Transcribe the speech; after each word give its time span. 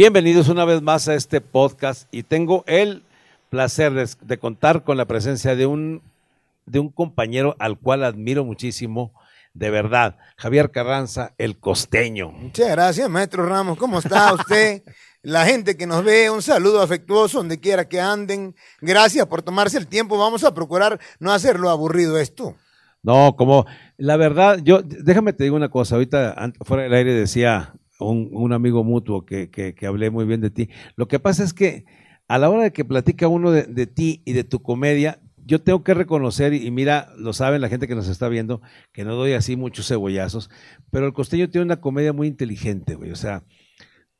Bienvenidos 0.00 0.48
una 0.48 0.64
vez 0.64 0.80
más 0.80 1.08
a 1.08 1.14
este 1.14 1.42
podcast 1.42 2.08
y 2.10 2.22
tengo 2.22 2.64
el 2.66 3.04
placer 3.50 3.92
de, 3.92 4.08
de 4.22 4.38
contar 4.38 4.82
con 4.82 4.96
la 4.96 5.04
presencia 5.04 5.54
de 5.54 5.66
un, 5.66 6.00
de 6.64 6.78
un 6.78 6.88
compañero 6.88 7.54
al 7.58 7.78
cual 7.78 8.04
admiro 8.04 8.42
muchísimo, 8.42 9.12
de 9.52 9.68
verdad, 9.68 10.16
Javier 10.38 10.70
Carranza, 10.70 11.34
el 11.36 11.58
costeño. 11.58 12.30
Muchas 12.30 12.70
gracias, 12.70 13.10
maestro 13.10 13.44
Ramos. 13.44 13.76
¿Cómo 13.76 13.98
está 13.98 14.32
usted? 14.32 14.82
La 15.22 15.44
gente 15.44 15.76
que 15.76 15.86
nos 15.86 16.02
ve, 16.02 16.30
un 16.30 16.40
saludo 16.40 16.80
afectuoso 16.80 17.36
donde 17.36 17.60
quiera 17.60 17.86
que 17.86 18.00
anden. 18.00 18.56
Gracias 18.80 19.26
por 19.26 19.42
tomarse 19.42 19.76
el 19.76 19.86
tiempo. 19.86 20.16
Vamos 20.16 20.44
a 20.44 20.54
procurar 20.54 20.98
no 21.18 21.30
hacerlo 21.30 21.68
aburrido 21.68 22.16
esto. 22.16 22.56
No, 23.02 23.36
como 23.36 23.66
la 23.98 24.16
verdad, 24.16 24.60
yo, 24.62 24.80
déjame 24.82 25.34
te 25.34 25.44
digo 25.44 25.56
una 25.56 25.68
cosa, 25.68 25.96
ahorita 25.96 26.52
fuera 26.64 26.84
del 26.84 26.94
aire 26.94 27.12
decía 27.12 27.74
un, 28.04 28.52
amigo 28.52 28.84
mutuo 28.84 29.24
que, 29.24 29.50
que, 29.50 29.74
que 29.74 29.86
hablé 29.86 30.10
muy 30.10 30.24
bien 30.24 30.40
de 30.40 30.50
ti. 30.50 30.68
Lo 30.96 31.08
que 31.08 31.18
pasa 31.18 31.44
es 31.44 31.52
que 31.52 31.84
a 32.28 32.38
la 32.38 32.50
hora 32.50 32.64
de 32.64 32.72
que 32.72 32.84
platica 32.84 33.28
uno 33.28 33.50
de, 33.50 33.64
de 33.64 33.86
ti 33.86 34.22
y 34.24 34.32
de 34.32 34.44
tu 34.44 34.62
comedia, 34.62 35.20
yo 35.44 35.60
tengo 35.62 35.82
que 35.82 35.94
reconocer, 35.94 36.54
y, 36.54 36.66
y 36.66 36.70
mira, 36.70 37.12
lo 37.16 37.32
saben 37.32 37.60
la 37.60 37.68
gente 37.68 37.88
que 37.88 37.94
nos 37.94 38.08
está 38.08 38.28
viendo, 38.28 38.62
que 38.92 39.04
no 39.04 39.14
doy 39.14 39.32
así 39.32 39.56
muchos 39.56 39.88
cebollazos, 39.88 40.50
pero 40.90 41.06
el 41.06 41.12
costeño 41.12 41.50
tiene 41.50 41.64
una 41.64 41.80
comedia 41.80 42.12
muy 42.12 42.28
inteligente, 42.28 42.94
güey. 42.94 43.10
O 43.10 43.16
sea, 43.16 43.44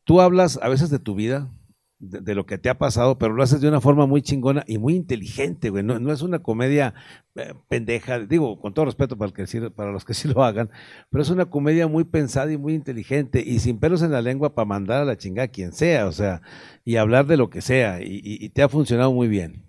tú 0.05 0.21
hablas 0.21 0.59
a 0.63 0.69
veces 0.69 0.91
de 0.91 0.99
tu 0.99 1.15
vida, 1.15 1.53
de, 2.01 2.35
lo 2.35 2.47
que 2.47 2.59
te 2.59 2.71
ha 2.71 2.79
pasado, 2.79 3.19
pero 3.19 3.35
lo 3.35 3.43
haces 3.43 3.61
de 3.61 3.69
una 3.69 3.81
forma 3.81 4.07
muy 4.07 4.23
chingona 4.23 4.65
y 4.67 4.79
muy 4.79 4.95
inteligente, 4.97 5.71
güey. 5.71 5.85
No, 5.85 5.99
no 6.01 6.13
es 6.13 6.23
una 6.23 6.41
comedia 6.41 6.95
eh, 7.37 7.55
pendeja, 7.69 8.19
digo, 8.21 8.59
con 8.61 8.75
todo 8.75 8.87
respeto 8.87 9.17
para, 9.19 9.29
el 9.29 9.35
que 9.35 9.47
sí- 9.47 9.61
para 9.71 9.93
los 9.93 10.05
que 10.05 10.15
sí 10.15 10.29
lo 10.35 10.43
hagan, 10.45 10.71
pero 11.11 11.23
es 11.23 11.31
una 11.31 11.47
comedia 11.51 11.87
muy 11.89 12.05
pensada 12.05 12.53
y 12.53 12.59
muy 12.59 12.75
inteligente 12.75 13.43
y 13.47 13.59
sin 13.61 13.79
pelos 13.79 14.03
en 14.03 14.13
la 14.13 14.23
lengua 14.23 14.55
para 14.55 14.67
mandar 14.67 15.03
a 15.03 15.05
la 15.05 15.17
chingada 15.19 15.47
a 15.47 15.49
quien 15.49 15.73
sea, 15.73 16.07
o 16.07 16.13
sea, 16.13 16.43
y 16.85 16.97
hablar 16.97 17.27
de 17.27 17.37
lo 17.37 17.51
que 17.51 17.61
sea, 17.61 18.01
y, 18.03 18.07
y- 18.25 18.45
y 18.45 18.49
te 18.51 18.63
ha 18.63 18.69
funcionado 18.69 19.13
muy 19.13 19.29
bien. 19.29 19.65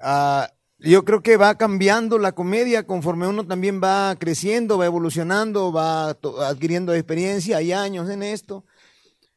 Ah, 0.00 0.50
yo 0.78 1.04
creo 1.04 1.22
que 1.22 1.36
va 1.36 1.56
cambiando 1.56 2.18
la 2.18 2.32
comedia 2.32 2.86
conforme 2.86 3.26
uno 3.28 3.46
también 3.46 3.80
va 3.82 4.14
creciendo, 4.18 4.76
va 4.78 4.86
evolucionando, 4.86 5.72
va 5.72 6.10
adquiriendo 6.46 6.94
experiencia. 6.94 7.56
Hay 7.58 7.72
años 7.72 8.10
en 8.10 8.22
esto. 8.22 8.64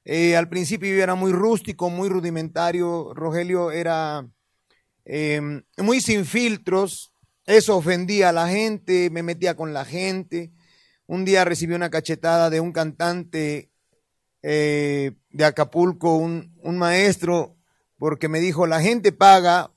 Eh, 0.06 0.36
al 0.36 0.50
principio 0.50 0.90
era 1.02 1.16
muy 1.16 1.32
rústico, 1.32 1.90
muy 1.90 2.10
rudimentario. 2.10 3.14
Rogelio 3.14 3.72
era 3.72 4.28
eh, 5.06 5.62
muy 5.78 6.02
sin 6.02 6.26
filtros. 6.26 7.12
Eso 7.46 7.78
ofendía 7.78 8.30
a 8.30 8.34
la 8.34 8.48
gente, 8.48 9.10
me 9.10 9.24
metía 9.24 9.56
con 9.56 9.74
la 9.74 9.86
gente. 9.86 10.52
Un 11.08 11.26
día 11.26 11.46
recibí 11.46 11.74
una 11.74 11.90
cachetada 11.90 12.50
de 12.50 12.60
un 12.60 12.72
cantante 12.72 13.72
eh, 14.44 15.14
de 15.32 15.46
Acapulco, 15.46 16.16
un, 16.16 16.56
un 16.62 16.78
maestro, 16.78 17.58
porque 17.98 18.30
me 18.30 18.40
dijo, 18.40 18.68
la 18.68 18.82
gente 18.82 19.12
paga 19.12 19.74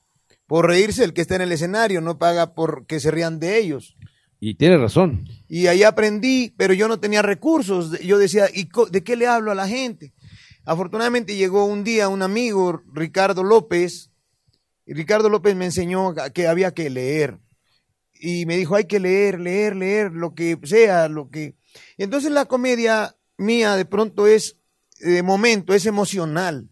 por 0.47 0.67
reírse 0.67 1.03
el 1.03 1.13
que 1.13 1.21
está 1.21 1.35
en 1.35 1.41
el 1.41 1.51
escenario, 1.51 1.99
no 2.01 2.19
paga 2.19 2.53
por 2.53 2.85
que 2.85 2.99
se 2.99 3.11
rían 3.11 3.39
de 3.39 3.57
ellos. 3.57 3.97
Y 4.45 4.55
tiene 4.55 4.77
razón. 4.77 5.25
Y 5.47 5.67
ahí 5.67 5.83
aprendí, 5.83 6.53
pero 6.57 6.73
yo 6.73 6.89
no 6.89 6.99
tenía 6.99 7.21
recursos. 7.21 7.97
Yo 8.01 8.17
decía, 8.17 8.47
¿y 8.53 8.67
de 8.91 9.01
qué 9.01 9.15
le 9.15 9.25
hablo 9.25 9.51
a 9.51 9.55
la 9.55 9.69
gente? 9.69 10.11
Afortunadamente 10.65 11.37
llegó 11.37 11.63
un 11.63 11.85
día 11.85 12.09
un 12.09 12.21
amigo, 12.21 12.83
Ricardo 12.91 13.41
López, 13.41 14.11
y 14.85 14.95
Ricardo 14.95 15.29
López 15.29 15.55
me 15.55 15.63
enseñó 15.63 16.13
que 16.33 16.47
había 16.47 16.73
que 16.73 16.89
leer. 16.89 17.39
Y 18.19 18.45
me 18.45 18.57
dijo, 18.57 18.75
hay 18.75 18.83
que 18.83 18.99
leer, 18.99 19.39
leer, 19.39 19.77
leer, 19.77 20.11
lo 20.11 20.35
que 20.35 20.59
sea, 20.63 21.07
lo 21.07 21.29
que... 21.29 21.55
Y 21.97 22.03
entonces 22.03 22.29
la 22.29 22.43
comedia 22.43 23.15
mía 23.37 23.77
de 23.77 23.85
pronto 23.85 24.27
es, 24.27 24.57
de 24.99 25.23
momento, 25.23 25.73
es 25.73 25.85
emocional. 25.85 26.67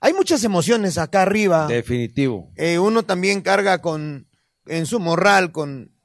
Hay 0.00 0.12
muchas 0.12 0.44
emociones 0.44 0.96
acá 0.96 1.22
arriba 1.22 1.66
Definitivo. 1.66 2.52
eh, 2.54 2.78
uno 2.78 3.02
también 3.02 3.40
carga 3.40 3.82
con, 3.82 4.28
en 4.66 4.86
su 4.86 5.00
morral, 5.00 5.50
con, 5.50 5.95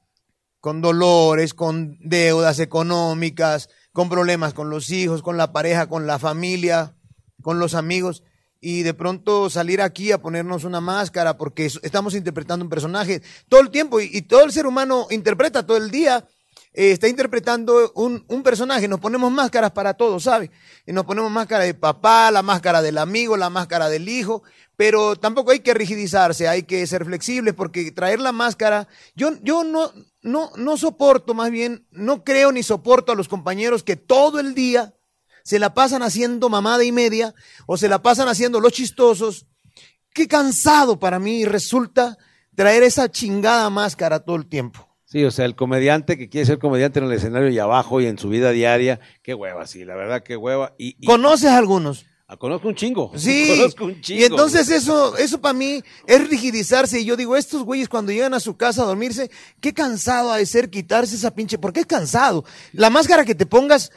con 0.62 0.80
dolores, 0.80 1.54
con 1.54 1.98
deudas 1.98 2.60
económicas, 2.60 3.68
con 3.92 4.08
problemas 4.08 4.54
con 4.54 4.70
los 4.70 4.90
hijos, 4.90 5.20
con 5.20 5.36
la 5.36 5.52
pareja, 5.52 5.88
con 5.88 6.06
la 6.06 6.20
familia, 6.20 6.94
con 7.42 7.58
los 7.58 7.74
amigos. 7.74 8.22
Y 8.60 8.82
de 8.82 8.94
pronto 8.94 9.50
salir 9.50 9.82
aquí 9.82 10.12
a 10.12 10.22
ponernos 10.22 10.62
una 10.62 10.80
máscara 10.80 11.36
porque 11.36 11.66
es- 11.66 11.80
estamos 11.82 12.14
interpretando 12.14 12.64
un 12.64 12.70
personaje 12.70 13.22
todo 13.48 13.60
el 13.60 13.70
tiempo 13.70 14.00
y, 14.00 14.22
todo 14.22 14.44
el 14.44 14.52
ser 14.52 14.66
humano 14.66 15.08
interpreta 15.10 15.66
todo 15.66 15.78
el 15.78 15.90
día, 15.90 16.28
eh, 16.74 16.92
está 16.92 17.08
interpretando 17.08 17.90
un, 17.96 18.24
personaje. 18.44 18.86
Nos 18.86 19.00
ponemos 19.00 19.32
máscaras 19.32 19.72
para 19.72 19.94
todo, 19.94 20.20
¿sabe? 20.20 20.52
Nos 20.86 21.04
ponemos 21.04 21.32
máscara 21.32 21.64
de 21.64 21.74
papá, 21.74 22.30
la 22.30 22.42
máscara 22.42 22.82
del 22.82 22.98
amigo, 22.98 23.36
la 23.36 23.50
máscara 23.50 23.88
del 23.88 24.08
hijo, 24.08 24.44
pero 24.76 25.16
tampoco 25.16 25.50
hay 25.50 25.58
que 25.58 25.74
rigidizarse, 25.74 26.46
hay 26.46 26.62
que 26.62 26.86
ser 26.86 27.04
flexibles 27.04 27.52
porque 27.52 27.90
traer 27.90 28.20
la 28.20 28.30
máscara, 28.30 28.86
yo, 29.16 29.32
yo 29.42 29.64
no, 29.64 29.90
no, 30.22 30.50
no 30.56 30.76
soporto, 30.76 31.34
más 31.34 31.50
bien, 31.50 31.86
no 31.90 32.24
creo 32.24 32.52
ni 32.52 32.62
soporto 32.62 33.12
a 33.12 33.14
los 33.16 33.28
compañeros 33.28 33.82
que 33.82 33.96
todo 33.96 34.40
el 34.40 34.54
día 34.54 34.94
se 35.44 35.58
la 35.58 35.74
pasan 35.74 36.02
haciendo 36.02 36.48
mamada 36.48 36.84
y 36.84 36.92
media 36.92 37.34
o 37.66 37.76
se 37.76 37.88
la 37.88 38.00
pasan 38.02 38.28
haciendo 38.28 38.60
los 38.60 38.72
chistosos. 38.72 39.46
Qué 40.14 40.28
cansado 40.28 40.98
para 40.98 41.18
mí 41.18 41.44
resulta 41.44 42.16
traer 42.54 42.82
esa 42.82 43.10
chingada 43.10 43.68
máscara 43.70 44.20
todo 44.20 44.36
el 44.36 44.46
tiempo. 44.46 44.88
Sí, 45.04 45.24
o 45.24 45.30
sea, 45.30 45.44
el 45.44 45.54
comediante 45.56 46.16
que 46.16 46.28
quiere 46.30 46.46
ser 46.46 46.58
comediante 46.58 46.98
en 47.00 47.06
el 47.06 47.12
escenario 47.12 47.50
y 47.50 47.58
abajo 47.58 48.00
y 48.00 48.06
en 48.06 48.16
su 48.18 48.28
vida 48.30 48.50
diaria, 48.50 48.98
qué 49.22 49.34
hueva, 49.34 49.66
sí, 49.66 49.84
la 49.84 49.94
verdad, 49.94 50.22
qué 50.22 50.36
hueva. 50.36 50.74
Y, 50.78 50.96
y- 51.00 51.06
¿Conoces 51.06 51.50
a 51.50 51.58
algunos? 51.58 52.06
Ah, 52.32 52.36
conozco 52.38 52.68
un 52.68 52.74
chingo. 52.74 53.12
Sí, 53.16 53.46
Conozco 53.58 53.84
un 53.84 54.00
chingo. 54.00 54.20
y 54.20 54.24
entonces 54.24 54.70
eso, 54.70 55.16
eso 55.18 55.38
para 55.40 55.52
mí 55.52 55.82
es 56.06 56.28
rigidizarse. 56.30 56.98
Y 57.00 57.04
yo 57.04 57.14
digo, 57.16 57.36
estos 57.36 57.62
güeyes 57.62 57.88
cuando 57.90 58.10
llegan 58.10 58.32
a 58.32 58.40
su 58.40 58.56
casa 58.56 58.82
a 58.82 58.86
dormirse, 58.86 59.30
qué 59.60 59.74
cansado 59.74 60.32
ha 60.32 60.38
de 60.38 60.46
ser 60.46 60.70
quitarse 60.70 61.14
esa 61.14 61.34
pinche, 61.34 61.58
porque 61.58 61.80
es 61.80 61.86
cansado. 61.86 62.44
La 62.72 62.88
máscara 62.88 63.24
que 63.26 63.34
te 63.34 63.44
pongas, 63.44 63.90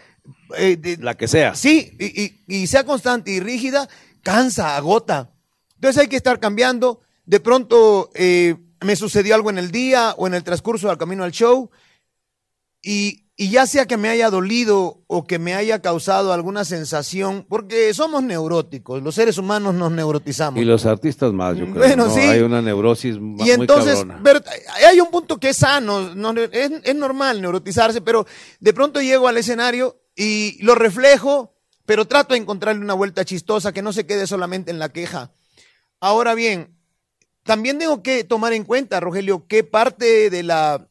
eh, 0.58 0.76
de- 0.76 0.98
La 0.98 1.16
que 1.16 1.28
sea. 1.30 1.56
sí, 1.56 1.96
y, 1.98 2.24
y- 2.24 2.64
y 2.64 2.68
sea 2.68 2.84
constante 2.84 3.32
y 3.32 3.40
rígida, 3.40 3.88
cansa, 4.22 4.76
agota. 4.76 5.32
Entonces 5.76 6.02
hay 6.02 6.08
que 6.08 6.18
estar 6.18 6.40
cambiando. 6.42 7.02
De 7.26 7.40
pronto 7.40 8.10
eh, 8.16 8.56
me 8.82 8.96
sucedió 8.98 9.34
algo 9.36 9.50
en 9.50 9.58
el 9.60 9.72
día 9.72 10.14
o 10.18 10.28
en 10.28 10.34
el 10.34 10.44
transcurso 10.44 10.90
al 10.90 10.98
camino 10.98 11.24
al 11.24 11.32
show 11.32 11.70
y, 12.84 13.25
y 13.38 13.50
ya 13.50 13.68
sea 13.68 13.86
que 13.86 13.98
me 13.98 14.08
haya 14.10 14.30
dolido 14.30 15.04
o 15.08 15.28
que 15.28 15.40
me 15.40 15.54
haya 15.56 15.82
causado 15.82 16.32
alguna 16.32 16.64
sensación, 16.64 17.46
porque 17.50 17.94
somos 17.94 18.24
neuróticos, 18.24 19.04
los 19.04 19.16
seres 19.16 19.38
humanos 19.38 19.74
nos 19.76 19.92
neurotizamos. 19.92 20.62
Y 20.62 20.66
los 20.66 20.86
artistas 20.86 21.34
más, 21.34 21.58
yo 21.58 21.66
creo. 21.66 21.76
Bueno, 21.76 22.08
¿no? 22.08 22.14
sí. 22.14 22.22
Hay 22.22 22.40
una 22.42 22.62
neurosis 22.62 23.20
ma- 23.20 23.46
Y 23.46 23.52
entonces, 23.52 24.06
muy 24.06 24.16
pero 24.24 24.40
hay 24.88 25.02
un 25.02 25.12
punto 25.12 25.38
que 25.38 25.50
es 25.50 25.58
sano, 25.58 26.16
no, 26.16 26.32
es, 26.40 26.72
es 26.84 26.96
normal 26.96 27.42
neurotizarse, 27.42 28.00
pero 28.02 28.26
de 28.62 28.74
pronto 28.74 29.02
llego 29.02 29.28
al 29.28 29.36
escenario 29.38 30.00
y 30.16 30.58
lo 30.64 30.74
reflejo, 30.76 31.54
pero 31.86 32.06
trato 32.06 32.36
de 32.36 32.40
encontrarle 32.40 32.82
una 32.82 32.94
vuelta 32.94 33.26
chistosa 33.26 33.74
que 33.74 33.82
no 33.82 33.92
se 33.92 34.06
quede 34.06 34.28
solamente 34.28 34.72
en 34.72 34.80
la 34.80 34.90
queja. 34.90 35.34
Ahora 36.00 36.36
bien, 36.36 36.78
también 37.44 37.80
tengo 37.80 38.02
que 38.02 38.24
tomar 38.24 38.54
en 38.54 38.64
cuenta, 38.64 39.02
Rogelio, 39.02 39.46
qué 39.48 39.66
parte 39.66 40.30
de 40.30 40.42
la 40.44 40.88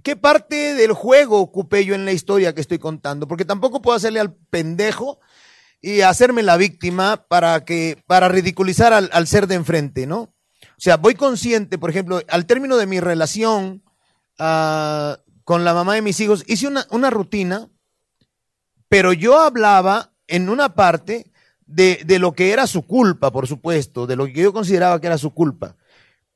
qué 0.00 0.16
parte 0.16 0.74
del 0.74 0.92
juego 0.92 1.40
ocupé 1.40 1.84
yo 1.84 1.94
en 1.94 2.04
la 2.04 2.12
historia 2.12 2.54
que 2.54 2.60
estoy 2.60 2.78
contando, 2.78 3.28
porque 3.28 3.44
tampoco 3.44 3.82
puedo 3.82 3.96
hacerle 3.96 4.20
al 4.20 4.34
pendejo 4.34 5.20
y 5.80 6.00
hacerme 6.00 6.42
la 6.42 6.56
víctima 6.56 7.26
para 7.28 7.64
que 7.64 8.02
para 8.06 8.28
ridiculizar 8.28 8.92
al, 8.92 9.10
al 9.12 9.26
ser 9.26 9.46
de 9.46 9.56
enfrente, 9.56 10.06
¿no? 10.06 10.20
O 10.20 10.80
sea, 10.84 10.96
voy 10.96 11.14
consciente, 11.14 11.78
por 11.78 11.90
ejemplo, 11.90 12.22
al 12.28 12.46
término 12.46 12.76
de 12.76 12.86
mi 12.86 13.00
relación 13.00 13.82
ah, 14.38 15.18
con 15.44 15.64
la 15.64 15.74
mamá 15.74 15.94
de 15.94 16.02
mis 16.02 16.18
hijos, 16.20 16.44
hice 16.46 16.66
una, 16.66 16.86
una 16.90 17.10
rutina, 17.10 17.68
pero 18.88 19.12
yo 19.12 19.40
hablaba 19.40 20.12
en 20.26 20.48
una 20.48 20.74
parte 20.74 21.30
de, 21.66 22.00
de 22.04 22.18
lo 22.18 22.32
que 22.32 22.52
era 22.52 22.66
su 22.66 22.86
culpa, 22.86 23.30
por 23.30 23.46
supuesto, 23.46 24.06
de 24.06 24.16
lo 24.16 24.26
que 24.26 24.34
yo 24.34 24.52
consideraba 24.52 25.00
que 25.00 25.06
era 25.06 25.18
su 25.18 25.34
culpa. 25.34 25.76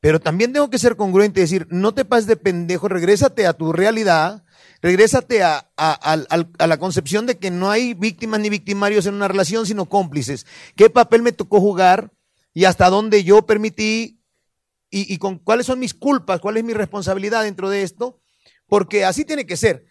Pero 0.07 0.21
también 0.21 0.53
tengo 0.53 0.71
que 0.71 0.79
ser 0.79 0.95
congruente 0.95 1.41
y 1.41 1.43
decir, 1.43 1.67
no 1.69 1.93
te 1.93 2.05
pases 2.05 2.29
de 2.29 2.37
pendejo, 2.37 2.87
regrésate 2.87 3.45
a 3.45 3.55
tu 3.55 3.73
realidad, 3.73 4.45
regrésate 4.81 5.43
a, 5.43 5.69
a- 5.77 6.17
a 6.59 6.67
la 6.69 6.77
concepción 6.79 7.27
de 7.27 7.39
que 7.39 7.51
no 7.51 7.73
hay 7.73 7.93
víctimas 7.93 8.39
ni 8.39 8.49
victimarios 8.49 9.07
en 9.07 9.15
una 9.15 9.27
relación, 9.27 9.67
sino 9.67 9.87
cómplices. 9.87 10.47
¿Qué 10.77 10.91
papel 10.91 11.23
me 11.23 11.33
tocó 11.33 11.59
jugar 11.61 12.13
y 12.55 12.67
hasta 12.67 12.89
dónde 12.89 13.25
yo 13.25 13.47
permití 13.47 14.23
y, 14.91 15.13
y 15.13 15.19
con 15.19 15.41
cuáles 15.41 15.67
son 15.67 15.81
mis 15.81 15.93
culpas, 15.93 16.39
cuál 16.39 16.57
es 16.57 16.63
mi 16.63 16.73
responsabilidad 16.73 17.43
dentro 17.43 17.69
de 17.69 17.83
esto? 17.83 18.21
Porque 18.69 19.05
así 19.05 19.25
tiene 19.25 19.45
que 19.45 19.57
ser. 19.57 19.87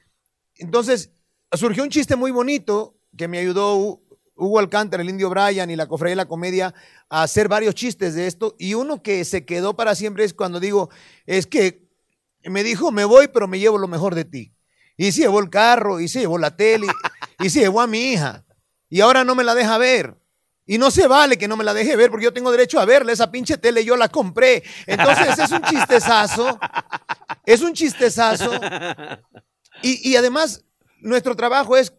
Entonces, 0.55 1.11
surgió 1.51 1.83
un 1.83 1.89
chiste 1.89 2.15
muy 2.15 2.31
bonito 2.31 2.97
que 3.17 3.27
me 3.27 3.39
ayudó 3.39 4.01
Hugo 4.35 4.59
Alcántara, 4.59 5.01
el 5.01 5.09
indio 5.09 5.29
Brian 5.29 5.69
y 5.69 5.75
la 5.75 5.87
Cofradía 5.87 6.11
de 6.11 6.17
la 6.17 6.27
Comedia 6.27 6.73
a 7.09 7.23
hacer 7.23 7.47
varios 7.47 7.73
chistes 7.73 8.15
de 8.15 8.27
esto. 8.27 8.55
Y 8.59 8.73
uno 8.73 9.01
que 9.01 9.23
se 9.25 9.45
quedó 9.45 9.75
para 9.75 9.95
siempre 9.95 10.25
es 10.25 10.33
cuando 10.33 10.59
digo, 10.59 10.89
es 11.25 11.47
que 11.47 11.87
me 12.43 12.63
dijo, 12.63 12.91
me 12.91 13.05
voy, 13.05 13.27
pero 13.29 13.47
me 13.47 13.59
llevo 13.59 13.77
lo 13.77 13.87
mejor 13.87 14.13
de 14.13 14.25
ti. 14.25 14.53
Y 14.97 15.11
se 15.11 15.21
llevó 15.21 15.39
el 15.39 15.49
carro, 15.49 15.99
y 15.99 16.07
se 16.07 16.19
llevó 16.19 16.37
la 16.37 16.55
tele, 16.55 16.87
y 17.39 17.49
se 17.49 17.59
llevó 17.61 17.81
a 17.81 17.87
mi 17.87 18.11
hija. 18.11 18.45
Y 18.89 19.01
ahora 19.01 19.23
no 19.23 19.35
me 19.35 19.43
la 19.43 19.55
deja 19.55 19.77
ver. 19.77 20.15
Y 20.67 20.77
no 20.77 20.89
se 20.89 21.07
vale 21.07 21.37
que 21.37 21.47
no 21.47 21.57
me 21.57 21.63
la 21.63 21.73
deje 21.73 21.95
ver 21.95 22.09
porque 22.09 22.25
yo 22.25 22.33
tengo 22.33 22.51
derecho 22.51 22.79
a 22.79 22.85
verla. 22.85 23.11
Esa 23.11 23.31
pinche 23.31 23.57
tele 23.57 23.85
yo 23.85 23.95
la 23.95 24.09
compré. 24.09 24.63
Entonces 24.87 25.37
es 25.37 25.51
un 25.51 25.61
chistezazo. 25.61 26.59
Es 27.45 27.61
un 27.61 27.73
chistezazo. 27.73 28.51
Y, 29.81 30.09
y 30.09 30.15
además, 30.15 30.63
nuestro 31.01 31.35
trabajo 31.35 31.75
es 31.75 31.93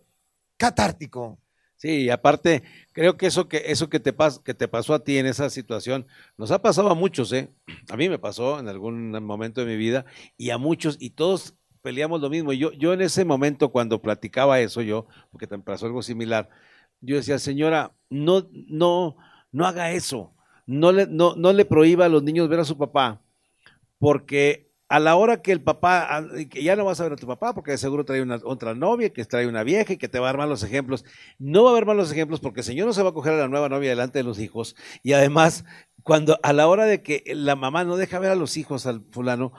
catártico. 0.57 1.39
Sí, 1.79 2.05
y 2.05 2.11
aparte, 2.11 2.63
creo 2.93 3.19
que 3.19 3.27
eso 3.27 3.49
que, 3.49 3.63
eso 3.67 3.91
que 3.91 4.01
te, 4.01 4.13
pas, 4.15 4.39
que 4.39 4.55
te 4.55 4.67
pasó 4.67 4.95
a 4.95 5.05
ti 5.05 5.19
en 5.19 5.27
esa 5.27 5.51
situación, 5.51 6.07
nos 6.39 6.51
ha 6.51 6.63
pasado 6.63 6.89
a 6.89 6.95
muchos, 6.95 7.33
¿eh? 7.35 7.51
A 7.91 7.97
mí 7.97 8.09
me 8.09 8.19
pasó 8.19 8.59
en 8.59 8.69
algún 8.69 9.11
momento 9.23 9.61
de 9.61 9.67
mi 9.67 9.77
vida, 9.77 10.07
y 10.39 10.51
a 10.51 10.59
muchos, 10.59 10.97
y 11.01 11.11
todos 11.11 11.55
peleamos 11.83 12.21
lo 12.23 12.31
mismo. 12.31 12.53
Yo, 12.55 12.73
yo 12.73 12.95
en 12.95 13.03
ese 13.03 13.27
momento, 13.27 13.71
cuando 13.71 14.01
platicaba 14.01 14.59
eso, 14.61 14.81
yo, 14.81 15.07
porque 15.31 15.47
te 15.47 15.59
pasó 15.59 15.85
algo 15.87 16.03
similar, 16.03 16.49
yo 17.03 17.17
decía, 17.17 17.39
señora, 17.39 17.95
no, 18.09 18.49
no, 18.53 19.17
no 19.53 19.67
haga 19.67 19.93
eso. 19.93 20.33
No 20.67 20.93
le, 20.93 21.07
no, 21.07 21.37
no 21.37 21.53
le 21.53 21.65
prohíba 21.65 22.07
a 22.07 22.09
los 22.09 22.23
niños 22.23 22.49
ver 22.49 22.61
a 22.61 22.65
su 22.65 22.77
papá, 22.79 23.23
porque 23.99 24.66
a 24.89 25.01
la 25.01 25.17
hora 25.17 25.43
que 25.43 25.53
el 25.53 25.63
papá, 25.63 26.25
que 26.51 26.63
ya 26.63 26.77
no 26.77 26.85
vas 26.85 27.01
a 27.01 27.05
ver 27.05 27.15
a 27.15 27.17
tu 27.17 27.27
papá 27.27 27.55
porque 27.55 27.77
seguro 27.77 28.05
trae 28.05 28.23
una, 28.23 28.39
otra 28.45 28.75
novia, 28.75 29.13
que 29.13 29.25
trae 29.25 29.47
una 29.47 29.65
vieja 29.65 29.95
y 29.95 29.97
que 29.97 30.09
te 30.09 30.19
va 30.19 30.27
a 30.27 30.31
dar 30.31 30.39
malos 30.39 30.63
ejemplos. 30.63 31.05
No 31.39 31.65
va 31.65 31.71
a 31.71 31.73
haber 31.73 31.87
malos 31.87 32.13
ejemplos 32.13 32.41
porque 32.41 32.61
el 32.61 32.65
señor 32.65 32.87
no 32.87 32.93
se 32.93 33.03
va 33.03 33.11
a 33.11 33.15
coger 33.15 33.35
a 33.35 33.39
la 33.39 33.49
nueva 33.49 33.69
novia 33.69 33.91
delante 33.91 34.19
de 34.19 34.25
los 34.25 34.39
hijos. 34.39 34.77
Y 35.03 35.13
además, 35.13 35.65
cuando 36.03 36.39
a 36.43 36.53
la 36.53 36.69
hora 36.69 36.85
de 36.85 37.03
que 37.03 37.25
la 37.35 37.57
mamá 37.57 37.85
no 37.85 37.97
deja 37.97 38.19
ver 38.19 38.31
a 38.31 38.37
los 38.37 38.57
hijos 38.57 38.87
al 38.87 39.05
fulano, 39.11 39.53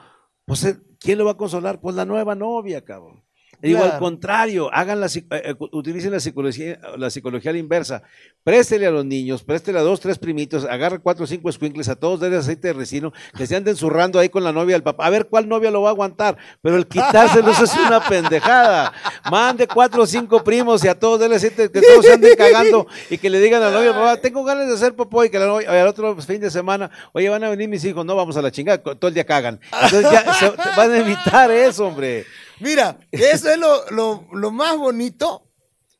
pues 0.46 0.78
¿quién 0.98 1.18
lo 1.18 1.26
va 1.26 1.32
a 1.32 1.36
consolar? 1.36 1.80
Pues 1.80 1.94
la 1.94 2.06
nueva 2.06 2.34
novia, 2.34 2.84
cabrón. 2.84 3.27
Digo, 3.60 3.82
al 3.82 3.98
contrario, 3.98 4.70
hagan 4.72 5.00
la, 5.00 5.06
eh, 5.06 5.24
eh, 5.30 5.54
utilicen 5.72 6.12
la 6.12 6.20
psicología, 6.20 6.78
la 6.96 7.10
psicología 7.10 7.50
a 7.50 7.54
la 7.54 7.58
inversa. 7.58 8.02
Préstele 8.44 8.86
a 8.86 8.90
los 8.90 9.04
niños, 9.04 9.42
préstele 9.42 9.78
a 9.78 9.82
dos, 9.82 10.00
tres 10.00 10.18
primitos, 10.18 10.64
agarre 10.64 11.00
cuatro 11.00 11.24
o 11.24 11.26
cinco 11.26 11.50
squinkles, 11.50 11.88
a 11.88 11.96
todos 11.96 12.20
denle 12.20 12.36
aceite 12.36 12.68
de 12.68 12.74
resino, 12.74 13.12
que 13.36 13.46
se 13.46 13.56
anden 13.56 13.76
zurrando 13.76 14.18
ahí 14.18 14.28
con 14.28 14.44
la 14.44 14.52
novia 14.52 14.74
del 14.74 14.82
papá. 14.82 15.06
A 15.06 15.10
ver 15.10 15.26
cuál 15.26 15.48
novia 15.48 15.70
lo 15.70 15.82
va 15.82 15.88
a 15.88 15.92
aguantar. 15.92 16.36
Pero 16.62 16.76
el 16.76 16.86
quitárselos 16.86 17.60
es 17.60 17.74
una 17.74 18.00
pendejada. 18.08 18.92
Mande 19.30 19.66
cuatro 19.66 20.02
o 20.02 20.06
cinco 20.06 20.44
primos 20.44 20.84
y 20.84 20.88
a 20.88 20.98
todos 20.98 21.18
denle 21.18 21.36
aceite, 21.36 21.70
que 21.70 21.80
todos 21.80 22.04
se 22.04 22.12
anden 22.12 22.36
cagando 22.36 22.86
y 23.10 23.18
que 23.18 23.28
le 23.28 23.40
digan 23.40 23.62
a 23.62 23.70
la 23.70 23.78
novia, 23.78 23.92
papá, 23.92 24.16
tengo 24.18 24.44
ganas 24.44 24.68
de 24.68 24.74
hacer 24.74 24.94
popó 24.94 25.24
y 25.24 25.30
que 25.30 25.38
la 25.38 25.46
novia, 25.46 25.70
al 25.70 25.88
otro 25.88 26.16
fin 26.22 26.40
de 26.40 26.50
semana, 26.50 26.90
oye, 27.12 27.28
van 27.28 27.42
a 27.42 27.50
venir 27.50 27.68
mis 27.68 27.84
hijos, 27.84 28.04
no 28.04 28.14
vamos 28.14 28.36
a 28.36 28.42
la 28.42 28.50
chingada, 28.50 28.78
todo 28.78 29.08
el 29.08 29.14
día 29.14 29.24
cagan. 29.24 29.60
Entonces 29.72 30.10
ya 30.10 30.34
se, 30.34 30.50
van 30.76 30.92
a 30.92 30.98
evitar 30.98 31.50
eso, 31.50 31.86
hombre. 31.86 32.24
Mira, 32.60 32.98
eso 33.10 33.50
es 33.50 33.58
lo, 33.58 34.52
más 34.52 34.76
bonito, 34.76 35.48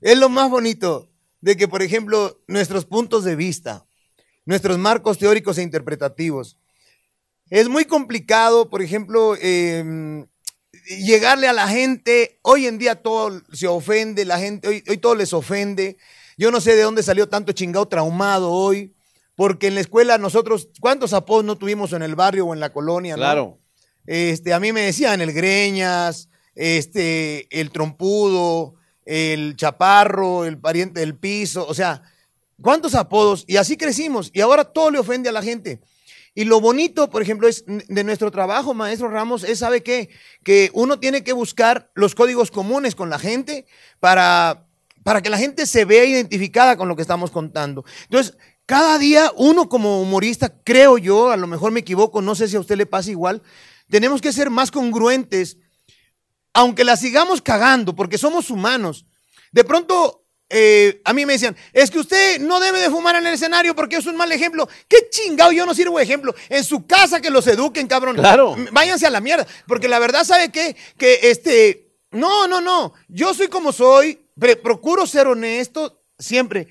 es 0.00 0.18
lo 0.18 0.28
más 0.28 0.50
bonito 0.50 1.10
de 1.40 1.56
que, 1.56 1.68
por 1.68 1.82
ejemplo, 1.82 2.40
nuestros 2.46 2.84
puntos 2.84 3.24
de 3.24 3.36
vista, 3.36 3.86
nuestros 4.44 4.78
marcos 4.78 5.18
teóricos 5.18 5.58
e 5.58 5.62
interpretativos, 5.62 6.58
es 7.50 7.68
muy 7.68 7.84
complicado, 7.84 8.68
por 8.68 8.82
ejemplo, 8.82 9.36
em, 9.40 10.26
llegarle 10.88 11.48
a 11.48 11.52
la 11.52 11.68
gente. 11.68 12.38
Hoy 12.42 12.66
en 12.66 12.76
día 12.76 12.96
todo 12.96 13.40
se 13.52 13.66
ofende, 13.66 14.24
la 14.24 14.38
gente, 14.38 14.68
hoy, 14.68 14.84
hoy 14.88 14.98
todo 14.98 15.14
les 15.14 15.32
ofende. 15.32 15.96
Yo 16.36 16.50
no 16.50 16.60
sé 16.60 16.76
de 16.76 16.82
dónde 16.82 17.02
salió 17.02 17.28
tanto 17.28 17.52
chingado 17.52 17.88
traumado 17.88 18.50
hoy, 18.52 18.94
porque 19.34 19.68
en 19.68 19.76
la 19.76 19.80
escuela 19.80 20.18
nosotros, 20.18 20.68
¿cuántos 20.80 21.12
apodos 21.12 21.44
no 21.44 21.56
tuvimos 21.56 21.92
en 21.92 22.02
el 22.02 22.14
barrio 22.14 22.46
o 22.46 22.54
en 22.54 22.60
la 22.60 22.72
colonia? 22.72 23.14
Claro. 23.14 23.58
Este, 24.04 24.52
a 24.52 24.60
mí 24.60 24.72
me 24.72 24.82
decían 24.82 25.20
el 25.20 25.32
Greñas, 25.32 26.28
este, 26.58 27.46
el 27.60 27.70
trompudo, 27.70 28.74
el 29.04 29.54
chaparro, 29.56 30.44
el 30.44 30.58
pariente 30.58 31.00
del 31.00 31.14
piso, 31.14 31.64
o 31.66 31.72
sea, 31.72 32.02
¿cuántos 32.60 32.96
apodos? 32.96 33.44
Y 33.46 33.56
así 33.56 33.76
crecimos 33.76 34.30
y 34.34 34.40
ahora 34.40 34.64
todo 34.64 34.90
le 34.90 34.98
ofende 34.98 35.28
a 35.28 35.32
la 35.32 35.42
gente. 35.42 35.80
Y 36.34 36.44
lo 36.44 36.60
bonito, 36.60 37.10
por 37.10 37.22
ejemplo, 37.22 37.46
es 37.48 37.64
de 37.66 38.04
nuestro 38.04 38.30
trabajo, 38.32 38.74
maestro 38.74 39.08
Ramos, 39.08 39.44
es, 39.44 39.60
¿sabe 39.60 39.82
qué? 39.82 40.08
Que 40.42 40.70
uno 40.74 40.98
tiene 40.98 41.22
que 41.22 41.32
buscar 41.32 41.90
los 41.94 42.16
códigos 42.16 42.50
comunes 42.50 42.96
con 42.96 43.08
la 43.08 43.20
gente 43.20 43.64
para, 44.00 44.66
para 45.04 45.22
que 45.22 45.30
la 45.30 45.38
gente 45.38 45.64
se 45.64 45.84
vea 45.84 46.04
identificada 46.04 46.76
con 46.76 46.88
lo 46.88 46.96
que 46.96 47.02
estamos 47.02 47.30
contando. 47.30 47.84
Entonces, 48.04 48.36
cada 48.66 48.98
día 48.98 49.32
uno 49.36 49.68
como 49.68 50.02
humorista, 50.02 50.52
creo 50.64 50.98
yo, 50.98 51.30
a 51.30 51.36
lo 51.36 51.46
mejor 51.46 51.70
me 51.70 51.80
equivoco, 51.80 52.20
no 52.20 52.34
sé 52.34 52.48
si 52.48 52.56
a 52.56 52.60
usted 52.60 52.76
le 52.76 52.86
pasa 52.86 53.10
igual, 53.10 53.42
tenemos 53.88 54.20
que 54.20 54.32
ser 54.32 54.50
más 54.50 54.70
congruentes 54.70 55.56
aunque 56.58 56.82
la 56.82 56.96
sigamos 56.96 57.40
cagando, 57.40 57.94
porque 57.94 58.18
somos 58.18 58.50
humanos. 58.50 59.06
De 59.52 59.62
pronto, 59.62 60.24
eh, 60.50 61.00
a 61.04 61.12
mí 61.12 61.24
me 61.24 61.34
decían, 61.34 61.56
es 61.72 61.88
que 61.88 62.00
usted 62.00 62.40
no 62.40 62.58
debe 62.58 62.80
de 62.80 62.90
fumar 62.90 63.14
en 63.14 63.24
el 63.24 63.34
escenario 63.34 63.76
porque 63.76 63.94
es 63.94 64.06
un 64.06 64.16
mal 64.16 64.32
ejemplo. 64.32 64.68
¿Qué 64.88 65.08
chingado? 65.08 65.52
Yo 65.52 65.64
no 65.64 65.72
sirvo 65.72 65.98
de 65.98 66.02
ejemplo. 66.02 66.34
En 66.48 66.64
su 66.64 66.84
casa 66.84 67.20
que 67.20 67.30
los 67.30 67.46
eduquen, 67.46 67.86
cabrón. 67.86 68.16
Claro. 68.16 68.56
Váyanse 68.72 69.06
a 69.06 69.10
la 69.10 69.20
mierda. 69.20 69.46
Porque 69.68 69.86
la 69.86 70.00
verdad, 70.00 70.24
¿sabe 70.24 70.50
qué? 70.50 70.74
Que 70.96 71.30
este, 71.30 71.92
no, 72.10 72.48
no, 72.48 72.60
no. 72.60 72.92
Yo 73.06 73.34
soy 73.34 73.46
como 73.46 73.70
soy, 73.70 74.18
procuro 74.60 75.06
ser 75.06 75.28
honesto 75.28 76.02
siempre. 76.18 76.66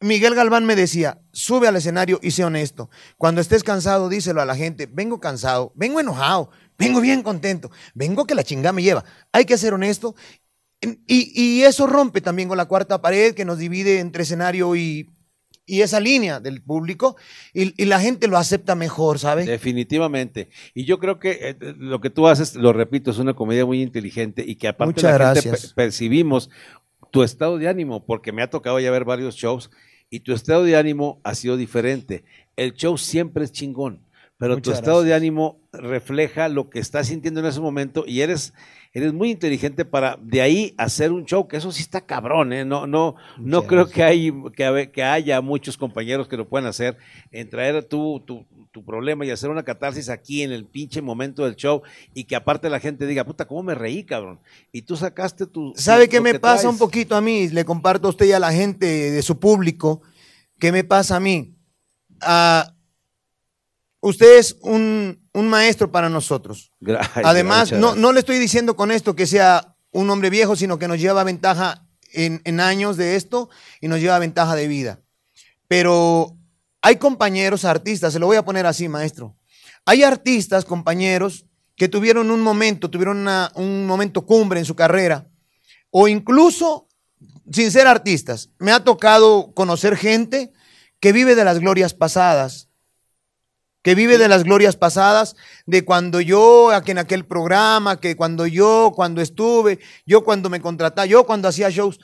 Miguel 0.00 0.34
Galván 0.34 0.64
me 0.64 0.74
decía, 0.74 1.20
sube 1.30 1.68
al 1.68 1.76
escenario 1.76 2.18
y 2.20 2.32
sé 2.32 2.42
honesto. 2.42 2.90
Cuando 3.16 3.40
estés 3.40 3.62
cansado, 3.62 4.08
díselo 4.08 4.40
a 4.40 4.46
la 4.46 4.56
gente, 4.56 4.88
vengo 4.90 5.20
cansado, 5.20 5.72
vengo 5.76 6.00
enojado, 6.00 6.50
Vengo 6.80 7.00
bien 7.00 7.22
contento. 7.22 7.70
Vengo 7.94 8.24
que 8.24 8.34
la 8.34 8.42
chingada 8.42 8.72
me 8.72 8.82
lleva. 8.82 9.04
Hay 9.32 9.44
que 9.44 9.58
ser 9.58 9.74
honesto. 9.74 10.14
Y, 11.06 11.60
eso 11.62 11.86
rompe 11.86 12.22
también 12.22 12.48
con 12.48 12.56
la 12.56 12.64
cuarta 12.64 13.02
pared 13.02 13.34
que 13.34 13.44
nos 13.44 13.58
divide 13.58 14.00
entre 14.00 14.22
escenario 14.22 14.74
y, 14.74 15.10
esa 15.66 16.00
línea 16.00 16.40
del 16.40 16.62
público 16.62 17.16
y, 17.52 17.84
la 17.84 18.00
gente 18.00 18.26
lo 18.26 18.38
acepta 18.38 18.74
mejor, 18.74 19.18
¿sabes? 19.18 19.46
Definitivamente. 19.46 20.48
Y 20.74 20.84
yo 20.84 20.98
creo 20.98 21.18
que 21.20 21.38
eh, 21.40 21.56
lo 21.76 22.00
que 22.00 22.10
tú 22.10 22.26
haces, 22.26 22.56
lo 22.56 22.72
repito, 22.72 23.10
es 23.10 23.18
una 23.18 23.34
comedia 23.34 23.66
muy 23.66 23.82
inteligente 23.82 24.42
y 24.44 24.56
que 24.56 24.68
aparte 24.68 24.94
Muchas 24.94 25.20
la 25.20 25.40
gente 25.40 25.68
percibimos 25.74 26.50
tu 27.10 27.22
estado 27.22 27.58
de 27.58 27.68
ánimo, 27.68 28.04
porque 28.06 28.32
me 28.32 28.42
ha 28.42 28.50
tocado 28.50 28.80
ya 28.80 28.90
ver 28.90 29.04
varios 29.04 29.36
shows 29.36 29.70
y 30.08 30.20
tu 30.20 30.32
estado 30.32 30.64
de 30.64 30.76
ánimo 30.76 31.20
ha 31.24 31.34
sido 31.34 31.56
diferente. 31.56 32.24
El 32.56 32.72
show 32.72 32.96
siempre 32.96 33.44
es 33.44 33.52
chingón 33.52 34.00
pero 34.40 34.56
tu 34.62 34.72
estado 34.72 35.02
de 35.02 35.12
ánimo 35.12 35.60
refleja 35.70 36.48
lo 36.48 36.70
que 36.70 36.78
estás 36.78 37.08
sintiendo 37.08 37.40
en 37.40 37.46
ese 37.46 37.60
momento 37.60 38.04
y 38.06 38.22
eres, 38.22 38.54
eres 38.94 39.12
muy 39.12 39.30
inteligente 39.30 39.84
para 39.84 40.18
de 40.22 40.40
ahí 40.40 40.74
hacer 40.78 41.12
un 41.12 41.26
show, 41.26 41.46
que 41.46 41.58
eso 41.58 41.70
sí 41.70 41.82
está 41.82 42.06
cabrón, 42.06 42.54
¿eh? 42.54 42.64
No, 42.64 42.86
no, 42.86 43.16
no 43.38 43.66
creo 43.66 43.90
que, 43.90 44.02
hay, 44.02 44.32
que, 44.56 44.90
que, 44.94 45.02
haya 45.02 45.42
muchos 45.42 45.76
compañeros 45.76 46.26
que 46.26 46.38
lo 46.38 46.48
puedan 46.48 46.66
hacer, 46.66 46.96
en 47.30 47.50
traer 47.50 47.84
tu, 47.84 48.20
tu, 48.26 48.46
tu, 48.72 48.82
problema 48.82 49.26
y 49.26 49.30
hacer 49.30 49.50
una 49.50 49.62
catarsis 49.62 50.08
aquí 50.08 50.42
en 50.42 50.52
el 50.52 50.64
pinche 50.64 51.02
momento 51.02 51.44
del 51.44 51.56
show 51.56 51.82
y 52.14 52.24
que 52.24 52.34
aparte 52.34 52.70
la 52.70 52.80
gente 52.80 53.06
diga, 53.06 53.24
puta, 53.24 53.46
¿cómo 53.46 53.62
me 53.62 53.74
reí, 53.74 54.04
cabrón? 54.04 54.40
Y 54.72 54.80
tú 54.80 54.96
sacaste 54.96 55.46
tu... 55.46 55.74
¿Sabe 55.76 56.08
qué 56.08 56.22
me 56.22 56.38
pasa 56.38 56.66
un 56.70 56.78
poquito 56.78 57.14
a 57.14 57.20
mí? 57.20 57.50
Le 57.50 57.66
comparto 57.66 58.06
a 58.06 58.10
usted 58.10 58.24
y 58.24 58.32
a 58.32 58.38
la 58.38 58.52
gente 58.52 58.86
de 58.86 59.20
su 59.20 59.38
público, 59.38 60.00
¿qué 60.58 60.72
me 60.72 60.82
pasa 60.82 61.16
a 61.16 61.20
mí? 61.20 61.58
Ah, 62.22 62.74
Usted 64.00 64.38
es 64.38 64.56
un, 64.62 65.18
maestro 65.34 65.90
para 65.90 66.08
nosotros. 66.08 66.72
Además, 67.14 67.72
no, 67.72 67.94
no, 67.94 68.12
le 68.12 68.20
estoy 68.20 68.38
diciendo 68.38 68.76
con 68.76 68.90
esto 68.90 69.14
que 69.14 69.26
sea 69.26 69.76
un 69.90 70.08
hombre 70.10 70.30
viejo, 70.30 70.56
sino 70.56 70.78
que 70.78 70.88
nos 70.88 70.98
lleva 70.98 71.24
ventaja 71.24 71.86
en, 72.12 72.40
en 72.44 72.60
años 72.60 72.96
de 72.96 73.16
esto 73.16 73.50
y 73.80 73.88
nos 73.88 74.00
lleva 74.00 74.18
ventaja 74.18 74.54
de 74.54 74.68
vida. 74.68 75.00
Pero 75.68 76.36
hay 76.82 76.96
compañeros 76.96 77.64
artistas, 77.64 78.12
se 78.12 78.18
lo 78.18 78.26
voy 78.26 78.36
a 78.36 78.44
poner 78.44 78.66
así, 78.66 78.88
maestro. 78.88 79.36
Hay 79.84 80.02
artistas, 80.02 80.64
compañeros, 80.64 81.46
que 81.76 81.88
tuvieron 81.88 82.30
un 82.30 82.40
momento, 82.42 82.90
tuvieron 82.90 83.26
un 83.54 83.86
momento 83.86 84.26
cumbre 84.26 84.60
en 84.60 84.66
su 84.66 84.74
carrera, 84.74 85.28
o 85.90 86.08
incluso 86.08 86.88
sin 87.50 87.70
ser 87.70 87.86
artistas. 87.86 88.50
Me 88.58 88.72
ha 88.72 88.84
tocado 88.84 89.52
conocer 89.54 89.96
gente 89.96 90.52
que 91.00 91.12
vive 91.12 91.34
de 91.34 91.44
las 91.44 91.58
glorias 91.58 91.94
pasadas, 91.94 92.69
que 93.82 93.94
vive 93.94 94.18
de 94.18 94.28
las 94.28 94.44
glorias 94.44 94.76
pasadas, 94.76 95.36
de 95.66 95.84
cuando 95.84 96.20
yo, 96.20 96.70
en 96.72 96.98
aquel 96.98 97.26
programa, 97.26 97.98
que 97.98 98.16
cuando 98.16 98.46
yo, 98.46 98.92
cuando 98.94 99.22
estuve, 99.22 99.78
yo 100.04 100.22
cuando 100.22 100.50
me 100.50 100.60
contrataba, 100.60 101.06
yo 101.06 101.24
cuando 101.24 101.48
hacía 101.48 101.70
shows, 101.70 101.98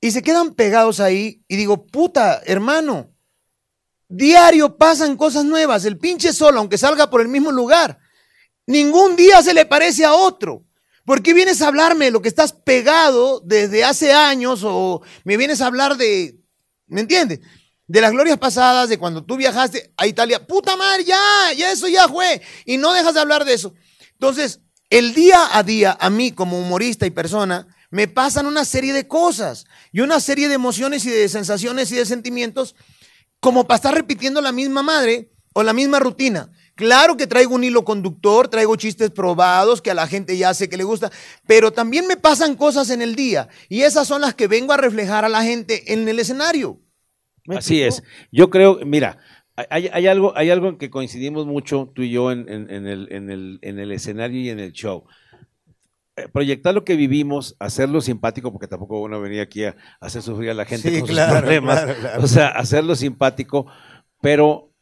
y 0.00 0.10
se 0.12 0.22
quedan 0.22 0.54
pegados 0.54 0.98
ahí 1.00 1.44
y 1.46 1.56
digo, 1.56 1.86
puta, 1.86 2.40
hermano, 2.46 3.10
diario 4.08 4.78
pasan 4.78 5.16
cosas 5.16 5.44
nuevas, 5.44 5.84
el 5.84 5.98
pinche 5.98 6.32
sol, 6.32 6.56
aunque 6.56 6.78
salga 6.78 7.10
por 7.10 7.20
el 7.20 7.28
mismo 7.28 7.52
lugar, 7.52 7.98
ningún 8.66 9.16
día 9.16 9.42
se 9.42 9.52
le 9.52 9.66
parece 9.66 10.04
a 10.04 10.14
otro. 10.14 10.64
¿Por 11.04 11.22
qué 11.22 11.34
vienes 11.34 11.60
a 11.60 11.68
hablarme 11.68 12.06
de 12.06 12.10
lo 12.10 12.22
que 12.22 12.28
estás 12.28 12.52
pegado 12.52 13.40
desde 13.40 13.84
hace 13.84 14.12
años 14.12 14.60
o 14.64 15.02
me 15.24 15.36
vienes 15.36 15.60
a 15.60 15.66
hablar 15.66 15.96
de, 15.96 16.38
¿me 16.86 17.00
entiendes? 17.00 17.40
De 17.90 18.00
las 18.00 18.12
glorias 18.12 18.38
pasadas, 18.38 18.88
de 18.88 18.98
cuando 18.98 19.24
tú 19.24 19.36
viajaste 19.36 19.92
a 19.96 20.06
Italia. 20.06 20.46
Puta 20.46 20.76
madre, 20.76 21.02
ya, 21.02 21.18
ya 21.56 21.72
eso 21.72 21.88
ya 21.88 22.06
fue. 22.06 22.40
Y 22.64 22.76
no 22.76 22.92
dejas 22.92 23.14
de 23.14 23.20
hablar 23.20 23.44
de 23.44 23.54
eso. 23.54 23.74
Entonces, 24.12 24.60
el 24.90 25.12
día 25.12 25.58
a 25.58 25.64
día, 25.64 25.98
a 25.98 26.08
mí 26.08 26.30
como 26.30 26.60
humorista 26.60 27.04
y 27.04 27.10
persona, 27.10 27.66
me 27.90 28.06
pasan 28.06 28.46
una 28.46 28.64
serie 28.64 28.92
de 28.92 29.08
cosas 29.08 29.66
y 29.90 30.02
una 30.02 30.20
serie 30.20 30.46
de 30.46 30.54
emociones 30.54 31.04
y 31.04 31.10
de 31.10 31.28
sensaciones 31.28 31.90
y 31.90 31.96
de 31.96 32.06
sentimientos 32.06 32.76
como 33.40 33.66
para 33.66 33.76
estar 33.76 33.92
repitiendo 33.92 34.40
la 34.40 34.52
misma 34.52 34.84
madre 34.84 35.32
o 35.52 35.64
la 35.64 35.72
misma 35.72 35.98
rutina. 35.98 36.48
Claro 36.76 37.16
que 37.16 37.26
traigo 37.26 37.56
un 37.56 37.64
hilo 37.64 37.84
conductor, 37.84 38.46
traigo 38.46 38.76
chistes 38.76 39.10
probados 39.10 39.82
que 39.82 39.90
a 39.90 39.94
la 39.94 40.06
gente 40.06 40.36
ya 40.36 40.54
sé 40.54 40.68
que 40.68 40.76
le 40.76 40.84
gusta, 40.84 41.10
pero 41.44 41.72
también 41.72 42.06
me 42.06 42.16
pasan 42.16 42.54
cosas 42.54 42.88
en 42.90 43.02
el 43.02 43.16
día 43.16 43.48
y 43.68 43.82
esas 43.82 44.06
son 44.06 44.20
las 44.20 44.36
que 44.36 44.46
vengo 44.46 44.72
a 44.72 44.76
reflejar 44.76 45.24
a 45.24 45.28
la 45.28 45.42
gente 45.42 45.92
en 45.92 46.08
el 46.08 46.20
escenario. 46.20 46.80
Así 47.48 47.82
es. 47.82 48.02
Yo 48.30 48.50
creo, 48.50 48.80
mira, 48.84 49.18
hay, 49.68 50.06
algo, 50.06 50.32
hay 50.36 50.50
algo 50.50 50.68
en 50.68 50.78
que 50.78 50.90
coincidimos 50.90 51.46
mucho 51.46 51.90
tú 51.94 52.02
y 52.02 52.10
yo 52.10 52.32
en, 52.32 52.48
el, 52.48 53.58
en 53.62 53.78
el 53.78 53.92
escenario 53.92 54.40
y 54.40 54.50
en 54.50 54.60
el 54.60 54.72
show. 54.72 55.04
Eh, 56.20 56.28
proyectar 56.28 56.74
lo 56.74 56.84
que 56.84 56.96
vivimos, 56.96 57.56
hacerlo 57.58 58.00
simpático, 58.00 58.52
porque 58.52 58.66
tampoco 58.66 59.00
uno 59.00 59.20
venía 59.20 59.42
aquí 59.42 59.64
a 59.64 59.76
hacer 60.00 60.22
sufrir 60.22 60.50
a 60.50 60.54
la 60.54 60.64
gente 60.64 60.98
con 60.98 61.08
sus 61.08 61.18
problemas, 61.18 61.86
o 62.18 62.26
sea, 62.26 62.48
hacerlo 62.48 62.94
simpático, 62.94 63.66
pero 64.20 64.72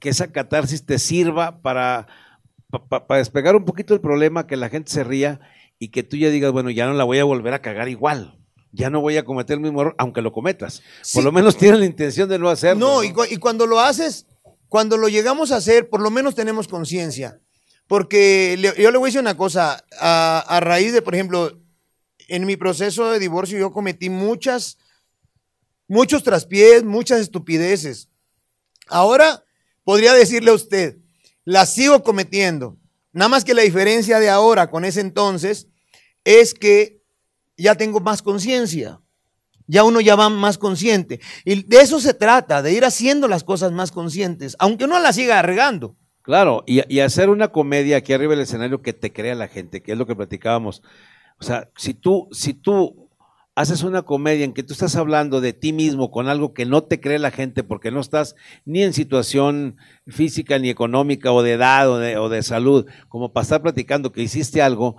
que 0.00 0.08
esa 0.08 0.32
catarsis 0.32 0.84
te 0.84 0.98
sirva 0.98 1.60
para, 1.62 2.06
para 2.88 3.18
despegar 3.18 3.56
un 3.56 3.64
poquito 3.64 3.94
el 3.94 4.00
problema, 4.00 4.46
que 4.46 4.56
la 4.56 4.68
gente 4.68 4.90
se 4.90 5.04
ría 5.04 5.40
y 5.78 5.88
que 5.88 6.02
tú 6.02 6.16
ya 6.16 6.30
digas, 6.30 6.52
bueno, 6.52 6.70
ya 6.70 6.86
no 6.86 6.94
la 6.94 7.04
voy 7.04 7.18
a 7.18 7.24
volver 7.24 7.54
a 7.54 7.62
cagar 7.62 7.88
igual. 7.88 8.38
Ya 8.72 8.90
no 8.90 9.00
voy 9.00 9.16
a 9.16 9.24
cometer 9.24 9.54
el 9.54 9.60
mismo 9.60 9.80
error, 9.80 9.94
aunque 9.98 10.22
lo 10.22 10.32
cometas. 10.32 10.82
Por 11.14 11.24
lo 11.24 11.32
menos 11.32 11.56
tienes 11.56 11.80
la 11.80 11.86
intención 11.86 12.28
de 12.28 12.38
no 12.38 12.48
hacerlo. 12.48 12.86
No, 12.86 13.04
Y, 13.04 13.14
y 13.30 13.36
cuando 13.38 13.66
lo 13.66 13.80
haces, 13.80 14.26
cuando 14.68 14.96
lo 14.96 15.08
llegamos 15.08 15.50
a 15.50 15.56
hacer, 15.56 15.88
por 15.88 16.00
lo 16.00 16.10
menos 16.10 16.34
tenemos 16.34 16.68
conciencia. 16.68 17.40
Porque 17.86 18.58
yo 18.60 18.90
le 18.90 18.98
voy 18.98 19.06
a 19.06 19.08
decir 19.08 19.20
una 19.20 19.36
cosa, 19.36 19.82
a, 19.98 20.60
raíz 20.60 20.92
de, 20.92 21.00
por 21.00 21.14
ejemplo, 21.14 21.58
en 22.28 22.44
mi 22.44 22.56
proceso 22.56 23.10
de 23.10 23.18
divorcio 23.18 23.58
yo 23.58 23.72
cometí 23.72 24.10
muchas, 24.10 24.76
muchos 25.88 26.22
traspiés, 26.22 26.84
muchas 26.84 27.20
estupideces. 27.20 28.10
Ahora 28.88 29.42
podría 29.84 30.12
decirle 30.12 30.50
a 30.50 30.54
usted, 30.54 30.98
las 31.44 31.74
sigo 31.74 32.02
cometiendo. 32.02 32.76
Nada 33.12 33.30
más 33.30 33.44
que 33.44 33.54
la 33.54 33.62
diferencia 33.62 34.20
de 34.20 34.28
ahora 34.28 34.68
con 34.68 34.84
ese 34.84 35.00
entonces 35.00 35.66
es 36.24 36.52
que 36.52 36.97
ya 37.58 37.74
tengo 37.74 38.00
más 38.00 38.22
conciencia. 38.22 39.00
Ya 39.66 39.84
uno 39.84 40.00
ya 40.00 40.16
va 40.16 40.30
más 40.30 40.56
consciente. 40.56 41.20
Y 41.44 41.64
de 41.64 41.80
eso 41.80 42.00
se 42.00 42.14
trata, 42.14 42.62
de 42.62 42.72
ir 42.72 42.86
haciendo 42.86 43.28
las 43.28 43.44
cosas 43.44 43.70
más 43.72 43.92
conscientes, 43.92 44.56
aunque 44.58 44.84
uno 44.84 44.98
las 44.98 45.16
siga 45.16 45.42
regando. 45.42 45.96
Claro, 46.22 46.62
y, 46.66 47.00
hacer 47.00 47.30
una 47.30 47.48
comedia 47.48 47.96
aquí 47.96 48.12
arriba 48.12 48.32
del 48.32 48.42
escenario 48.42 48.82
que 48.82 48.92
te 48.92 49.12
crea 49.12 49.34
la 49.34 49.48
gente, 49.48 49.82
que 49.82 49.92
es 49.92 49.98
lo 49.98 50.06
que 50.06 50.14
platicábamos. 50.14 50.82
O 51.40 51.42
sea, 51.42 51.70
si 51.76 51.94
tú, 51.94 52.28
si 52.32 52.52
tú 52.52 53.08
haces 53.54 53.82
una 53.82 54.02
comedia 54.02 54.44
en 54.44 54.52
que 54.52 54.62
tú 54.62 54.72
estás 54.72 54.94
hablando 54.94 55.40
de 55.40 55.52
ti 55.52 55.72
mismo 55.72 56.10
con 56.10 56.28
algo 56.28 56.52
que 56.52 56.66
no 56.66 56.84
te 56.84 57.00
cree 57.00 57.18
la 57.18 57.30
gente 57.30 57.64
porque 57.64 57.90
no 57.90 57.98
estás 57.98 58.36
ni 58.64 58.82
en 58.82 58.92
situación 58.92 59.78
física 60.06 60.58
ni 60.58 60.68
económica 60.68 61.32
o 61.32 61.42
de 61.42 61.52
edad 61.52 61.90
o 61.90 61.98
de, 61.98 62.18
o 62.18 62.28
de 62.28 62.42
salud, 62.42 62.86
como 63.08 63.32
para 63.32 63.42
estar 63.42 63.62
platicando 63.62 64.12
que 64.12 64.22
hiciste 64.22 64.60
algo, 64.60 64.96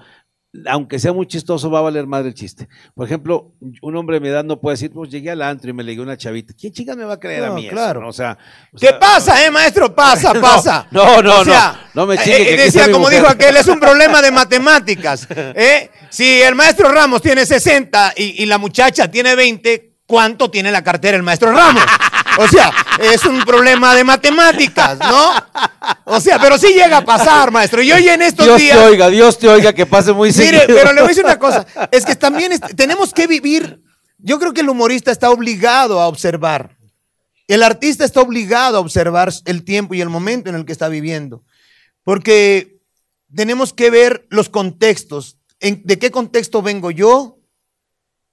aunque 0.65 0.98
sea 0.98 1.13
muy 1.13 1.27
chistoso, 1.27 1.70
va 1.70 1.79
a 1.79 1.84
valer 1.84 2.08
madre 2.08 2.29
el 2.29 2.34
chiste. 2.34 2.68
Por 2.96 3.06
ejemplo, 3.06 3.53
un 3.82 3.96
hombre 3.96 4.15
de 4.15 4.20
mi 4.22 4.29
edad 4.29 4.44
no 4.44 4.60
puede 4.60 4.74
decir, 4.75 4.91
pues 4.91 5.12
llegué 5.12 5.29
al 5.29 5.41
antro 5.44 5.70
y 5.70 5.74
me 5.74 5.84
leí 5.84 6.00
una 6.00 6.18
chavita. 6.18 6.53
¿Quién 6.60 6.74
chica 6.74 6.96
me 6.96 7.06
va 7.06 7.13
a 7.13 7.20
creer 7.20 7.46
a 7.46 7.51
mí 7.51 7.68
claro. 7.70 8.08
O 8.08 8.13
sea, 8.13 8.38
¿qué 8.79 8.94
pasa, 8.94 9.46
eh, 9.46 9.51
maestro? 9.51 9.94
Pasa, 9.94 10.34
pasa. 10.41 10.88
No, 10.91 11.22
no, 11.22 11.44
no, 11.44 11.77
no, 11.94 12.06
me 12.08 12.18
chingue, 12.18 12.53
eh, 12.53 12.58
Decía, 12.58 12.91
como 12.91 13.10
dijo 13.10 13.27
aquel, 13.27 13.58
es 13.58 13.68
un 13.68 13.79
problema 13.79 14.22
de 14.22 14.32
matemáticas. 14.32 15.27
¿eh? 15.29 15.91
Si 16.10 16.41
el 16.41 16.56
maestro 16.56 16.91
Ramos 16.91 17.22
tiene 17.22 17.46
60 17.46 18.13
y, 18.18 18.44
y 18.44 18.46
la 18.48 18.58
muchacha 18.58 19.10
tiene 19.10 19.36
20, 19.36 19.98
¿cuánto 20.08 20.50
tiene 20.50 20.72
la 20.72 20.84
cartera 20.84 21.15
el 21.15 21.24
maestro 21.24 21.51
Ramos? 21.51 21.84
O 22.38 22.48
sea, 22.48 22.72
es 23.02 23.26
un 23.26 23.42
problema 23.42 23.96
de 23.96 24.04
matemáticas, 24.04 24.98
¿no? 25.00 25.34
O 26.06 26.20
sea, 26.20 26.40
pero 26.40 26.58
sí 26.58 26.68
llega 26.68 26.98
a 26.98 27.06
pasar, 27.06 27.52
maestro. 27.52 27.82
Y 27.82 27.92
hoy 27.92 28.08
en 28.08 28.22
estos 28.22 28.46
días. 28.58 28.60
Dios 28.60 28.72
te 28.72 28.86
oiga, 28.86 29.10
Dios 29.10 29.40
te 29.40 29.50
oiga, 29.50 29.74
que 29.74 29.86
pase 29.86 30.14
muy 30.14 30.32
seguido. 30.32 30.54
Mire, 30.54 30.66
pero 30.68 30.94
le 30.94 31.02
voy 31.02 31.08
a 31.08 31.10
decir 31.10 31.26
una 31.26 31.40
cosa. 31.40 31.66
Es 31.92 32.06
que 32.06 32.16
también 32.16 32.58
tenemos 32.76 33.14
que 33.14 33.28
vivir. 33.28 33.82
Yo 34.18 34.40
creo 34.40 34.54
que 34.54 34.62
el 34.62 34.70
humorista 34.70 35.12
está 35.12 35.30
obligado 35.30 36.00
a 36.00 36.08
observar. 36.08 36.78
El 37.48 37.64
artista 37.64 38.06
está 38.06 38.22
obligado 38.22 38.78
a 38.78 38.82
observar 38.82 39.34
el 39.46 39.64
tiempo 39.64 39.94
y 39.96 40.02
el 40.02 40.10
momento 40.10 40.50
en 40.50 40.56
el 40.56 40.66
que 40.66 40.72
está 40.72 40.88
viviendo. 40.88 41.44
Porque 42.04 42.80
tenemos 43.34 43.74
que 43.74 43.90
ver 43.90 44.28
los 44.30 44.50
contextos. 44.50 45.38
¿De 45.60 46.00
qué 46.00 46.12
contexto 46.12 46.62
vengo 46.62 46.92
yo? 46.92 47.40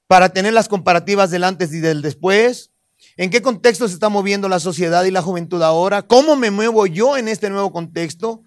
Para 0.07 0.29
tener 0.29 0.53
las 0.53 0.69
comparativas 0.69 1.31
del 1.31 1.45
antes 1.45 1.73
y 1.73 1.81
del 1.81 2.03
después 2.03 2.71
¿En 3.19 3.31
qué 3.31 3.41
contexto 3.41 3.89
se 3.89 3.95
está 3.95 4.11
moviendo 4.11 4.49
la 4.49 4.61
sociedad 4.61 5.05
y 5.05 5.11
la 5.11 5.23
juventud 5.23 5.63
ahora? 5.63 6.03
¿Cómo 6.03 6.37
me 6.37 6.51
muevo 6.51 6.87
yo 6.87 7.17
en 7.17 7.29
este 7.29 7.49
nuevo 7.49 7.73
contexto? 7.73 8.43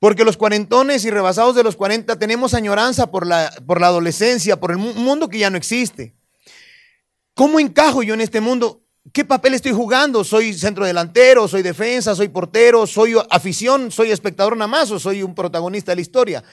Porque 0.00 0.24
los 0.24 0.38
cuarentones 0.38 1.04
y 1.04 1.10
rebasados 1.10 1.54
de 1.54 1.62
los 1.62 1.76
cuarenta 1.76 2.18
tenemos 2.18 2.54
añoranza 2.54 3.10
por 3.10 3.26
la, 3.26 3.52
por 3.66 3.82
la 3.82 3.88
adolescencia, 3.88 4.58
por 4.58 4.70
el 4.70 4.78
mundo 4.78 5.28
que 5.28 5.38
ya 5.38 5.50
no 5.50 5.58
existe. 5.58 6.14
¿Cómo 7.34 7.60
encajo 7.60 8.02
yo 8.02 8.14
en 8.14 8.22
este 8.22 8.40
mundo? 8.40 8.82
¿Qué 9.12 9.26
papel 9.26 9.52
estoy 9.52 9.72
jugando? 9.72 10.24
¿Soy 10.24 10.54
centro 10.54 10.86
delantero? 10.86 11.46
¿Soy 11.46 11.60
defensa? 11.60 12.14
¿Soy 12.14 12.28
portero? 12.28 12.86
¿Soy 12.86 13.14
afición? 13.28 13.90
¿Soy 13.90 14.10
espectador 14.10 14.56
nada 14.56 14.68
más? 14.68 14.90
¿O 14.90 14.98
soy 14.98 15.22
un 15.22 15.34
protagonista 15.34 15.92
de 15.92 15.96
la 15.96 16.02
historia? 16.02 16.44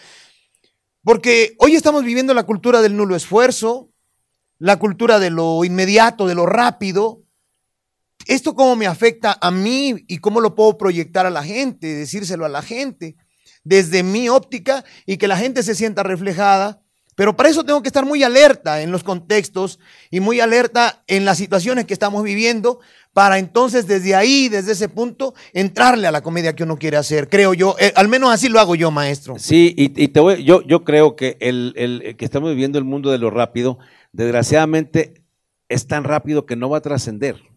Porque 1.04 1.56
hoy 1.60 1.76
estamos 1.76 2.04
viviendo 2.04 2.34
la 2.34 2.44
cultura 2.44 2.82
del 2.82 2.98
nulo 2.98 3.16
esfuerzo, 3.16 3.90
la 4.60 4.78
cultura 4.78 5.20
de 5.20 5.30
lo 5.30 5.64
inmediato, 5.64 6.28
de 6.28 6.36
lo 6.36 6.46
rápido, 6.46 7.21
¿Esto 8.28 8.56
cómo 8.56 8.76
me 8.76 8.88
afecta 8.88 9.38
a 9.42 9.52
mí 9.52 9.96
y 10.08 10.18
cómo 10.18 10.42
lo 10.42 10.56
puedo 10.56 10.78
proyectar 10.78 11.26
a 11.26 11.30
la 11.30 11.44
gente, 11.44 11.88
decírselo 11.88 12.46
a 12.46 12.50
la 12.50 12.62
gente 12.62 13.16
desde 13.64 14.04
mi 14.04 14.30
óptica 14.30 14.84
y 15.06 15.18
que 15.18 15.28
la 15.28 15.38
gente 15.38 15.64
se 15.64 15.76
sienta 15.76 16.04
reflejada? 16.04 16.82
Pero 17.16 17.36
para 17.36 17.50
eso 17.50 17.64
tengo 17.64 17.82
que 17.82 17.90
estar 17.90 18.06
muy 18.06 18.24
alerta 18.24 18.82
en 18.82 18.92
los 18.92 19.04
contextos 19.04 19.80
y 20.10 20.22
muy 20.22 20.40
alerta 20.40 21.04
en 21.08 21.26
las 21.26 21.38
situaciones 21.38 21.86
que 21.86 21.94
estamos 21.94 22.24
viviendo 22.24 22.80
para 23.14 23.38
entonces 23.38 23.86
desde 23.86 24.16
ahí, 24.16 24.48
desde 24.48 24.72
ese 24.72 24.88
punto, 24.88 25.34
entrarle 25.54 26.08
a 26.08 26.12
la 26.12 26.22
comedia 26.22 26.56
que 26.56 26.64
uno 26.64 26.78
quiere 26.78 26.98
hacer, 26.98 27.28
creo 27.28 27.54
yo. 27.54 27.76
Eh, 27.80 27.92
al 27.96 28.08
menos 28.08 28.32
así 28.32 28.48
lo 28.48 28.60
hago 28.60 28.76
yo, 28.76 28.90
maestro. 28.90 29.38
Sí, 29.38 29.76
y, 29.78 30.08
te 30.08 30.20
voy, 30.20 30.44
yo, 30.44 30.62
yo 30.62 30.86
creo 30.86 31.18
que 31.18 31.38
el, 31.42 31.74
el, 31.76 32.16
que 32.16 32.24
estamos 32.26 32.50
viviendo 32.50 32.78
el 32.78 32.86
mundo 32.86 33.12
de 33.12 33.18
lo 33.18 33.30
rápido, 33.30 33.78
desgraciadamente 34.14 35.26
es 35.68 35.88
tan 35.88 36.06
rápido 36.06 36.46
que 36.46 36.56
no 36.56 36.70
va 36.70 36.78
a 36.78 36.82
trascender. 36.82 37.51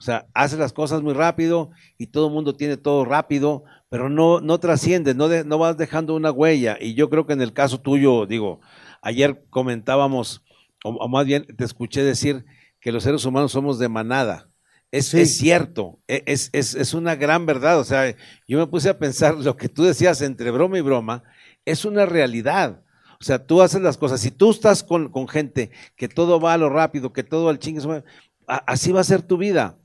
O 0.00 0.02
sea, 0.02 0.26
hace 0.32 0.56
las 0.56 0.72
cosas 0.72 1.02
muy 1.02 1.12
rápido 1.12 1.70
y 1.98 2.06
todo 2.06 2.28
el 2.28 2.32
mundo 2.32 2.56
tiene 2.56 2.78
todo 2.78 3.04
rápido, 3.04 3.64
pero 3.90 4.08
no, 4.08 4.40
no 4.40 4.58
trasciende, 4.58 5.14
no, 5.14 5.28
no 5.28 5.58
vas 5.58 5.76
dejando 5.76 6.14
una 6.14 6.32
huella. 6.32 6.78
Y 6.80 6.94
yo 6.94 7.10
creo 7.10 7.26
que 7.26 7.34
en 7.34 7.42
el 7.42 7.52
caso 7.52 7.82
tuyo, 7.82 8.24
digo, 8.24 8.62
ayer 9.02 9.44
comentábamos, 9.50 10.42
o, 10.84 11.06
más 11.06 11.26
bien 11.26 11.46
te 11.54 11.64
escuché 11.64 12.02
decir 12.02 12.46
que 12.80 12.92
los 12.92 13.02
seres 13.02 13.26
humanos 13.26 13.52
somos 13.52 13.78
de 13.78 13.90
manada. 13.90 14.48
Es, 14.90 15.12
es 15.12 15.36
cierto, 15.36 16.00
e, 16.08 16.22
es, 16.24 16.48
es, 16.54 16.74
es, 16.74 16.94
una 16.94 17.14
gran 17.14 17.44
verdad. 17.44 17.78
O 17.78 17.84
sea, 17.84 18.16
yo 18.48 18.58
me 18.58 18.66
puse 18.66 18.88
a 18.88 18.98
pensar 18.98 19.34
lo 19.34 19.54
que 19.58 19.68
tú 19.68 19.84
decías 19.84 20.22
entre 20.22 20.50
broma 20.50 20.78
y 20.78 20.80
broma, 20.80 21.24
es 21.66 21.84
una 21.84 22.06
realidad. 22.06 22.82
O 23.20 23.24
sea, 23.24 23.44
tú 23.44 23.60
haces 23.60 23.82
las 23.82 23.98
cosas. 23.98 24.22
Si 24.22 24.30
tú 24.30 24.50
estás 24.50 24.82
con, 24.82 25.10
con 25.10 25.28
gente 25.28 25.70
que 25.94 26.08
todo 26.08 26.40
va 26.40 26.54
a 26.54 26.58
lo 26.58 26.70
rápido, 26.70 27.12
que 27.12 27.22
todo 27.22 27.50
al 27.50 27.58
chingue, 27.58 28.02
así 28.46 28.92
va 28.92 29.02
a 29.02 29.04
ser 29.04 29.20
tu 29.20 29.36
vida. 29.36 29.76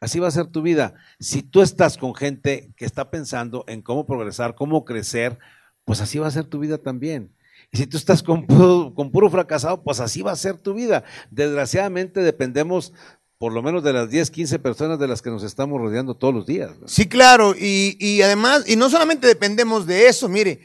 Así 0.00 0.18
va 0.18 0.28
a 0.28 0.32
ser 0.32 0.46
tu 0.46 0.62
vida. 0.62 0.94
Si 1.18 1.42
tú 1.42 1.62
estás 1.62 1.96
con 1.96 2.14
gente 2.14 2.72
que 2.76 2.84
está 2.84 3.10
pensando 3.10 3.64
en 3.66 3.82
cómo 3.82 4.06
progresar, 4.06 4.54
cómo 4.54 4.84
crecer, 4.84 5.38
pues 5.84 6.00
así 6.00 6.18
va 6.18 6.26
a 6.26 6.30
ser 6.30 6.44
tu 6.44 6.58
vida 6.58 6.78
también. 6.78 7.32
Y 7.72 7.78
si 7.78 7.86
tú 7.86 7.96
estás 7.96 8.22
con 8.22 8.46
puro, 8.46 8.92
con 8.94 9.10
puro 9.10 9.30
fracasado, 9.30 9.82
pues 9.82 10.00
así 10.00 10.22
va 10.22 10.32
a 10.32 10.36
ser 10.36 10.58
tu 10.58 10.74
vida. 10.74 11.04
Desgraciadamente 11.30 12.20
dependemos 12.20 12.92
por 13.38 13.52
lo 13.52 13.62
menos 13.62 13.82
de 13.82 13.92
las 13.92 14.10
10, 14.10 14.30
15 14.30 14.58
personas 14.58 14.98
de 14.98 15.08
las 15.08 15.20
que 15.20 15.30
nos 15.30 15.42
estamos 15.42 15.80
rodeando 15.80 16.14
todos 16.14 16.34
los 16.34 16.46
días. 16.46 16.72
Sí, 16.86 17.06
claro, 17.06 17.54
y, 17.54 17.96
y 18.00 18.22
además, 18.22 18.64
y 18.66 18.76
no 18.76 18.88
solamente 18.88 19.26
dependemos 19.26 19.86
de 19.86 20.08
eso, 20.08 20.28
mire, 20.28 20.60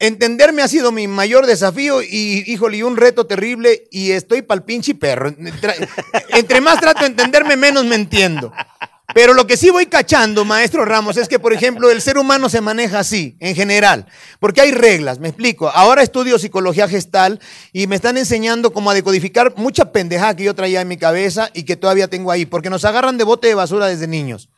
Entenderme 0.00 0.62
ha 0.62 0.68
sido 0.68 0.92
mi 0.92 1.08
mayor 1.08 1.44
desafío 1.44 2.02
y, 2.02 2.44
híjole, 2.46 2.84
un 2.84 2.96
reto 2.96 3.26
terrible 3.26 3.88
y 3.90 4.12
estoy 4.12 4.42
pa'l 4.42 4.62
pinche 4.62 4.94
perro. 4.94 5.34
Entre 6.28 6.60
más 6.60 6.80
trato 6.80 7.00
de 7.00 7.06
entenderme, 7.06 7.56
menos 7.56 7.84
me 7.84 7.96
entiendo. 7.96 8.52
Pero 9.14 9.32
lo 9.32 9.46
que 9.46 9.56
sí 9.56 9.70
voy 9.70 9.86
cachando, 9.86 10.44
maestro 10.44 10.84
Ramos, 10.84 11.16
es 11.16 11.28
que, 11.28 11.38
por 11.38 11.54
ejemplo, 11.54 11.90
el 11.90 12.02
ser 12.02 12.18
humano 12.18 12.48
se 12.50 12.60
maneja 12.60 12.98
así, 12.98 13.36
en 13.40 13.56
general, 13.56 14.06
porque 14.38 14.60
hay 14.60 14.70
reglas, 14.70 15.18
me 15.18 15.28
explico. 15.28 15.70
Ahora 15.70 16.02
estudio 16.02 16.38
psicología 16.38 16.86
gestal 16.86 17.40
y 17.72 17.86
me 17.86 17.96
están 17.96 18.18
enseñando 18.18 18.72
cómo 18.72 18.92
decodificar 18.92 19.54
mucha 19.56 19.92
pendejada 19.92 20.36
que 20.36 20.44
yo 20.44 20.54
traía 20.54 20.82
en 20.82 20.88
mi 20.88 20.98
cabeza 20.98 21.50
y 21.54 21.62
que 21.62 21.74
todavía 21.74 22.08
tengo 22.08 22.30
ahí, 22.30 22.44
porque 22.44 22.68
nos 22.68 22.84
agarran 22.84 23.16
de 23.16 23.24
bote 23.24 23.48
de 23.48 23.54
basura 23.54 23.86
desde 23.86 24.06
niños. 24.06 24.50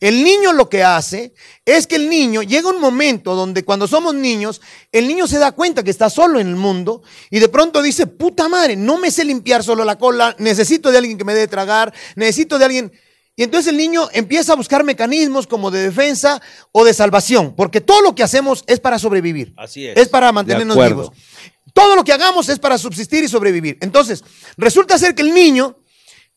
El 0.00 0.22
niño 0.22 0.52
lo 0.52 0.68
que 0.68 0.82
hace 0.82 1.32
es 1.64 1.86
que 1.86 1.96
el 1.96 2.08
niño 2.08 2.42
llega 2.42 2.68
un 2.68 2.80
momento 2.80 3.34
donde 3.34 3.64
cuando 3.64 3.86
somos 3.86 4.14
niños, 4.14 4.60
el 4.92 5.08
niño 5.08 5.26
se 5.26 5.38
da 5.38 5.52
cuenta 5.52 5.82
que 5.82 5.90
está 5.90 6.10
solo 6.10 6.40
en 6.40 6.48
el 6.48 6.56
mundo 6.56 7.02
y 7.30 7.38
de 7.38 7.48
pronto 7.48 7.82
dice, 7.82 8.06
puta 8.06 8.48
madre, 8.48 8.76
no 8.76 8.98
me 8.98 9.10
sé 9.10 9.24
limpiar 9.24 9.62
solo 9.62 9.84
la 9.84 9.98
cola, 9.98 10.34
necesito 10.38 10.90
de 10.90 10.98
alguien 10.98 11.18
que 11.18 11.24
me 11.24 11.34
dé 11.34 11.48
tragar, 11.48 11.92
necesito 12.16 12.58
de 12.58 12.64
alguien... 12.64 12.92
Y 13.36 13.42
entonces 13.42 13.72
el 13.72 13.76
niño 13.76 14.08
empieza 14.12 14.52
a 14.52 14.56
buscar 14.56 14.84
mecanismos 14.84 15.48
como 15.48 15.72
de 15.72 15.82
defensa 15.82 16.40
o 16.70 16.84
de 16.84 16.94
salvación, 16.94 17.56
porque 17.56 17.80
todo 17.80 18.00
lo 18.00 18.14
que 18.14 18.22
hacemos 18.22 18.62
es 18.68 18.78
para 18.78 18.96
sobrevivir. 19.00 19.52
Así 19.56 19.88
es. 19.88 19.96
Es 19.96 20.08
para 20.08 20.30
mantenernos 20.30 20.76
vivos. 20.76 21.10
Todo 21.72 21.96
lo 21.96 22.04
que 22.04 22.12
hagamos 22.12 22.48
es 22.48 22.60
para 22.60 22.78
subsistir 22.78 23.24
y 23.24 23.28
sobrevivir. 23.28 23.76
Entonces, 23.80 24.22
resulta 24.56 24.96
ser 24.96 25.16
que 25.16 25.22
el 25.22 25.34
niño, 25.34 25.76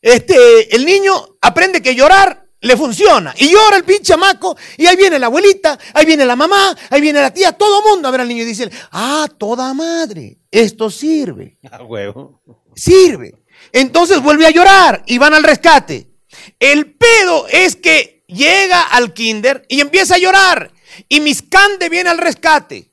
este, 0.02 0.74
el 0.74 0.84
niño 0.84 1.36
aprende 1.40 1.80
que 1.80 1.94
llorar 1.94 2.47
le 2.60 2.76
funciona. 2.76 3.34
Y 3.36 3.50
llora 3.50 3.76
el 3.76 3.84
pinche 3.84 4.04
chamaco, 4.04 4.56
y 4.76 4.86
ahí 4.86 4.96
viene 4.96 5.18
la 5.18 5.26
abuelita, 5.26 5.78
ahí 5.94 6.04
viene 6.04 6.24
la 6.24 6.36
mamá, 6.36 6.76
ahí 6.90 7.00
viene 7.00 7.20
la 7.20 7.32
tía, 7.32 7.52
todo 7.52 7.80
el 7.80 7.84
mundo 7.90 8.08
a 8.08 8.10
ver 8.10 8.22
al 8.22 8.28
niño 8.28 8.42
y 8.42 8.46
dice, 8.46 8.70
ah, 8.92 9.28
toda 9.38 9.72
madre, 9.74 10.38
esto 10.50 10.90
sirve. 10.90 11.58
Ah, 11.70 11.82
huevo. 11.82 12.40
Sirve. 12.74 13.34
Entonces 13.72 14.22
vuelve 14.22 14.46
a 14.46 14.50
llorar 14.50 15.02
y 15.06 15.18
van 15.18 15.34
al 15.34 15.42
rescate. 15.42 16.10
El 16.58 16.94
pedo 16.94 17.46
es 17.48 17.76
que 17.76 18.24
llega 18.26 18.82
al 18.82 19.12
kinder 19.12 19.66
y 19.68 19.80
empieza 19.80 20.14
a 20.14 20.18
llorar. 20.18 20.72
Y 21.08 21.20
Miscande 21.20 21.88
viene 21.88 22.10
al 22.10 22.18
rescate. 22.18 22.90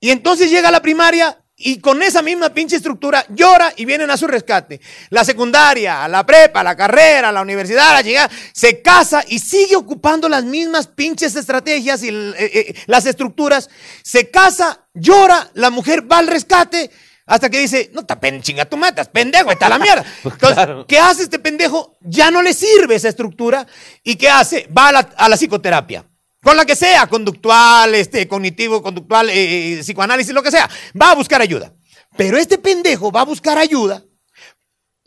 Y 0.00 0.10
entonces 0.10 0.50
llega 0.50 0.68
a 0.68 0.72
la 0.72 0.82
primaria 0.82 1.43
y 1.56 1.78
con 1.78 2.02
esa 2.02 2.20
misma 2.20 2.50
pinche 2.50 2.76
estructura 2.76 3.24
llora 3.28 3.72
y 3.76 3.84
vienen 3.84 4.10
a 4.10 4.16
su 4.16 4.26
rescate. 4.26 4.80
La 5.10 5.24
secundaria, 5.24 6.06
la 6.08 6.26
prepa, 6.26 6.64
la 6.64 6.76
carrera, 6.76 7.30
la 7.30 7.42
universidad, 7.42 7.92
la 7.92 8.00
llegada, 8.00 8.30
se 8.52 8.82
casa 8.82 9.24
y 9.28 9.38
sigue 9.38 9.76
ocupando 9.76 10.28
las 10.28 10.44
mismas 10.44 10.88
pinches 10.88 11.36
estrategias 11.36 12.02
y 12.02 12.08
eh, 12.08 12.34
eh, 12.38 12.74
las 12.86 13.06
estructuras. 13.06 13.70
Se 14.02 14.30
casa, 14.30 14.86
llora, 14.94 15.48
la 15.54 15.70
mujer 15.70 16.10
va 16.10 16.18
al 16.18 16.26
rescate. 16.26 16.90
Hasta 17.26 17.48
que 17.48 17.60
dice, 17.60 17.90
no 17.94 18.04
te 18.04 18.16
pen, 18.16 18.42
chinga 18.42 18.66
tu 18.66 18.76
matas, 18.76 19.08
pendejo, 19.08 19.50
está 19.50 19.68
la 19.68 19.78
mierda. 19.78 20.04
Entonces, 20.24 20.68
¿qué 20.88 20.98
hace 20.98 21.22
este 21.22 21.38
pendejo? 21.38 21.96
Ya 22.00 22.30
no 22.30 22.42
le 22.42 22.52
sirve 22.52 22.96
esa 22.96 23.08
estructura. 23.08 23.66
¿Y 24.02 24.16
qué 24.16 24.28
hace? 24.28 24.68
Va 24.76 24.88
a 24.88 24.92
la, 24.92 24.98
a 25.16 25.28
la 25.28 25.36
psicoterapia. 25.36 26.04
Con 26.44 26.56
la 26.56 26.64
que 26.64 26.76
sea, 26.76 27.06
conductual, 27.06 27.94
este, 27.94 28.28
cognitivo, 28.28 28.82
conductual, 28.82 29.28
eh, 29.30 29.78
psicoanálisis, 29.80 30.32
lo 30.32 30.42
que 30.42 30.50
sea. 30.50 30.70
Va 31.00 31.10
a 31.10 31.14
buscar 31.14 31.40
ayuda. 31.40 31.74
Pero 32.16 32.36
este 32.36 32.58
pendejo 32.58 33.10
va 33.10 33.22
a 33.22 33.24
buscar 33.24 33.58
ayuda 33.58 34.04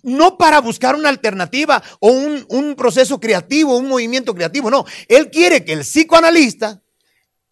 no 0.04 0.38
para 0.38 0.62
buscar 0.62 0.96
una 0.96 1.10
alternativa 1.10 1.82
o 2.00 2.10
un, 2.10 2.46
un, 2.50 2.76
proceso 2.76 3.20
creativo, 3.20 3.78
un 3.78 3.88
movimiento 3.88 4.34
creativo, 4.34 4.70
no. 4.72 4.86
Él 5.08 5.30
quiere 5.30 5.66
que 5.66 5.74
el 5.74 5.82
psicoanalista 5.82 6.82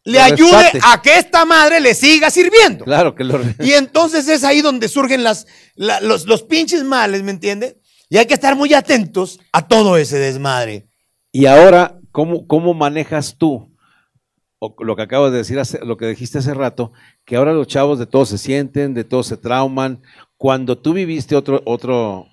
le 0.06 0.20
ayude 0.20 0.80
a 0.84 1.02
que 1.02 1.18
esta 1.18 1.46
madre 1.46 1.80
le 1.80 1.94
siga 1.94 2.30
sirviendo. 2.30 2.86
Claro 2.86 3.16
que 3.16 3.24
lo... 3.24 3.40
Y 3.60 3.74
entonces 3.74 4.28
es 4.28 4.44
ahí 4.44 4.62
donde 4.62 4.88
surgen 4.88 5.24
las, 5.24 5.48
los, 5.76 6.26
los 6.26 6.44
pinches 6.44 6.84
males, 6.84 7.24
¿me 7.24 7.32
entiende? 7.32 7.82
Y 8.10 8.18
hay 8.18 8.26
que 8.28 8.36
estar 8.36 8.56
muy 8.56 8.74
atentos 8.74 9.40
a 9.52 9.68
todo 9.68 9.98
ese 9.98 10.20
desmadre. 10.20 10.88
Y 11.32 11.48
ahora, 11.48 12.00
¿cómo, 12.12 12.48
cómo 12.48 12.74
manejas 12.74 13.36
tú 13.38 13.75
lo 14.80 14.96
que 14.96 15.02
acabo 15.02 15.30
de 15.30 15.38
decir, 15.38 15.60
lo 15.84 15.98
que 15.98 16.08
dijiste 16.08 16.40
hace 16.40 16.54
rato, 16.54 16.92
que 17.26 17.36
ahora 17.36 17.54
los 17.54 17.68
chavos 17.68 18.00
de 18.00 18.06
todos 18.06 18.30
se 18.30 18.38
sienten, 18.38 18.94
de 18.94 19.04
todos 19.04 19.28
se 19.28 19.38
trauman. 19.38 20.02
Cuando 20.38 20.78
tú 20.78 20.94
viviste 20.94 21.36
otro, 21.36 21.62
otro, 21.66 22.28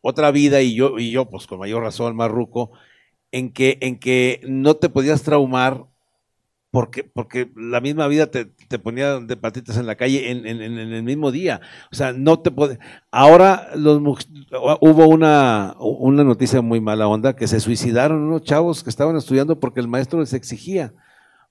otra 0.00 0.30
vida 0.30 0.62
y 0.62 0.74
yo, 0.74 0.98
y 0.98 1.10
yo, 1.10 1.26
pues 1.26 1.46
con 1.46 1.58
mayor 1.58 1.82
razón, 1.82 2.16
marruco, 2.16 2.70
en 3.32 3.52
que, 3.52 3.78
en 3.80 3.98
que 3.98 4.40
no 4.46 4.76
te 4.76 4.88
podías 4.88 5.22
traumar 5.22 5.86
porque, 6.74 7.04
porque 7.04 7.52
la 7.54 7.80
misma 7.80 8.08
vida 8.08 8.26
te, 8.26 8.46
te 8.46 8.80
ponía 8.80 9.20
de 9.20 9.36
patitas 9.36 9.76
en 9.76 9.86
la 9.86 9.94
calle 9.94 10.32
en, 10.32 10.44
en, 10.44 10.60
en, 10.60 10.76
el 10.76 11.04
mismo 11.04 11.30
día. 11.30 11.60
O 11.92 11.94
sea, 11.94 12.12
no 12.12 12.40
te 12.40 12.50
puede. 12.50 12.80
Ahora 13.12 13.68
los, 13.76 14.02
hubo 14.80 15.06
una, 15.06 15.76
una 15.78 16.24
noticia 16.24 16.62
muy 16.62 16.80
mala 16.80 17.06
onda 17.06 17.36
que 17.36 17.46
se 17.46 17.60
suicidaron 17.60 18.22
unos 18.24 18.42
chavos 18.42 18.82
que 18.82 18.90
estaban 18.90 19.14
estudiando 19.14 19.60
porque 19.60 19.78
el 19.78 19.86
maestro 19.86 20.18
les 20.18 20.32
exigía. 20.32 20.92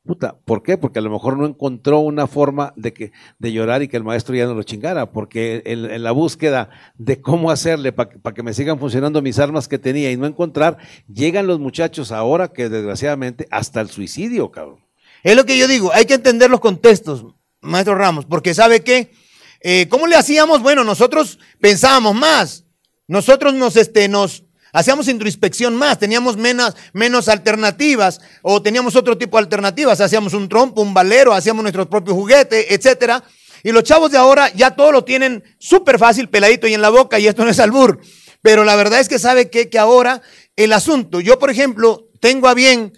Puta, 0.05 0.35
¿por 0.43 0.63
qué? 0.63 0.77
Porque 0.77 0.99
a 0.99 1.01
lo 1.01 1.09
mejor 1.09 1.37
no 1.37 1.45
encontró 1.45 1.99
una 1.99 2.27
forma 2.27 2.73
de 2.75 2.93
que 2.93 3.13
de 3.39 3.53
llorar 3.53 3.81
y 3.83 3.87
que 3.87 3.95
el 3.95 4.03
maestro 4.03 4.35
ya 4.35 4.45
no 4.45 4.53
lo 4.53 4.63
chingara, 4.63 5.13
porque 5.13 5.63
en, 5.65 6.03
la 6.03 6.11
búsqueda 6.11 6.69
de 6.97 7.21
cómo 7.21 7.51
hacerle 7.51 7.93
para 7.93 8.33
que 8.35 8.43
me 8.43 8.53
sigan 8.53 8.79
funcionando 8.79 9.21
mis 9.21 9.39
armas 9.39 9.69
que 9.69 9.79
tenía 9.79 10.11
y 10.11 10.17
no 10.17 10.25
encontrar, 10.25 10.77
llegan 11.07 11.47
los 11.47 11.59
muchachos 11.59 12.11
ahora 12.11 12.49
que 12.49 12.67
desgraciadamente 12.67 13.47
hasta 13.49 13.79
el 13.79 13.89
suicidio, 13.89 14.51
cabrón. 14.51 14.79
Es 15.23 15.37
lo 15.37 15.45
que 15.45 15.57
yo 15.57 15.69
digo, 15.69 15.93
hay 15.93 16.03
que 16.03 16.15
entender 16.15 16.49
los 16.49 16.59
contextos, 16.59 17.25
maestro 17.61 17.95
Ramos, 17.95 18.25
porque 18.25 18.53
¿sabe 18.53 18.83
qué? 18.83 19.13
Eh, 19.61 19.87
¿Cómo 19.87 20.07
le 20.07 20.17
hacíamos? 20.17 20.61
Bueno, 20.61 20.83
nosotros 20.83 21.39
pensábamos 21.61 22.13
más, 22.13 22.65
nosotros 23.07 23.53
nos, 23.53 23.77
este, 23.77 24.09
nos, 24.09 24.43
hacíamos 24.73 25.07
introspección 25.07 25.75
más, 25.75 25.99
teníamos 25.99 26.35
menos, 26.35 26.75
menos 26.91 27.29
alternativas 27.29 28.19
o 28.41 28.61
teníamos 28.61 28.97
otro 28.97 29.17
tipo 29.17 29.37
de 29.37 29.43
alternativas, 29.43 30.01
hacíamos 30.01 30.33
un 30.33 30.49
trompo, 30.49 30.81
un 30.81 30.93
valero, 30.93 31.33
hacíamos 31.33 31.63
nuestros 31.63 31.87
propios 31.87 32.17
juguetes, 32.17 32.65
etcétera. 32.69 33.23
Y 33.63 33.71
los 33.71 33.83
chavos 33.83 34.11
de 34.11 34.17
ahora 34.17 34.51
ya 34.53 34.71
todo 34.71 34.91
lo 34.91 35.05
tienen 35.05 35.41
súper 35.57 35.97
fácil, 35.97 36.27
peladito 36.27 36.67
y 36.67 36.73
en 36.73 36.81
la 36.81 36.89
boca, 36.89 37.17
y 37.17 37.27
esto 37.27 37.45
no 37.45 37.51
es 37.51 37.59
albur. 37.59 38.01
Pero 38.41 38.65
la 38.65 38.75
verdad 38.75 38.99
es 38.99 39.07
que 39.07 39.19
sabe 39.19 39.49
que, 39.49 39.69
que 39.69 39.79
ahora 39.79 40.21
el 40.57 40.73
asunto, 40.73 41.21
yo 41.21 41.39
por 41.39 41.49
ejemplo, 41.49 42.09
tengo 42.19 42.49
a 42.49 42.53
bien, 42.53 42.91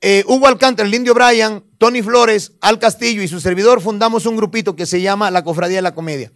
eh, 0.00 0.24
Hugo 0.26 0.46
Alcántara, 0.46 0.88
el 0.88 0.94
indio 0.94 1.14
Brian, 1.14 1.64
Tony 1.78 2.02
Flores, 2.02 2.52
Al 2.60 2.78
Castillo 2.78 3.22
y 3.22 3.28
su 3.28 3.40
servidor 3.40 3.80
fundamos 3.80 4.26
un 4.26 4.36
grupito 4.36 4.76
que 4.76 4.84
se 4.84 5.00
llama 5.00 5.30
La 5.30 5.44
Cofradía 5.44 5.76
de 5.76 5.82
la 5.82 5.94
Comedia. 5.94 6.32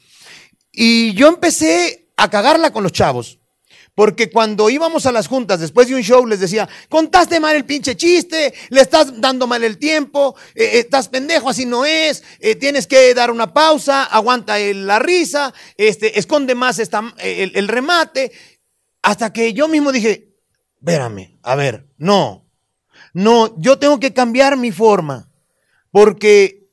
Y 0.72 1.14
yo 1.14 1.28
empecé 1.28 2.08
a 2.16 2.30
cagarla 2.30 2.72
con 2.72 2.82
los 2.82 2.92
chavos. 2.92 3.40
Porque 3.96 4.30
cuando 4.30 4.68
íbamos 4.68 5.06
a 5.06 5.10
las 5.10 5.26
juntas 5.26 5.58
después 5.58 5.88
de 5.88 5.94
un 5.94 6.02
show 6.02 6.26
les 6.26 6.38
decía, 6.38 6.68
contaste 6.90 7.40
mal 7.40 7.56
el 7.56 7.64
pinche 7.64 7.96
chiste, 7.96 8.52
le 8.68 8.82
estás 8.82 9.22
dando 9.22 9.46
mal 9.46 9.64
el 9.64 9.78
tiempo, 9.78 10.36
eh, 10.54 10.64
eh, 10.64 10.78
estás 10.80 11.08
pendejo, 11.08 11.48
así 11.48 11.64
no 11.64 11.86
es, 11.86 12.22
eh, 12.38 12.56
tienes 12.56 12.86
que 12.86 13.14
dar 13.14 13.30
una 13.30 13.54
pausa, 13.54 14.04
aguanta 14.04 14.58
la 14.58 14.98
risa, 14.98 15.54
este, 15.78 16.18
esconde 16.18 16.54
más 16.54 16.78
esta, 16.78 17.14
el, 17.20 17.52
el 17.54 17.68
remate. 17.68 18.32
Hasta 19.00 19.32
que 19.32 19.54
yo 19.54 19.66
mismo 19.66 19.92
dije, 19.92 20.34
vérame, 20.78 21.38
a 21.42 21.54
ver, 21.54 21.88
no, 21.96 22.46
no, 23.14 23.58
yo 23.58 23.78
tengo 23.78 23.98
que 23.98 24.12
cambiar 24.12 24.58
mi 24.58 24.72
forma. 24.72 25.30
Porque 25.90 26.68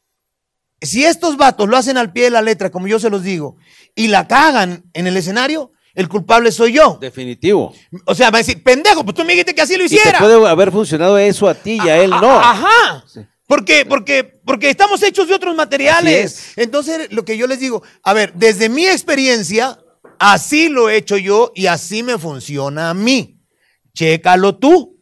si 0.81 1.05
estos 1.05 1.37
vatos 1.37 1.69
lo 1.69 1.77
hacen 1.77 1.97
al 1.97 2.11
pie 2.11 2.25
de 2.25 2.31
la 2.31 2.41
letra, 2.41 2.69
como 2.69 2.89
yo 2.89 2.99
se 2.99 3.09
los 3.09 3.23
digo, 3.23 3.55
y 3.95 4.09
la 4.09 4.27
cagan 4.27 4.83
en 4.91 5.07
el 5.07 5.15
escenario, 5.15 5.71
el 5.95 6.09
culpable 6.09 6.51
soy 6.51 6.73
yo. 6.73 6.97
Definitivo. 6.99 7.73
O 8.05 8.15
sea, 8.15 8.31
va 8.31 8.39
a 8.39 8.41
decir, 8.41 8.61
pendejo, 8.63 9.03
pues 9.03 9.15
tú 9.15 9.23
me 9.23 9.33
dijiste 9.33 9.53
que 9.53 9.61
así 9.61 9.77
lo 9.77 9.85
hiciera. 9.85 10.17
Y 10.17 10.21
puede 10.21 10.47
haber 10.47 10.71
funcionado 10.71 11.17
eso 11.17 11.47
a 11.47 11.53
ti 11.53 11.79
y 11.83 11.89
a 11.89 12.01
él 12.01 12.09
no. 12.09 12.31
Ajá. 12.31 13.03
Porque, 13.45 13.85
porque, 13.85 14.23
porque 14.23 14.69
estamos 14.69 15.03
hechos 15.03 15.27
de 15.27 15.35
otros 15.35 15.55
materiales. 15.55 16.53
Entonces, 16.55 17.11
lo 17.11 17.23
que 17.23 17.37
yo 17.37 17.45
les 17.45 17.59
digo, 17.59 17.83
a 18.03 18.13
ver, 18.13 18.33
desde 18.33 18.69
mi 18.69 18.85
experiencia, 18.85 19.79
así 20.17 20.69
lo 20.69 20.89
he 20.89 20.97
hecho 20.97 21.17
yo 21.17 21.51
y 21.53 21.67
así 21.67 22.01
me 22.01 22.17
funciona 22.17 22.89
a 22.89 22.93
mí. 22.93 23.39
Chécalo 23.93 24.57
tú. 24.57 24.92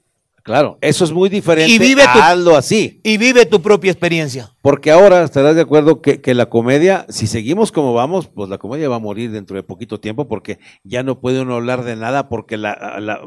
Claro, 0.43 0.77
eso 0.81 1.03
es 1.03 1.11
muy 1.11 1.29
diferente. 1.29 1.71
Y 1.71 1.77
vive 1.77 2.03
hazlo 2.03 2.55
así. 2.55 2.99
Y 3.03 3.17
vive 3.17 3.45
tu 3.45 3.61
propia 3.61 3.91
experiencia. 3.91 4.51
Porque 4.61 4.91
ahora 4.91 5.23
estarás 5.23 5.55
de 5.55 5.61
acuerdo 5.61 6.01
que, 6.01 6.21
que, 6.21 6.33
la 6.33 6.47
comedia, 6.47 7.05
si 7.09 7.27
seguimos 7.27 7.71
como 7.71 7.93
vamos, 7.93 8.27
pues 8.27 8.49
la 8.49 8.57
comedia 8.57 8.89
va 8.89 8.95
a 8.95 8.99
morir 8.99 9.31
dentro 9.31 9.55
de 9.55 9.63
poquito 9.63 9.99
tiempo 9.99 10.27
porque 10.27 10.59
ya 10.83 11.03
no 11.03 11.19
puede 11.19 11.41
uno 11.41 11.55
hablar 11.55 11.83
de 11.83 11.95
nada 11.95 12.27
porque 12.27 12.57
la, 12.57 12.97
la, 12.99 13.21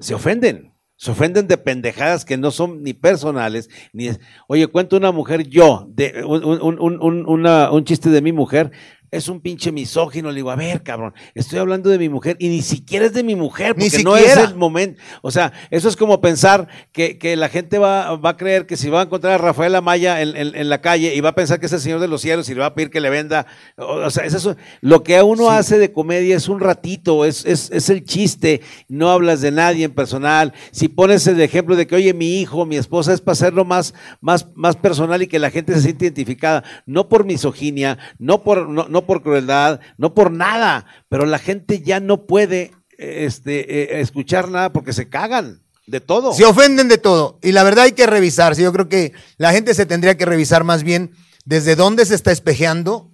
se 0.00 0.14
ofenden. 0.14 0.74
Se 0.96 1.12
ofenden 1.12 1.48
de 1.48 1.56
pendejadas 1.56 2.26
que 2.26 2.36
no 2.36 2.50
son 2.50 2.82
ni 2.82 2.92
personales, 2.92 3.70
ni 3.94 4.10
oye, 4.48 4.66
cuento 4.66 4.98
una 4.98 5.12
mujer 5.12 5.48
yo, 5.48 5.86
de 5.88 6.22
un, 6.26 6.44
un, 6.44 6.78
un, 7.00 7.26
una, 7.26 7.72
un 7.72 7.84
chiste 7.84 8.10
de 8.10 8.20
mi 8.20 8.32
mujer, 8.32 8.70
es 9.10 9.28
un 9.28 9.40
pinche 9.40 9.72
misógino. 9.72 10.30
Le 10.30 10.36
digo, 10.36 10.50
a 10.50 10.56
ver, 10.56 10.82
cabrón, 10.82 11.14
estoy 11.34 11.58
hablando 11.58 11.90
de 11.90 11.98
mi 11.98 12.08
mujer 12.08 12.36
y 12.38 12.48
ni 12.48 12.62
siquiera 12.62 13.06
es 13.06 13.12
de 13.12 13.22
mi 13.22 13.34
mujer, 13.34 13.74
porque 13.74 14.02
no 14.02 14.16
es 14.16 14.36
el 14.36 14.54
momento. 14.54 15.00
O 15.22 15.30
sea, 15.30 15.52
eso 15.70 15.88
es 15.88 15.96
como 15.96 16.20
pensar 16.20 16.68
que, 16.92 17.18
que 17.18 17.36
la 17.36 17.48
gente 17.48 17.78
va, 17.78 18.16
va, 18.16 18.30
a 18.30 18.36
creer 18.36 18.66
que 18.66 18.76
si 18.76 18.88
va 18.88 19.00
a 19.00 19.04
encontrar 19.04 19.34
a 19.34 19.38
Rafael 19.38 19.74
Amaya 19.74 20.20
en, 20.22 20.36
en, 20.36 20.68
la 20.68 20.80
calle 20.80 21.14
y 21.14 21.20
va 21.20 21.30
a 21.30 21.34
pensar 21.34 21.58
que 21.58 21.66
es 21.66 21.72
el 21.72 21.80
señor 21.80 22.00
de 22.00 22.08
los 22.08 22.20
cielos 22.20 22.48
y 22.48 22.54
le 22.54 22.60
va 22.60 22.66
a 22.66 22.74
pedir 22.74 22.90
que 22.90 23.00
le 23.00 23.10
venda. 23.10 23.46
O, 23.76 24.10
sea, 24.10 24.24
es 24.24 24.34
eso. 24.34 24.56
Lo 24.80 25.02
que 25.02 25.20
uno 25.22 25.50
hace 25.50 25.78
de 25.78 25.92
comedia 25.92 26.36
es 26.36 26.48
un 26.48 26.60
ratito, 26.60 27.24
es, 27.24 27.44
es, 27.44 27.70
es 27.72 27.90
el 27.90 28.04
chiste. 28.04 28.60
No 28.88 29.10
hablas 29.10 29.40
de 29.40 29.50
nadie 29.50 29.84
en 29.84 29.92
personal. 29.92 30.52
Si 30.70 30.88
pones 30.88 31.26
el 31.26 31.40
ejemplo 31.40 31.76
de 31.76 31.86
que, 31.86 31.96
oye, 31.96 32.14
mi 32.14 32.40
hijo, 32.40 32.66
mi 32.66 32.76
esposa, 32.76 33.12
es 33.12 33.20
para 33.20 33.32
hacerlo 33.32 33.64
más, 33.64 33.94
más, 34.20 34.46
más 34.54 34.76
personal 34.76 35.22
y 35.22 35.26
que 35.26 35.38
la 35.38 35.50
gente 35.50 35.74
se 35.74 35.82
siente 35.82 36.04
identificada, 36.04 36.62
no 36.86 37.08
por 37.08 37.24
misoginia, 37.24 37.98
no 38.18 38.42
por. 38.42 38.68
no 38.68 38.99
por 39.06 39.22
crueldad, 39.22 39.80
no 39.96 40.14
por 40.14 40.30
nada, 40.30 40.86
pero 41.08 41.26
la 41.26 41.38
gente 41.38 41.80
ya 41.80 42.00
no 42.00 42.26
puede 42.26 42.72
este, 42.98 43.96
eh, 43.96 44.00
escuchar 44.00 44.48
nada 44.48 44.72
porque 44.72 44.92
se 44.92 45.08
cagan. 45.08 45.62
De 45.86 46.00
todo. 46.00 46.32
Se 46.32 46.44
ofenden 46.44 46.86
de 46.86 46.98
todo. 46.98 47.40
Y 47.42 47.50
la 47.50 47.64
verdad 47.64 47.84
hay 47.86 47.92
que 47.92 48.06
revisarse. 48.06 48.62
Yo 48.62 48.72
creo 48.72 48.88
que 48.88 49.12
la 49.38 49.50
gente 49.52 49.74
se 49.74 49.86
tendría 49.86 50.16
que 50.16 50.24
revisar 50.24 50.62
más 50.62 50.84
bien 50.84 51.10
desde 51.44 51.74
dónde 51.74 52.06
se 52.06 52.14
está 52.14 52.30
espejeando. 52.30 53.10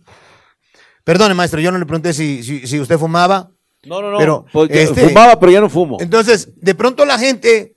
Perdone, 1.04 1.34
maestro, 1.34 1.60
yo 1.60 1.70
no 1.72 1.78
le 1.78 1.86
pregunté 1.86 2.12
si, 2.12 2.42
si, 2.42 2.66
si 2.66 2.78
usted 2.80 2.98
fumaba. 2.98 3.50
No, 3.84 4.02
no, 4.02 4.10
no. 4.10 4.18
Pero, 4.18 4.44
Pues, 4.52 4.70
este- 4.72 5.08
fumaba, 5.08 5.38
pero 5.40 5.52
ya 5.52 5.60
no 5.60 5.70
fumo. 5.70 5.96
Entonces, 6.00 6.50
de 6.56 6.74
pronto 6.74 7.06
la 7.06 7.18
gente 7.18 7.76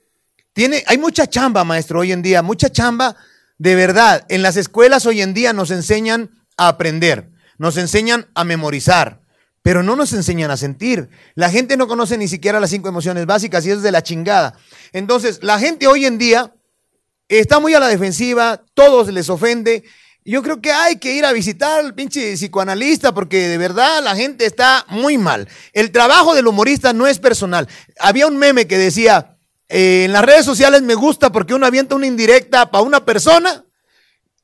tiene, 0.52 0.82
hay 0.86 0.98
mucha 0.98 1.26
chamba, 1.26 1.64
maestro, 1.64 2.00
hoy 2.00 2.12
en 2.12 2.20
día, 2.20 2.42
mucha 2.42 2.68
chamba 2.70 3.16
de 3.56 3.74
verdad. 3.76 4.26
En 4.28 4.42
las 4.42 4.56
escuelas 4.56 5.06
hoy 5.06 5.22
en 5.22 5.32
día 5.32 5.52
nos 5.52 5.70
enseñan 5.70 6.30
a 6.56 6.68
aprender, 6.68 7.29
nos 7.60 7.76
enseñan 7.76 8.26
a 8.34 8.42
memorizar, 8.42 9.20
pero 9.60 9.82
no 9.82 9.94
nos 9.94 10.14
enseñan 10.14 10.50
a 10.50 10.56
sentir. 10.56 11.10
La 11.34 11.50
gente 11.50 11.76
no 11.76 11.86
conoce 11.86 12.16
ni 12.16 12.26
siquiera 12.26 12.58
las 12.58 12.70
cinco 12.70 12.88
emociones 12.88 13.26
básicas 13.26 13.66
y 13.66 13.70
es 13.70 13.82
de 13.82 13.92
la 13.92 14.02
chingada. 14.02 14.54
Entonces, 14.94 15.40
la 15.42 15.58
gente 15.58 15.86
hoy 15.86 16.06
en 16.06 16.16
día 16.16 16.54
está 17.28 17.60
muy 17.60 17.74
a 17.74 17.80
la 17.80 17.88
defensiva, 17.88 18.64
todos 18.72 19.12
les 19.12 19.28
ofende. 19.28 19.84
Yo 20.24 20.42
creo 20.42 20.62
que 20.62 20.72
hay 20.72 20.96
que 20.96 21.14
ir 21.14 21.26
a 21.26 21.32
visitar 21.32 21.80
al 21.80 21.94
pinche 21.94 22.32
psicoanalista 22.32 23.12
porque 23.12 23.46
de 23.48 23.58
verdad 23.58 24.02
la 24.02 24.16
gente 24.16 24.46
está 24.46 24.86
muy 24.88 25.18
mal. 25.18 25.46
El 25.74 25.90
trabajo 25.90 26.34
del 26.34 26.46
humorista 26.46 26.94
no 26.94 27.06
es 27.06 27.18
personal. 27.18 27.68
Había 27.98 28.26
un 28.26 28.38
meme 28.38 28.66
que 28.66 28.78
decía, 28.78 29.36
eh, 29.68 30.04
en 30.06 30.14
las 30.14 30.24
redes 30.24 30.46
sociales 30.46 30.80
me 30.80 30.94
gusta 30.94 31.30
porque 31.30 31.52
uno 31.52 31.66
avienta 31.66 31.94
una 31.94 32.06
indirecta 32.06 32.70
para 32.70 32.84
una 32.84 33.04
persona 33.04 33.66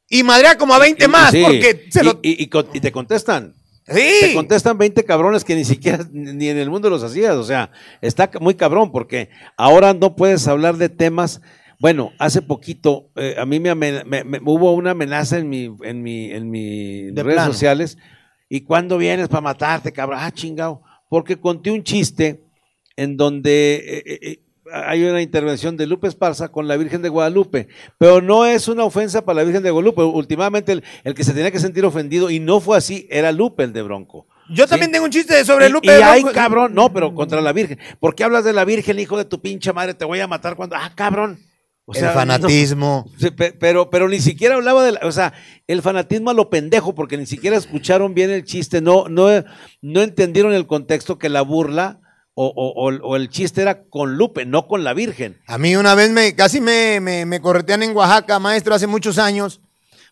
y 0.09 0.23
madrea 0.23 0.57
como 0.57 0.75
a 0.75 0.79
20 0.79 1.05
Y- 1.05 1.09
más 1.09 1.31
sí, 1.31 1.42
porque 1.45 1.87
se 1.90 2.01
y, 2.01 2.05
lo... 2.05 2.21
y- 2.23 2.81
te 2.81 2.92
contestan. 2.92 3.55
Sí. 3.88 4.03
Te 4.21 4.35
contestan 4.35 4.79
20 4.79 5.05
cabrones 5.05 5.45
que 5.45 5.55
ni 5.55 5.64
siquiera 5.64 6.05
ni 6.12 6.49
en 6.49 6.59
el 6.59 6.71
mundo 6.71 6.90
los 6.90 7.05
hacías. 7.05 7.37
O 7.37 7.45
sea, 7.45 7.71
está 8.01 8.29
muy 8.40 8.55
cabrón 8.55 8.90
porque 8.90 9.29
ahora 9.57 9.95
no 9.95 10.16
puedes 10.16 10.49
hablar 10.49 10.77
de 10.77 10.88
temas. 10.88 11.40
Bueno, 11.79 12.11
hace 12.19 12.42
poquito 12.42 13.11
eh, 13.16 13.37
a 13.38 13.47
mí 13.47 13.61
me, 13.61 13.71
amen- 13.71 14.03
me- 14.07 14.25
me- 14.25 14.40
hubo 14.45 14.73
una 14.73 14.92
amenaza 14.92 15.38
en 15.38 15.49
mi 15.49 15.71
en 15.83 16.03
mi 16.03 16.33
en 16.33 16.51
mis 16.51 17.14
De 17.14 17.23
redes 17.23 17.37
plano. 17.37 17.53
sociales. 17.53 17.97
¿Y 18.49 18.62
cuándo 18.62 18.97
vienes 18.99 19.29
para 19.29 19.40
matarte, 19.42 19.92
cabrón? 19.92 20.19
Ah, 20.23 20.33
chingado. 20.33 20.83
Porque 21.09 21.37
conté 21.37 21.71
un 21.71 21.85
chiste 21.85 22.42
en 22.97 23.16
donde 23.16 23.75
eh, 23.77 24.03
eh, 24.07 24.19
eh, 24.23 24.40
hay 24.72 25.05
una 25.05 25.22
intervención 25.22 25.76
de 25.76 25.87
Lupe 25.87 26.09
Esparza 26.09 26.48
con 26.48 26.66
la 26.68 26.76
Virgen 26.76 27.02
de 27.02 27.09
Guadalupe, 27.09 27.68
pero 27.98 28.20
no 28.20 28.44
es 28.46 28.68
una 28.68 28.85
ofensa 28.85 29.24
para 29.24 29.37
la 29.37 29.44
Virgen 29.44 29.62
de 29.62 29.70
Guadalupe. 29.70 30.02
Últimamente 30.02 30.72
el, 30.72 30.85
el 31.05 31.14
que 31.14 31.24
se 31.24 31.33
tenía 31.33 31.50
que 31.50 31.59
sentir 31.61 31.85
ofendido, 31.85 32.31
y 32.31 32.40
no 32.40 32.61
fue 32.61 32.76
así, 32.76 33.07
era 33.11 33.33
Lupe 33.33 33.64
el 33.64 33.72
de 33.72 33.83
Bronco. 33.83 34.26
Yo 34.48 34.66
también 34.68 34.92
tengo 34.92 35.05
un 35.05 35.11
chiste 35.11 35.44
sobre 35.44 35.66
Y- 35.66 35.70
Lupe. 35.70 35.87
Y, 35.88 35.90
de 35.90 36.02
ay, 36.05 36.20
Bronco. 36.22 36.35
cabrón, 36.35 36.74
no, 36.74 36.92
pero 36.92 37.14
contra 37.14 37.40
la 37.40 37.52
Virgen. 37.52 37.79
¿Por 37.98 38.14
qué 38.14 38.24
hablas 38.24 38.44
de 38.44 38.52
la 38.52 38.64
Virgen, 38.64 38.98
hijo 38.98 39.16
de 39.18 39.24
tu 39.24 39.40
pinche 39.40 39.72
madre? 39.72 39.94
Te 39.94 40.05
voy 40.05 40.20
a 40.20 40.26
matar 40.29 40.55
cuando. 40.57 40.76
Ah, 40.76 40.92
cabrón. 40.94 41.38
O 41.88 41.92
El 41.92 42.00
sea, 42.00 42.11
fanatismo. 42.11 43.05
no. 43.09 43.18
Sí, 43.18 43.31
pe- 43.31 43.52
pero, 43.52 43.90
pero 43.90 44.09
ni 44.09 44.18
siquiera 44.18 44.57
hablaba 44.57 44.85
de 44.85 44.92
la, 44.92 45.00
o 45.05 45.12
sea, 45.12 45.33
el 45.68 45.83
fanatismo 45.83 46.31
a 46.31 46.35
lo 46.35 46.50
pendejo, 46.50 46.96
porque 46.96 47.16
ni 47.16 47.26
siquiera 47.26 47.57
escucharon 47.57 48.12
bien 48.12 48.31
el 48.31 48.42
chiste, 48.44 48.81
no, 48.81 49.07
no, 49.09 49.29
no 49.83 50.02
entendieron 50.02 50.52
el 50.52 50.66
contexto 50.66 51.16
que 51.16 51.29
la 51.29 51.42
burla 51.42 52.00
o, 52.38 52.46
o- 52.55 53.09
o- 53.09 53.16
el 53.16 53.31
chiste 53.31 53.62
era 53.62 53.85
con 53.88 54.16
Lupe, 54.16 54.44
no 54.44 54.68
con 54.68 54.85
la 54.85 54.92
Virgen. 54.92 55.40
A 55.46 55.57
mí 55.57 55.75
una 55.75 55.94
vez 55.94 56.11
me 56.11 56.35
casi 56.35 56.61
me, 56.61 57.01
me, 57.01 57.25
me 57.25 57.40
corretean 57.40 57.83
en 57.83 57.96
Oaxaca, 57.96 58.38
maestro, 58.38 58.75
hace 58.75 58.87
muchos 58.87 59.16
años, 59.18 59.61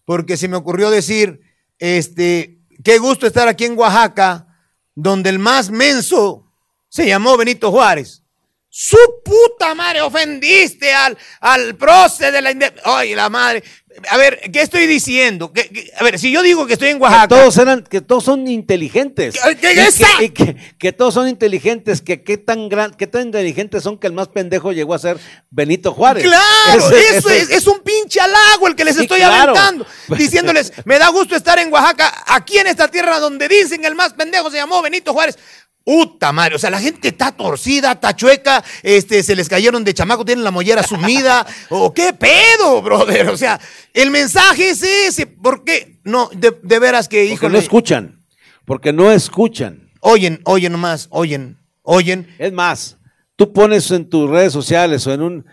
porque 0.06 0.38
se 0.38 0.48
me 0.48 0.56
ocurrió 0.56 0.90
decir, 0.90 1.42
este, 1.78 2.60
qué 2.82 2.96
gusto 2.98 3.26
estar 3.26 3.46
aquí 3.46 3.66
en 3.66 3.78
Oaxaca, 3.78 4.46
donde 4.94 5.28
el 5.28 5.38
más 5.38 5.70
menso 5.70 6.50
se 6.88 7.06
llamó 7.06 7.36
Benito 7.36 7.70
Juárez. 7.70 8.22
Su 8.70 8.96
puta 9.24 9.74
madre, 9.74 10.00
ofendiste 10.00 10.92
al, 10.92 11.16
al 11.40 11.76
prócer 11.76 12.32
de 12.32 12.40
la 12.42 12.72
Ay, 12.84 13.14
la 13.14 13.28
madre. 13.28 13.62
A 14.10 14.16
ver, 14.16 14.40
¿qué 14.52 14.60
estoy 14.60 14.86
diciendo? 14.86 15.52
¿Qué- 15.52 15.68
qué- 15.68 15.90
A 15.98 16.04
ver, 16.04 16.18
si 16.18 16.30
yo 16.32 16.42
digo 16.42 16.66
que 16.66 16.72
estoy 16.72 16.88
en 16.90 16.96
Que 16.98 17.04
Oaxaca. 17.04 17.28
todos 17.28 17.56
eran, 17.58 17.82
que 17.84 18.00
todos 18.00 18.24
son 18.24 18.46
inteligentes. 18.48 19.34
¿Qué- 19.40 19.56
que, 19.56 20.24
y 20.24 20.28
que- 20.30 20.56
que 20.78 20.92
todos 20.92 21.14
son 21.14 21.28
inteligentes, 21.28 22.00
que 22.02 22.22
qué 22.22 22.36
tan 22.36 22.68
gran, 22.68 22.92
qué 22.94 23.06
tan 23.06 23.22
inteligentes 23.22 23.82
son 23.82 23.98
que 23.98 24.06
el 24.06 24.12
más 24.12 24.28
pendejo 24.28 24.72
llegó 24.72 24.94
a 24.94 24.98
ser 24.98 25.18
Benito 25.50 25.92
Juárez. 25.94 26.24
Claro, 26.24 26.90
Ese- 26.90 27.16
eso 27.18 27.28
ese- 27.30 27.38
es, 27.42 27.50
es 27.50 27.66
un 27.66 27.80
pinche 27.80 28.20
halago 28.20 28.66
el 28.66 28.74
que 28.74 28.84
les 28.84 28.96
Sí, 28.96 29.02
estoy 29.02 29.20
claro. 29.20 29.52
aventando, 29.52 29.86
diciéndoles, 30.18 30.72
me 30.84 30.98
da 30.98 31.08
gusto 31.08 31.36
estar 31.36 31.58
en 31.58 31.72
Oaxaca, 31.72 32.12
aquí 32.26 32.58
en 32.58 32.66
esta 32.66 32.88
tierra 32.88 33.20
donde 33.20 33.48
dicen 33.48 33.84
el 33.84 33.94
más 33.94 34.12
pendejo 34.14 34.50
se 34.50 34.56
llamó 34.56 34.82
Benito 34.82 35.12
Juárez. 35.12 35.38
Puta 35.84 36.32
madre, 36.32 36.54
o 36.54 36.58
sea, 36.58 36.70
la 36.70 36.80
gente 36.80 37.08
está 37.08 37.32
torcida, 37.32 37.92
está 37.92 38.16
chueca, 38.16 38.64
este, 38.82 39.22
se 39.22 39.36
les 39.36 39.50
cayeron 39.50 39.84
de 39.84 39.92
chamaco, 39.92 40.24
tienen 40.24 40.42
la 40.42 40.50
mollera 40.50 40.82
sumida, 40.82 41.46
o 41.68 41.92
qué 41.92 42.14
pedo, 42.14 42.80
brother, 42.80 43.28
o 43.28 43.36
sea, 43.36 43.60
el 43.92 44.10
mensaje 44.10 44.70
es 44.70 44.82
ese, 44.82 45.26
¿por 45.26 45.62
qué? 45.62 46.00
No, 46.02 46.30
de, 46.32 46.58
de 46.62 46.78
veras 46.78 47.06
que, 47.06 47.28
Porque 47.30 47.50
no 47.50 47.58
escuchan. 47.58 48.24
Porque 48.64 48.92
no 48.94 49.12
escuchan. 49.12 49.90
oyen, 50.00 50.40
oyen 50.44 50.72
nomás, 50.72 51.08
oyen, 51.10 51.58
oyen, 51.82 52.34
Es 52.38 52.52
más, 52.52 52.96
tú 53.36 53.52
pones 53.52 53.90
en 53.90 54.08
tus 54.08 54.28
redes 54.30 54.52
sociales 54.52 55.06
o 55.06 55.12
en 55.12 55.22
un. 55.22 55.46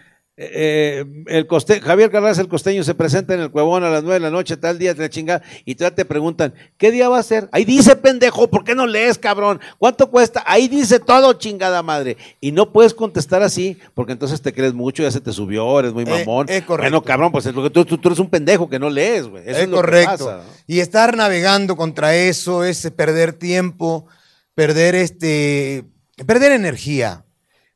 Eh, 0.54 1.06
el 1.28 1.46
coste, 1.48 1.80
Javier 1.82 2.10
Carras, 2.10 2.38
el 2.40 2.48
costeño, 2.48 2.84
se 2.84 2.96
presenta 2.96 3.34
en 3.34 3.42
el 3.42 3.52
Cuevón 3.52 3.84
a 3.84 3.90
las 3.90 4.02
nueve 4.04 4.16
de 4.16 4.20
la 4.22 4.32
noche, 4.32 4.58
tal 4.58 4.80
día, 4.80 4.96
te 4.96 5.02
la 5.02 5.10
chingada, 5.10 5.44
y 5.66 5.76
te, 5.76 5.90
te 5.92 6.06
preguntan, 6.06 6.54
¿qué 6.78 6.92
día 6.92 7.10
va 7.10 7.20
a 7.20 7.24
ser? 7.24 7.48
Ahí 7.52 7.66
dice, 7.66 7.96
pendejo, 7.96 8.50
¿por 8.50 8.64
qué 8.64 8.74
no 8.76 8.88
lees, 8.88 9.18
cabrón? 9.18 9.60
¿Cuánto 9.78 10.10
cuesta? 10.10 10.44
Ahí 10.48 10.68
dice 10.68 11.00
todo, 11.00 11.34
chingada 11.34 11.84
madre. 11.84 12.18
Y 12.40 12.52
no 12.52 12.72
puedes 12.74 12.94
contestar 12.94 13.44
así, 13.44 13.78
porque 13.94 14.14
entonces 14.14 14.42
te 14.42 14.54
crees 14.54 14.74
mucho, 14.74 15.04
ya 15.04 15.12
se 15.12 15.22
te 15.22 15.32
subió, 15.32 15.80
eres 15.80 15.94
muy 15.94 16.04
Eh, 16.04 16.26
mamón. 16.26 16.48
es 16.50 16.64
correcto. 16.64 16.84
Bueno, 16.92 17.04
cabrón, 17.04 17.32
pues 17.32 17.46
es 17.46 17.54
lo 17.54 17.64
que 17.64 17.70
tú, 17.70 17.86
tú- 17.86 17.98
tú 17.98 18.10
eres 18.10 18.20
un 18.20 18.30
pendejo 18.30 18.70
que 18.70 18.80
no 18.80 18.90
lees, 18.90 19.28
güey. 19.28 19.44
Eso 19.44 19.52
es, 19.58 19.64
es, 19.64 19.70
lo 19.70 19.76
que 19.78 19.82
correcto. 19.82 20.26
pasa, 20.26 20.38
¿no? 20.38 20.44
Y 20.68 20.80
estar 20.80 21.16
navegando 21.16 21.76
contra 21.76 22.16
eso 22.16 22.64
es 22.64 22.90
perder 22.96 23.34
tiempo, 23.34 24.08
perder 24.56 24.96
este, 24.96 25.84
perder 26.26 26.52
energía, 26.52 27.26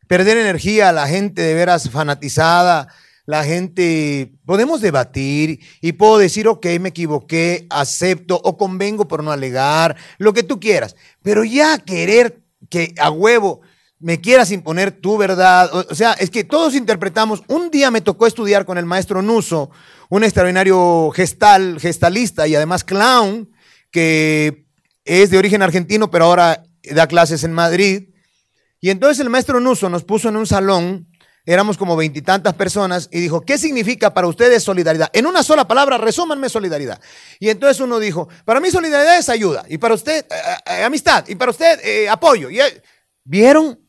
perder 0.07 0.37
energía, 0.37 0.91
la 0.91 1.07
gente 1.07 1.41
de 1.41 1.53
veras 1.53 1.89
fanatizada, 1.89 2.87
la 3.25 3.43
gente, 3.43 4.33
podemos 4.45 4.81
debatir 4.81 5.59
y 5.81 5.93
puedo 5.93 6.17
decir, 6.17 6.47
ok, 6.47 6.65
me 6.79 6.89
equivoqué, 6.89 7.65
acepto 7.69 8.39
o 8.43 8.57
convengo 8.57 9.07
por 9.07 9.23
no 9.23 9.31
alegar, 9.31 9.95
lo 10.19 10.33
que 10.33 10.43
tú 10.43 10.59
quieras, 10.59 10.95
pero 11.23 11.43
ya 11.43 11.79
querer 11.79 12.41
que 12.69 12.93
a 12.99 13.09
huevo 13.09 13.61
me 13.99 14.21
quieras 14.21 14.51
imponer 14.51 14.91
tu 14.91 15.17
verdad, 15.17 15.73
o, 15.73 15.95
sea, 15.95 16.13
es 16.13 16.29
que 16.29 16.43
todos 16.43 16.75
interpretamos, 16.75 17.41
un 17.47 17.71
día 17.71 17.89
me 17.89 18.01
tocó 18.01 18.27
estudiar 18.27 18.65
con 18.65 18.77
el 18.77 18.85
maestro 18.85 19.23
Nuso, 19.23 19.71
un 20.09 20.23
extraordinario 20.23 21.09
gestal, 21.11 21.79
gestalista 21.79 22.47
y 22.47 22.55
además 22.55 22.83
clown, 22.83 23.49
que 23.89 24.65
es 25.03 25.31
de 25.31 25.37
origen 25.37 25.63
argentino, 25.63 26.11
pero 26.11 26.25
ahora 26.25 26.63
da 26.83 27.07
clases 27.07 27.43
en 27.43 27.53
Madrid. 27.53 28.09
Y 28.79 28.89
entonces 28.89 29.19
el 29.19 29.29
maestro 29.29 29.59
Nuso 29.59 29.89
nos 29.89 30.03
puso 30.03 30.29
en 30.29 30.35
un 30.35 30.45
salón, 30.47 31.07
éramos 31.45 31.77
como 31.77 31.95
veintitantas 31.95 32.53
personas, 32.53 33.09
y 33.11 33.19
dijo, 33.19 33.41
¿qué 33.41 33.57
significa 33.57 34.13
para 34.13 34.27
ustedes 34.27 34.63
solidaridad? 34.63 35.09
En 35.13 35.25
una 35.25 35.43
sola 35.43 35.67
palabra, 35.67 35.97
resúmanme 35.97 36.49
solidaridad. 36.49 36.99
Y 37.39 37.49
entonces 37.49 37.79
uno 37.79 37.99
dijo, 37.99 38.27
para 38.45 38.59
mí 38.59 38.69
solidaridad 38.71 39.17
es 39.17 39.29
ayuda, 39.29 39.65
y 39.69 39.77
para 39.77 39.95
usted 39.95 40.25
eh, 40.29 40.35
eh, 40.65 40.83
amistad, 40.83 41.25
y 41.27 41.35
para 41.35 41.51
usted 41.51 41.79
eh, 41.83 42.09
apoyo. 42.09 42.49
Y, 42.49 42.59
eh, 42.59 42.81
¿Vieron? 43.23 43.79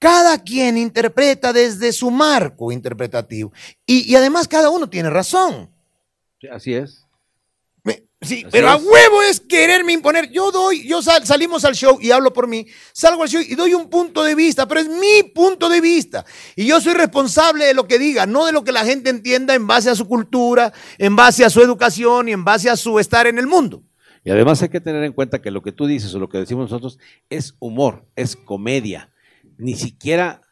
Cada 0.00 0.42
quien 0.42 0.78
interpreta 0.78 1.52
desde 1.52 1.92
su 1.92 2.10
marco 2.10 2.72
interpretativo. 2.72 3.52
Y, 3.84 4.14
además 4.16 4.48
cada 4.48 4.70
uno 4.70 4.88
tiene 4.88 5.10
razón. 5.10 5.70
Sí, 6.40 6.48
Así 6.48 6.74
es. 6.74 7.06
Sí, 8.22 8.42
Así 8.42 8.46
pero 8.52 8.68
a 8.68 8.76
huevo 8.76 9.22
es 9.22 9.40
quererme 9.40 9.94
imponer. 9.94 10.30
Yo 10.30 10.52
doy, 10.52 10.86
yo 10.86 11.00
sal- 11.00 11.26
salimos 11.26 11.64
al 11.64 11.74
show 11.74 11.96
y 12.02 12.10
hablo 12.10 12.34
por 12.34 12.46
mí, 12.48 12.66
salgo 12.92 13.22
al 13.22 13.30
show 13.30 13.40
y 13.40 13.54
doy 13.54 13.72
un 13.72 13.88
punto 13.88 14.22
de 14.22 14.34
vista, 14.34 14.68
pero 14.68 14.80
es 14.82 14.88
mi 14.90 15.22
punto 15.34 15.70
de 15.70 15.80
vista. 15.80 16.26
Y 16.54 16.66
yo 16.66 16.82
soy 16.82 16.92
responsable 16.92 17.64
de 17.64 17.72
lo 17.72 17.88
que 17.88 17.98
diga, 17.98 18.26
no 18.26 18.44
de 18.44 18.52
lo 18.52 18.62
que 18.62 18.72
la 18.72 18.84
gente 18.84 19.08
entienda 19.08 19.54
en 19.54 19.66
base 19.66 19.88
a 19.88 19.94
su 19.94 20.06
cultura, 20.06 20.70
en 20.98 21.16
base 21.16 21.46
a 21.46 21.48
su 21.50 21.62
educación 21.62 22.28
y 22.28 22.32
en 22.32 22.44
base 22.44 22.68
a 22.68 22.76
su 22.76 22.98
estar 22.98 23.26
en 23.26 23.38
el 23.38 23.46
mundo. 23.46 23.84
Y 24.22 24.30
además 24.30 24.60
hay 24.60 24.68
que 24.68 24.82
tener 24.82 25.02
en 25.02 25.14
cuenta 25.14 25.40
que 25.40 25.50
lo 25.50 25.62
que 25.62 25.72
tú 25.72 25.86
dices 25.86 26.14
o 26.14 26.18
lo 26.18 26.28
que 26.28 26.36
decimos 26.36 26.70
nosotros 26.70 26.98
es 27.30 27.54
humor, 27.58 28.04
es 28.16 28.36
comedia. 28.36 29.14
Ni 29.56 29.76
siquiera, 29.76 30.42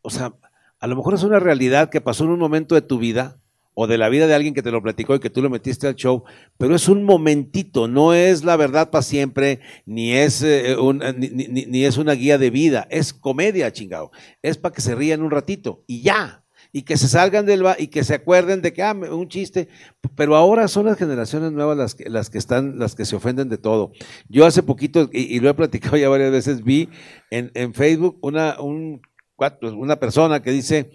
o 0.00 0.08
sea, 0.08 0.32
a 0.80 0.86
lo 0.86 0.96
mejor 0.96 1.12
es 1.12 1.22
una 1.24 1.40
realidad 1.40 1.90
que 1.90 2.00
pasó 2.00 2.24
en 2.24 2.30
un 2.30 2.38
momento 2.38 2.74
de 2.74 2.80
tu 2.80 2.98
vida 2.98 3.38
o 3.78 3.86
de 3.86 3.98
la 3.98 4.08
vida 4.08 4.26
de 4.26 4.34
alguien 4.34 4.54
que 4.54 4.62
te 4.62 4.70
lo 4.70 4.82
platicó 4.82 5.14
y 5.14 5.20
que 5.20 5.28
tú 5.28 5.42
lo 5.42 5.50
metiste 5.50 5.86
al 5.86 5.96
show, 5.96 6.24
pero 6.56 6.74
es 6.74 6.88
un 6.88 7.04
momentito, 7.04 7.88
no 7.88 8.14
es 8.14 8.42
la 8.42 8.56
verdad 8.56 8.88
para 8.90 9.02
siempre, 9.02 9.60
ni 9.84 10.12
es, 10.14 10.42
eh, 10.42 10.76
un- 10.78 11.02
ni, 11.18 11.28
ni- 11.66 11.84
es 11.84 11.98
una 11.98 12.14
guía 12.14 12.38
de 12.38 12.48
vida, 12.48 12.88
es 12.90 13.12
comedia, 13.12 13.70
chingado. 13.72 14.10
Es 14.40 14.56
para 14.56 14.74
que 14.74 14.80
se 14.80 14.94
rían 14.94 15.20
un 15.20 15.30
ratito 15.30 15.84
y 15.86 16.00
ya. 16.00 16.42
Y 16.72 16.82
que 16.82 16.96
se 16.96 17.06
salgan 17.06 17.44
del 17.44 17.62
y 17.78 17.88
que 17.88 18.02
se 18.02 18.14
acuerden 18.14 18.60
de 18.62 18.72
que, 18.72 18.82
ah, 18.82 18.92
un 18.94 19.28
chiste. 19.28 19.68
Pero 20.14 20.36
ahora 20.36 20.68
son 20.68 20.86
las 20.86 20.96
generaciones 20.98 21.52
nuevas 21.52 21.76
las 21.76 21.94
que, 21.94 22.08
las 22.08 22.30
que 22.30 22.38
están, 22.38 22.78
las 22.78 22.94
que 22.94 23.04
se 23.04 23.14
ofenden 23.16 23.48
de 23.50 23.58
todo. 23.58 23.92
Yo 24.28 24.46
hace 24.46 24.62
poquito, 24.62 25.08
y, 25.12 25.38
lo 25.40 25.48
he 25.50 25.54
platicado 25.54 25.96
ya 25.98 26.08
varias 26.08 26.32
veces, 26.32 26.64
vi 26.64 26.88
en, 27.30 27.50
en 27.54 27.72
Facebook 27.74 28.18
una, 28.22 28.58
un, 28.60 29.00
cuat- 29.36 29.58
una 29.76 29.96
persona 29.96 30.42
que 30.42 30.50
dice 30.50 30.90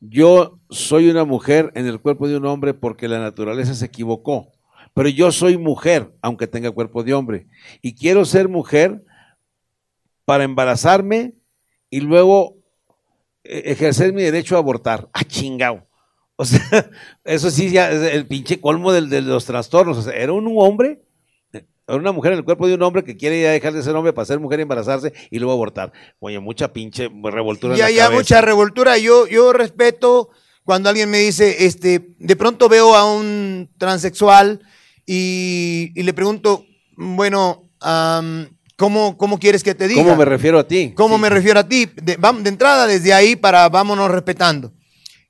yo 0.00 0.58
soy 0.70 1.10
una 1.10 1.24
mujer 1.24 1.72
en 1.74 1.86
el 1.86 2.00
cuerpo 2.00 2.26
de 2.28 2.36
un 2.36 2.46
hombre 2.46 2.74
porque 2.74 3.08
la 3.08 3.18
naturaleza 3.18 3.74
se 3.74 3.86
equivocó. 3.86 4.52
Pero 4.94 5.08
yo 5.08 5.30
soy 5.30 5.56
mujer, 5.56 6.12
aunque 6.20 6.46
tenga 6.46 6.70
cuerpo 6.70 7.04
de 7.04 7.14
hombre. 7.14 7.46
Y 7.80 7.94
quiero 7.94 8.24
ser 8.24 8.48
mujer 8.48 9.04
para 10.24 10.44
embarazarme 10.44 11.34
y 11.90 12.00
luego 12.00 12.56
eh, 13.44 13.62
ejercer 13.66 14.12
mi 14.12 14.22
derecho 14.22 14.56
a 14.56 14.58
abortar. 14.58 15.08
¡Ah, 15.12 15.24
chingao! 15.24 15.86
O 16.36 16.44
sea, 16.44 16.90
eso 17.24 17.50
sí, 17.50 17.70
ya 17.70 17.90
es 17.90 18.14
el 18.14 18.26
pinche 18.26 18.60
colmo 18.60 18.92
del- 18.92 19.10
de, 19.10 19.20
los 19.20 19.44
trastornos. 19.44 20.06
Era 20.06 20.32
un 20.32 20.52
hombre, 20.58 21.02
una 21.96 22.12
mujer 22.12 22.32
en 22.32 22.38
el 22.38 22.44
cuerpo 22.44 22.66
de 22.68 22.74
un 22.74 22.82
hombre 22.82 23.04
que 23.04 23.16
quiere 23.16 23.40
ya 23.42 23.50
dejar 23.50 23.72
de 23.72 23.82
ser 23.82 23.94
hombre 23.96 24.12
para 24.12 24.24
ser 24.26 24.38
mujer 24.40 24.58
y 24.60 24.62
embarazarse 24.62 25.12
y 25.30 25.38
luego 25.38 25.52
abortar. 25.52 25.92
Oye, 26.18 26.38
mucha 26.40 26.72
pinche 26.72 27.08
revoltura 27.24 27.74
en 27.74 27.78
Ya, 27.78 27.84
la 27.86 27.90
ya, 27.90 28.02
cabeza. 28.04 28.18
mucha 28.20 28.40
revoltura. 28.40 28.98
Yo, 28.98 29.26
yo 29.26 29.52
respeto 29.52 30.30
cuando 30.64 30.88
alguien 30.88 31.10
me 31.10 31.18
dice, 31.18 31.64
este, 31.66 32.14
de 32.18 32.36
pronto 32.36 32.68
veo 32.68 32.94
a 32.94 33.12
un 33.12 33.68
transexual 33.78 34.60
y, 35.06 35.92
y 35.94 36.02
le 36.02 36.12
pregunto, 36.12 36.64
bueno, 36.96 37.64
¿cómo, 38.76 39.16
¿cómo 39.16 39.38
quieres 39.38 39.62
que 39.64 39.74
te 39.74 39.88
diga? 39.88 40.02
¿Cómo 40.02 40.16
me 40.16 40.24
refiero 40.24 40.58
a 40.58 40.66
ti? 40.68 40.92
¿Cómo 40.94 41.16
Sí. 41.16 41.22
me 41.22 41.28
refiero 41.30 41.60
a 41.60 41.68
ti? 41.68 41.86
De, 41.96 42.16
de 42.16 42.48
entrada, 42.48 42.86
desde 42.86 43.12
ahí 43.12 43.36
para 43.36 43.68
vámonos 43.68 44.10
respetando. 44.10 44.72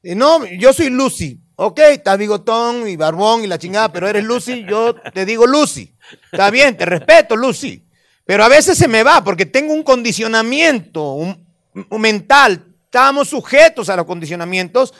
Eh, 0.03 0.15
no, 0.15 0.45
yo 0.47 0.73
soy 0.73 0.91
Lucy. 0.91 1.41
Ok, 1.63 1.79
estás 1.91 2.17
bigotón 2.17 2.89
y 2.89 2.97
barbón 2.97 3.45
y 3.45 3.47
la 3.47 3.59
chingada, 3.59 3.93
pero 3.93 4.09
eres 4.09 4.25
Lucy, 4.25 4.65
yo 4.67 4.95
te 4.95 5.27
digo 5.27 5.47
Lucy. 5.47 5.95
Está 6.33 6.51
bien, 6.51 6.75
te 6.75 6.87
respeto, 6.87 7.37
Lucy. 7.37 7.87
Pero 8.25 8.45
a 8.45 8.49
veces 8.49 8.79
se 8.79 8.89
me 8.89 9.03
va 9.03 9.23
porque 9.23 9.45
tengo 9.45 9.75
un 9.75 9.83
condicionamiento 9.83 11.13
un- 11.13 11.47
un 11.91 12.01
mental. 12.01 12.65
Estamos 12.87 13.29
sujetos 13.29 13.91
a 13.91 13.97
los 13.97 14.07
condicionamientos 14.07 14.95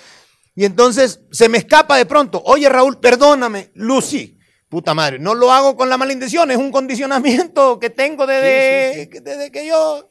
y 0.55 0.67
entonces 0.67 1.21
se 1.31 1.49
me 1.49 1.57
escapa 1.57 1.97
de 1.97 2.05
pronto. 2.05 2.43
Oye, 2.45 2.69
Raúl, 2.69 2.99
perdóname, 3.01 3.71
Lucy. 3.73 4.37
Puta 4.69 4.93
madre, 4.93 5.19
no 5.19 5.35
lo 5.35 5.51
hago 5.53 5.75
con 5.77 5.89
la 5.89 5.97
mala 5.97 6.13
intención, 6.13 6.51
es 6.51 6.59
un 6.59 6.71
condicionamiento 6.71 7.79
que 7.81 7.89
tengo 7.89 8.27
desde, 8.27 8.93
Sí, 8.95 9.01
sí, 9.01 9.09
que- 9.09 9.21
desde 9.23 9.51
que 9.51 9.67
yo 9.67 10.11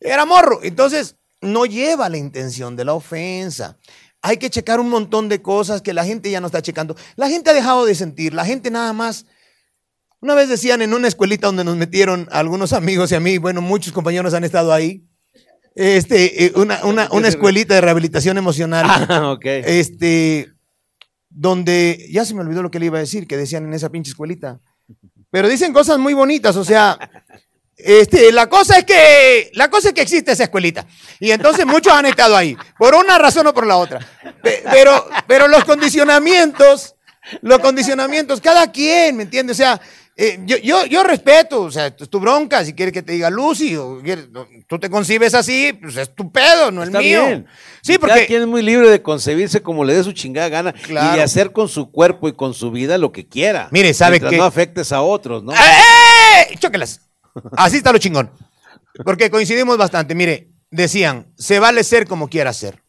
era 0.00 0.24
morro. 0.24 0.60
Entonces, 0.62 1.16
no 1.42 1.66
lleva 1.66 2.08
la 2.08 2.16
intención 2.16 2.74
de 2.74 2.86
la 2.86 2.94
ofensa. 2.94 3.76
Hay 4.26 4.38
que 4.38 4.48
checar 4.48 4.80
un 4.80 4.88
montón 4.88 5.28
de 5.28 5.42
cosas 5.42 5.82
que 5.82 5.92
la 5.92 6.02
gente 6.02 6.30
ya 6.30 6.40
no 6.40 6.46
está 6.46 6.62
checando. 6.62 6.96
La 7.14 7.28
gente 7.28 7.50
ha 7.50 7.52
dejado 7.52 7.84
de 7.84 7.94
sentir, 7.94 8.32
la 8.32 8.46
gente 8.46 8.70
nada 8.70 8.94
más. 8.94 9.26
Una 10.20 10.34
vez 10.34 10.48
decían 10.48 10.80
en 10.80 10.94
una 10.94 11.08
escuelita 11.08 11.48
donde 11.48 11.62
nos 11.62 11.76
metieron 11.76 12.26
algunos 12.32 12.72
amigos 12.72 13.12
y 13.12 13.16
a 13.16 13.20
mí, 13.20 13.36
bueno, 13.36 13.60
muchos 13.60 13.92
compañeros 13.92 14.32
han 14.32 14.42
estado 14.42 14.72
ahí. 14.72 15.04
Este, 15.74 16.46
eh, 16.46 16.52
una, 16.56 16.82
una, 16.86 17.08
una 17.12 17.28
escuelita 17.28 17.74
de 17.74 17.82
rehabilitación 17.82 18.38
emocional 18.38 18.86
Ah, 19.10 19.32
ok. 19.32 19.44
este, 19.44 20.48
donde, 21.28 22.08
ya 22.10 22.24
se 22.24 22.32
me 22.32 22.40
olvidó 22.40 22.62
lo 22.62 22.70
que 22.70 22.78
le 22.78 22.86
iba 22.86 22.96
a 22.96 23.02
decir, 23.02 23.26
que 23.26 23.36
decían 23.36 23.66
en 23.66 23.74
esa 23.74 23.90
pinche 23.90 24.08
escuelita. 24.08 24.58
Pero 25.30 25.48
dicen 25.50 25.74
cosas 25.74 25.98
muy 25.98 26.14
bonitas, 26.14 26.56
o 26.56 26.64
sea, 26.64 26.98
este, 27.84 28.32
la 28.32 28.48
cosa 28.48 28.78
es 28.78 28.84
que, 28.84 29.50
la 29.54 29.68
cosa 29.70 29.88
es 29.88 29.94
que 29.94 30.00
existe 30.02 30.32
esa 30.32 30.44
escuelita. 30.44 30.86
Y 31.20 31.30
entonces 31.30 31.66
muchos 31.66 31.92
han 31.92 32.06
estado 32.06 32.36
ahí, 32.36 32.56
por 32.78 32.94
una 32.94 33.18
razón 33.18 33.46
o 33.46 33.54
por 33.54 33.66
la 33.66 33.76
otra. 33.76 34.00
Pe- 34.42 34.62
Pero, 34.70 35.08
pero 35.26 35.48
los 35.48 35.64
condicionamientos, 35.64 36.94
los 37.42 37.58
condicionamientos, 37.60 38.40
cada 38.40 38.70
quien, 38.72 39.16
¿me 39.16 39.22
entiendes? 39.24 39.56
O 39.56 39.62
sea, 39.62 39.80
eh, 40.16 40.38
yo, 40.44 40.56
yo, 40.58 40.86
yo 40.86 41.02
respeto, 41.02 41.62
o 41.62 41.70
sea, 41.72 41.86
es 41.88 42.08
tu 42.08 42.20
bronca, 42.20 42.64
si 42.64 42.72
quieres 42.72 42.92
que 42.92 43.02
te 43.02 43.12
diga 43.12 43.30
Lucy, 43.30 43.74
o 43.76 44.00
quieres- 44.00 44.28
no, 44.30 44.46
tú 44.68 44.78
te 44.78 44.88
concibes 44.88 45.34
así, 45.34 45.72
pues 45.72 45.96
es 45.96 46.14
tu 46.14 46.30
pedo, 46.30 46.70
no 46.70 46.82
el 46.82 46.88
Está 46.90 47.00
mío. 47.00 47.26
bien. 47.26 47.46
Sí, 47.82 47.98
Cada 47.98 48.24
quien 48.24 48.42
es 48.42 48.48
muy 48.48 48.62
libre 48.62 48.88
de 48.90 49.02
concebirse 49.02 49.60
como 49.60 49.84
le 49.84 49.92
dé 49.94 50.04
su 50.04 50.12
chingada 50.12 50.48
gana 50.48 50.74
y 50.88 50.92
de 51.16 51.22
hacer 51.22 51.50
con 51.52 51.68
su 51.68 51.90
cuerpo 51.90 52.28
y 52.28 52.32
con 52.32 52.54
su 52.54 52.70
vida 52.70 52.96
lo 52.96 53.10
que 53.12 53.26
quiera. 53.26 53.68
Mire, 53.72 53.92
¿sabe 53.92 54.20
qué? 54.20 54.36
no 54.36 54.44
afectes 54.44 54.92
a 54.92 55.02
otros, 55.02 55.42
¿no? 55.42 55.52
¡Eh! 55.52 56.56
Chóquelas. 56.60 57.00
Así 57.56 57.78
está 57.78 57.92
lo 57.92 57.98
chingón. 57.98 58.30
Porque 59.04 59.30
coincidimos 59.30 59.76
bastante. 59.76 60.14
Mire, 60.14 60.50
decían, 60.70 61.32
se 61.36 61.58
vale 61.58 61.84
ser 61.84 62.06
como 62.06 62.28
quieras 62.28 62.56
ser. 62.56 62.82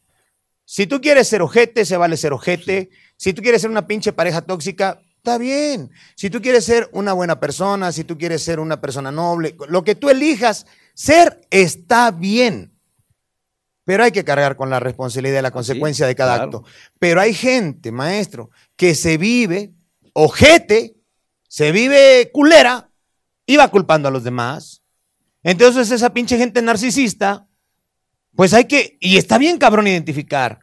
Si 0.65 0.87
tú 0.87 0.99
quieres 1.01 1.27
ser 1.27 1.41
ojete, 1.41 1.85
se 1.85 1.97
vale 1.97 2.17
ser 2.17 2.33
ojete. 2.33 2.89
Si 3.17 3.33
tú 3.33 3.41
quieres 3.41 3.61
ser 3.61 3.71
una 3.71 3.87
pinche 3.87 4.13
pareja 4.13 4.41
tóxica, 4.41 4.99
está 5.17 5.37
bien. 5.37 5.91
Si 6.15 6.29
tú 6.29 6.41
quieres 6.41 6.65
ser 6.65 6.89
una 6.91 7.13
buena 7.13 7.39
persona, 7.39 7.91
si 7.91 8.03
tú 8.03 8.17
quieres 8.17 8.43
ser 8.43 8.59
una 8.59 8.81
persona 8.81 9.11
noble, 9.11 9.55
lo 9.69 9.83
que 9.83 9.95
tú 9.95 10.09
elijas 10.09 10.65
ser 10.93 11.41
está 11.49 12.11
bien. 12.11 12.71
Pero 13.83 14.03
hay 14.03 14.11
que 14.11 14.23
cargar 14.23 14.55
con 14.55 14.71
la 14.71 14.79
responsabilidad 14.79 15.39
y 15.39 15.43
la 15.43 15.51
consecuencia 15.51 16.07
de 16.07 16.15
cada 16.15 16.35
claro. 16.35 16.43
acto. 16.45 16.63
Pero 16.97 17.21
hay 17.21 17.35
gente, 17.35 17.91
maestro, 17.91 18.49
que 18.75 18.95
se 18.95 19.17
vive 19.17 19.73
ojete, 20.13 20.95
se 21.47 21.71
vive 21.71 22.31
culera 22.33 22.89
va 23.55 23.67
culpando 23.67 24.07
a 24.07 24.11
los 24.11 24.23
demás. 24.23 24.81
Entonces 25.43 25.91
esa 25.91 26.11
pinche 26.11 26.37
gente 26.37 26.61
narcisista, 26.61 27.47
pues 28.35 28.53
hay 28.53 28.65
que, 28.65 28.97
y 28.99 29.17
está 29.17 29.37
bien 29.37 29.59
cabrón 29.59 29.87
identificar, 29.87 30.59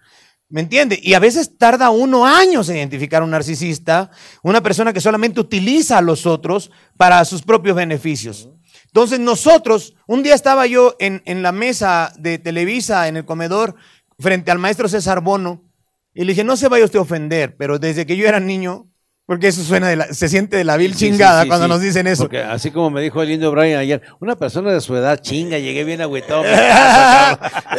¿me 0.49 0.61
entiende? 0.61 0.99
Y 1.01 1.15
a 1.15 1.21
veces 1.21 1.57
tarda 1.57 1.91
uno 1.91 2.27
años 2.27 2.69
en 2.69 2.77
identificar 2.77 3.23
a 3.23 3.25
un 3.25 3.31
narcisista, 3.31 4.11
una 4.43 4.61
persona 4.61 4.93
que 4.93 5.01
solamente 5.01 5.41
utiliza 5.41 5.99
a 5.99 6.03
los 6.03 6.27
otros 6.27 6.71
para 6.97 7.25
sus 7.25 7.43
propios 7.43 7.77
beneficios. 7.77 8.49
Entonces 8.87 9.21
nosotros, 9.21 9.95
un 10.07 10.23
día 10.23 10.35
estaba 10.35 10.67
yo 10.67 10.97
en, 10.99 11.23
en 11.25 11.43
la 11.43 11.53
mesa 11.53 12.13
de 12.19 12.39
Televisa, 12.39 13.09
en 13.09 13.17
el 13.17 13.25
comedor, 13.25 13.77
frente 14.19 14.51
al 14.51 14.59
maestro 14.59 14.89
César 14.89 15.23
Bono, 15.23 15.65
y 16.13 16.25
le 16.25 16.33
dije, 16.33 16.45
no 16.45 16.57
se 16.57 16.69
vaya 16.69 16.85
usted 16.85 16.99
a 16.99 17.03
ofender, 17.03 17.57
pero 17.57 17.79
desde 17.79 18.05
que 18.05 18.17
yo 18.17 18.27
era 18.27 18.39
niño, 18.39 18.92
porque 19.33 19.49
eso 19.49 19.63
suena 19.65 19.89
de 19.89 19.97
la- 19.97 20.13
se 20.13 20.29
siente 20.29 20.59
de 20.59 20.65
la 20.65 20.77
vil 20.77 20.93
Sí, 20.93 21.07
chingada 21.07 21.45
sí, 21.45 21.49
cuando 21.49 21.67
nos 21.67 21.81
dicen 21.81 22.07
eso. 22.07 22.25
Porque 22.25 22.41
así 22.43 22.71
como 22.71 22.91
me 22.91 23.01
dijo 23.01 23.23
el 23.23 23.31
indio 23.31 23.51
Brian 23.51 23.79
ayer, 23.79 24.03
una 24.21 24.37
persona 24.37 24.71
de 24.71 24.79
su 24.83 24.95
edad 24.95 25.23
chinga, 25.23 25.57
llegué 25.59 25.85
bien 25.85 26.03
agüitado. 26.03 26.43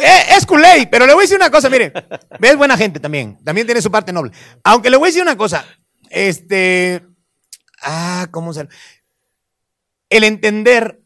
Eh, 0.02 0.36
es 0.36 0.44
culé, 0.46 0.88
pero 0.90 1.06
le 1.06 1.14
voy 1.14 1.22
a 1.22 1.26
decir 1.26 1.36
una 1.36 1.52
cosa, 1.52 1.70
mire, 1.70 1.92
es 2.42 2.56
buena 2.56 2.76
gente 2.76 2.98
también, 2.98 3.38
también 3.44 3.68
tiene 3.68 3.80
su 3.80 3.88
parte 3.88 4.12
noble. 4.12 4.32
Aunque 4.64 4.90
le 4.90 4.96
voy 4.96 5.06
a 5.06 5.10
decir 5.10 5.22
una 5.22 5.36
cosa, 5.36 5.64
este, 6.10 7.06
ah, 7.82 8.26
¿cómo 8.32 8.52
se? 8.52 8.66
El 10.10 10.24
entender 10.24 11.02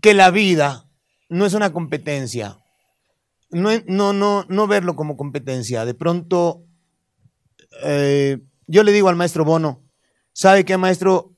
que 0.00 0.14
la 0.14 0.30
vida 0.30 0.86
no 1.28 1.44
es 1.44 1.52
una 1.52 1.70
competencia, 1.70 2.56
no, 3.50 3.68
no, 3.86 4.14
no, 4.14 4.46
no 4.48 4.66
verlo 4.66 4.96
como 4.96 5.18
competencia. 5.18 5.84
De 5.84 5.92
pronto, 5.92 6.64
eh, 7.84 8.38
yo 8.72 8.82
le 8.82 8.92
digo 8.92 9.10
al 9.10 9.16
maestro 9.16 9.44
Bono, 9.44 9.84
¿sabe 10.32 10.64
qué, 10.64 10.78
maestro? 10.78 11.36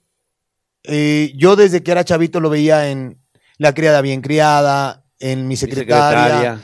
Eh, 0.85 1.33
yo 1.37 1.57
desde 1.57 1.83
que 1.83 1.91
era 1.91 2.05
chavito 2.05 2.39
lo 2.39 2.49
veía 2.49 2.91
en 2.91 3.21
La 3.59 3.75
criada 3.75 4.01
bien 4.03 4.21
criada, 4.21 5.05
en 5.19 5.49
mi 5.49 5.57
secretaria, 5.57 6.61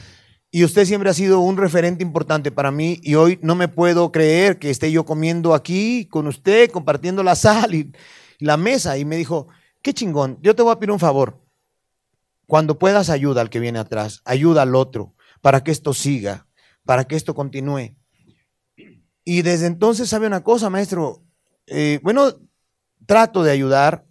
y 0.53 0.65
usted 0.65 0.85
siempre 0.85 1.11
ha 1.11 1.15
sido 1.15 1.41
un 1.41 1.57
referente 1.57 2.05
importante 2.05 2.53
para 2.53 2.71
mí 2.71 3.01
y 3.03 3.17
hoy 3.17 3.41
no 3.43 3.57
me 3.57 3.67
puedo 3.67 4.13
creer 4.13 4.61
que 4.61 4.71
esté 4.71 4.93
yo 4.93 5.05
comiendo 5.05 5.55
aquí 5.55 6.07
con 6.07 6.29
usted, 6.29 6.71
compartiendo 6.71 7.25
la 7.25 7.35
sal 7.35 7.75
y 7.75 7.93
la 8.39 8.57
mesa. 8.57 8.97
Y 8.97 9.05
me 9.05 9.17
dijo, 9.17 9.49
qué 9.83 9.93
chingón, 9.93 10.39
yo 10.41 10.55
te 10.55 10.63
voy 10.63 10.73
a 10.73 10.79
pedir 10.79 10.93
un 10.93 10.99
favor. 11.01 11.41
Cuando 12.47 12.79
puedas, 12.79 13.11
ayuda 13.11 13.41
al 13.41 13.51
que 13.51 13.61
viene 13.61 13.81
atrás, 13.81 14.23
ayuda 14.25 14.63
al 14.63 14.77
otro, 14.77 15.15
para 15.41 15.65
que 15.65 15.73
esto 15.73 15.95
siga, 15.95 16.47
para 16.85 17.05
que 17.05 17.17
esto 17.17 17.35
continúe. 17.35 17.97
Y 19.31 19.43
desde 19.43 19.67
entonces, 19.67 20.09
¿sabe 20.09 20.27
una 20.27 20.43
cosa, 20.43 20.71
maestro? 20.71 21.23
Eh, 21.69 22.01
bueno, 22.03 22.35
trato 23.07 23.45
de 23.45 23.53
ayudar 23.53 24.05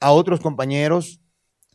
a 0.00 0.12
otros 0.12 0.40
compañeros 0.40 1.20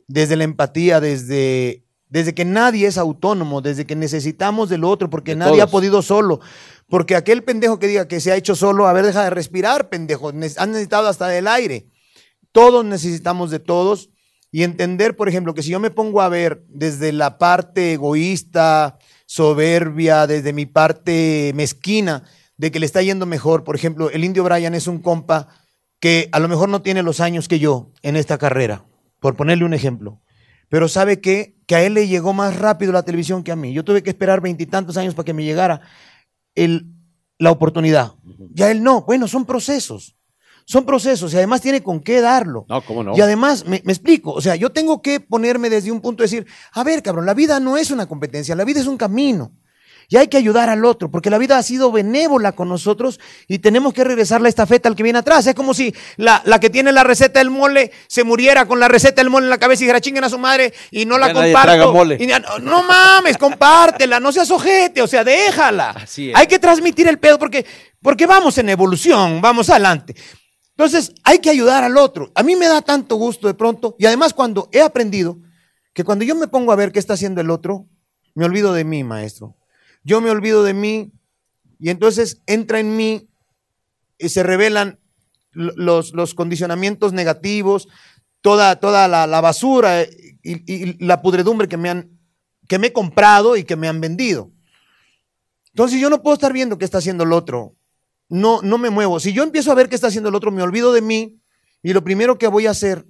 desde 0.08 0.36
la 0.36 0.46
empatía, 0.46 1.00
desde, 1.00 1.86
desde 2.10 2.34
que 2.34 2.44
nadie 2.44 2.88
es 2.88 2.98
autónomo, 2.98 3.62
desde 3.62 3.86
que 3.86 3.96
necesitamos 3.96 4.68
del 4.68 4.84
otro, 4.84 5.12
porque 5.12 5.34
De 5.34 5.36
nadie 5.36 5.62
ha 5.62 5.68
podido 5.68 6.02
solo. 6.02 6.40
Porque 6.90 7.16
aquel 7.16 7.44
pendejo 7.44 7.78
que 7.78 7.86
diga 7.86 8.08
que 8.08 8.20
se 8.20 8.32
ha 8.32 8.36
hecho 8.36 8.56
solo, 8.56 8.88
a 8.88 8.94
ver, 8.94 9.06
deja 9.06 9.26
de 9.26 9.30
respirar, 9.30 9.88
pendejo. 9.90 10.30
Han 10.30 10.40
necesitado 10.40 11.08
hasta 11.08 11.28
del 11.28 11.48
aire. 11.48 11.86
Todos 12.52 12.84
necesitamos 12.84 13.52
de 13.52 13.60
todos. 13.60 14.10
Y 14.50 14.64
entender, 14.64 15.16
por 15.16 15.30
ejemplo, 15.30 15.54
que 15.54 15.62
si 15.62 15.70
yo 15.70 15.80
me 15.80 15.92
pongo 15.92 16.20
a 16.20 16.30
ver 16.30 16.66
desde 16.68 17.12
la 17.12 17.38
parte 17.38 17.94
egoísta, 17.94 18.98
soberbia, 19.28 20.26
desde 20.26 20.52
mi 20.52 20.66
parte 20.66 21.52
mezquina, 21.54 22.24
de 22.62 22.72
que 22.72 22.80
le 22.80 22.86
está 22.86 23.02
yendo 23.02 23.26
mejor, 23.26 23.64
por 23.64 23.76
ejemplo, 23.76 24.12
el 24.12 24.24
indio 24.24 24.44
Brian 24.44 24.76
es 24.76 24.86
un 24.86 25.00
compa 25.00 25.48
que 26.00 26.30
a 26.32 26.38
lo 26.38 26.48
mejor 26.48 26.70
no 26.70 26.84
tiene 26.84 27.02
los 27.02 27.20
años 27.20 27.48
que 27.48 27.58
yo 27.58 27.92
en 28.04 28.16
esta 28.16 28.38
carrera, 28.38 28.86
por 29.20 29.36
ponerle 29.36 29.66
un 29.66 29.74
ejemplo. 29.74 30.22
Pero 30.70 30.88
sabe 30.88 31.20
qué? 31.22 31.56
que 31.66 31.76
a 31.76 31.84
él 31.84 31.96
le 31.96 32.08
llegó 32.08 32.34
más 32.34 32.60
rápido 32.60 32.92
la 32.92 33.02
televisión 33.02 33.44
que 33.44 33.52
a 33.52 33.56
mí. 33.56 33.74
Yo 33.74 33.84
tuve 33.84 34.04
que 34.04 34.12
esperar 34.12 34.42
veintitantos 34.42 34.96
años 34.98 35.16
para 35.16 35.26
que 35.26 35.34
me 35.34 35.44
llegara 35.44 35.82
el, 36.54 36.86
la 37.40 37.50
oportunidad. 37.50 38.14
Ya 38.54 38.70
él 38.70 38.84
no. 38.84 39.02
Bueno, 39.02 39.28
son 39.28 39.46
procesos. 39.46 40.16
Son 40.66 40.86
procesos 40.86 41.34
y 41.34 41.38
además 41.38 41.62
tiene 41.62 41.82
con 41.82 42.00
qué 42.00 42.22
darlo. 42.22 42.66
No, 42.70 42.82
¿cómo 42.84 43.04
no? 43.04 43.18
Y 43.18 43.22
además, 43.22 43.66
me, 43.66 43.82
me 43.86 43.94
explico, 43.94 44.34
o 44.34 44.42
sea, 44.42 44.56
yo 44.56 44.70
tengo 44.72 45.02
que 45.02 45.20
ponerme 45.20 45.72
desde 45.72 45.92
un 45.92 46.00
punto 46.00 46.22
de 46.22 46.26
decir, 46.26 46.46
a 46.74 46.84
ver, 46.84 47.02
cabrón, 47.02 47.26
la 47.26 47.34
vida 47.34 47.60
no 47.60 47.76
es 47.76 47.90
una 47.90 48.06
competencia, 48.06 48.56
la 48.56 48.66
vida 48.66 48.82
es 48.82 48.88
un 48.88 48.98
camino. 48.98 49.52
Y 50.14 50.18
hay 50.18 50.28
que 50.28 50.36
ayudar 50.36 50.68
al 50.70 50.84
otro, 50.84 51.10
porque 51.10 51.30
la 51.30 51.38
vida 51.38 51.58
ha 51.58 51.64
sido 51.64 51.90
benévola 51.90 52.52
con 52.52 52.68
nosotros 52.68 53.18
y 53.48 53.60
tenemos 53.60 53.94
que 53.94 54.04
regresar 54.04 54.42
la 54.42 54.50
estafeta 54.50 54.90
al 54.90 54.96
que 54.98 55.04
viene 55.04 55.20
atrás. 55.20 55.48
Es 55.48 55.56
como 55.56 55.74
si 55.74 55.96
la, 56.18 56.42
la 56.44 56.60
que 56.60 56.70
tiene 56.70 56.92
la 56.92 57.06
receta 57.06 57.40
del 57.40 57.50
mole 57.50 57.94
se 58.08 58.26
muriera 58.26 58.66
con 58.68 58.78
la 58.82 58.90
receta 58.90 59.22
del 59.22 59.30
mole 59.30 59.46
en 59.46 59.50
la 59.50 59.58
cabeza 59.58 59.84
y 59.84 59.86
dijera, 59.86 60.02
chinguen 60.02 60.26
a 60.26 60.30
su 60.30 60.38
madre 60.38 60.74
y 60.92 61.06
no 61.06 61.18
la 61.18 61.28
Ya 61.30 61.34
comparto. 61.36 61.62
traga 61.62 61.92
mole. 61.94 62.18
Y 62.20 62.28
no, 62.28 62.40
no 62.62 62.84
mames, 62.84 63.38
compártela, 63.38 64.20
no 64.20 64.34
seas 64.34 64.52
ojete, 64.52 65.02
o 65.02 65.08
sea, 65.08 65.24
déjala. 65.24 65.92
Así 65.92 66.32
es. 66.32 66.36
Hay 66.36 66.48
que 66.48 66.60
transmitir 66.60 67.08
el 67.08 67.18
pedo 67.18 67.40
porque, 67.40 67.66
porque 68.02 68.26
vamos 68.26 68.58
en 68.58 68.68
evolución, 68.68 69.40
vamos 69.40 69.70
adelante. 69.70 70.14
Entonces, 70.72 71.14
hay 71.24 71.40
que 71.40 71.50
ayudar 71.50 71.86
al 71.86 71.96
otro. 71.96 72.34
A 72.36 72.44
mí 72.44 72.58
me 72.58 72.68
da 72.68 72.82
tanto 72.82 73.16
gusto 73.16 73.48
de 73.48 73.54
pronto, 73.54 73.96
y 73.98 74.08
además 74.08 74.34
cuando 74.34 74.68
he 74.74 74.82
aprendido 74.82 75.38
que 75.94 76.04
cuando 76.04 76.26
yo 76.26 76.36
me 76.36 76.50
pongo 76.50 76.74
a 76.74 76.76
ver 76.76 76.92
qué 76.92 77.00
está 77.00 77.14
haciendo 77.14 77.40
el 77.40 77.50
otro, 77.50 77.88
me 78.36 78.44
olvido 78.44 78.74
de 78.74 78.84
mí, 78.84 79.06
maestro. 79.06 79.56
Yo 80.04 80.22
me 80.22 80.30
olvido 80.32 80.64
de 80.64 80.74
mí, 80.74 81.12
y 81.80 81.90
entonces 81.90 82.42
entra 82.48 82.80
en 82.80 82.96
mí 82.96 83.28
y 84.18 84.30
se 84.30 84.44
revelan 84.44 85.00
lo- 85.52 85.74
los, 85.76 86.14
los 86.14 86.34
condicionamientos 86.34 87.14
negativos, 87.14 87.88
toda, 88.42 88.80
toda 88.80 89.08
la, 89.08 89.28
la 89.28 89.42
basura 89.42 90.04
y, 90.04 90.74
y 90.74 90.98
la 91.06 91.22
pudredumbre 91.22 91.68
que 91.68 91.78
me, 91.78 91.90
han, 91.90 92.20
que 92.68 92.80
me 92.80 92.88
he 92.88 92.94
comprado 92.94 93.56
y 93.58 93.64
que 93.64 93.76
me 93.76 93.88
han 93.88 94.02
vendido. 94.02 94.52
Entonces 95.74 96.00
yo 96.02 96.10
no 96.10 96.22
puedo 96.22 96.34
estar 96.34 96.52
viendo 96.54 96.78
qué 96.78 96.86
está 96.86 96.98
haciendo 96.98 97.24
el 97.24 97.34
otro. 97.34 97.76
No, 98.30 98.62
no 98.62 98.78
me 98.78 98.90
muevo. 98.90 99.20
Si 99.20 99.34
yo 99.34 99.44
empiezo 99.44 99.72
a 99.72 99.76
ver 99.76 99.90
qué 99.90 99.96
está 99.96 100.08
haciendo 100.08 100.30
el 100.30 100.36
otro, 100.36 100.52
me 100.52 100.62
olvido 100.64 100.94
de 100.94 101.02
mí 101.02 101.40
y 101.84 101.94
lo 101.94 102.04
primero 102.04 102.38
que 102.38 102.48
voy 102.48 102.66
a 102.68 102.72
hacer 102.72 103.06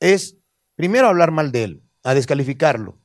es 0.00 0.36
primero 0.74 1.08
hablar 1.08 1.30
mal 1.30 1.52
de 1.52 1.64
él, 1.64 1.82
a 2.02 2.14
descalificarlo. 2.14 2.98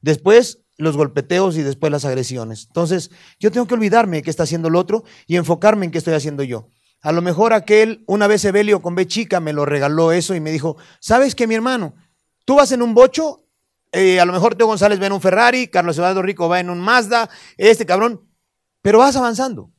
Después 0.00 0.62
los 0.82 0.96
golpeteos 0.96 1.56
y 1.56 1.62
después 1.62 1.90
las 1.92 2.04
agresiones. 2.04 2.64
Entonces 2.66 3.10
yo 3.38 3.50
tengo 3.50 3.66
que 3.66 3.74
olvidarme 3.74 4.18
de 4.18 4.22
qué 4.22 4.30
está 4.30 4.42
haciendo 4.42 4.68
el 4.68 4.76
otro 4.76 5.04
y 5.26 5.36
enfocarme 5.36 5.86
en 5.86 5.92
qué 5.92 5.98
estoy 5.98 6.14
haciendo 6.14 6.42
yo. 6.42 6.68
A 7.00 7.12
lo 7.12 7.22
mejor 7.22 7.52
aquel, 7.52 8.04
una 8.06 8.26
vez 8.26 8.44
Evelio 8.44 8.80
con 8.82 8.94
B 8.94 9.06
chica 9.06 9.40
me 9.40 9.52
lo 9.52 9.64
regaló 9.64 10.12
eso 10.12 10.34
y 10.34 10.40
me 10.40 10.52
dijo, 10.52 10.76
¿sabes 11.00 11.34
qué, 11.34 11.46
mi 11.46 11.54
hermano? 11.54 11.94
Tú 12.44 12.56
vas 12.56 12.70
en 12.72 12.82
un 12.82 12.94
bocho, 12.94 13.44
eh, 13.90 14.20
a 14.20 14.24
lo 14.24 14.32
mejor 14.32 14.54
Teo 14.54 14.66
González 14.66 15.00
va 15.00 15.06
en 15.06 15.12
un 15.12 15.20
Ferrari, 15.20 15.68
Carlos 15.68 15.96
Eduardo 15.98 16.22
Rico 16.22 16.48
va 16.48 16.60
en 16.60 16.70
un 16.70 16.80
Mazda, 16.80 17.28
este 17.56 17.86
cabrón, 17.86 18.28
pero 18.82 18.98
vas 18.98 19.16
avanzando. 19.16 19.70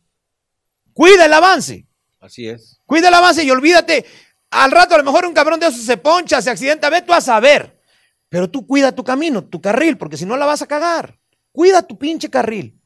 Cuida 0.94 1.26
el 1.26 1.34
avance, 1.34 1.88
Así 2.20 2.48
es. 2.48 2.80
cuida 2.86 3.08
el 3.08 3.14
avance 3.14 3.44
y 3.44 3.52
olvídate. 3.52 4.06
Al 4.52 4.72
rato 4.72 4.94
a 4.94 5.00
lo 5.00 5.04
mejor 5.04 5.26
un 5.26 5.34
cabrón 5.34 5.60
de 5.60 5.68
esos 5.68 5.82
se 5.82 5.98
poncha, 5.98 6.42
se 6.42 6.50
accidenta, 6.52 6.90
ve 6.90 7.02
tú 7.02 7.14
a 7.14 7.22
saber. 7.22 7.73
Pero 8.34 8.50
tú 8.50 8.66
cuida 8.66 8.92
tu 8.94 9.04
camino, 9.04 9.44
tu 9.44 9.62
carril, 9.62 9.96
porque 9.96 10.18
si 10.18 10.26
no 10.26 10.36
la 10.38 10.48
vas 10.48 10.64
a 10.64 10.66
cagar. 10.66 11.20
Cuida 11.52 11.84
tu 11.84 12.00
pinche 12.00 12.32
carril. 12.32 12.82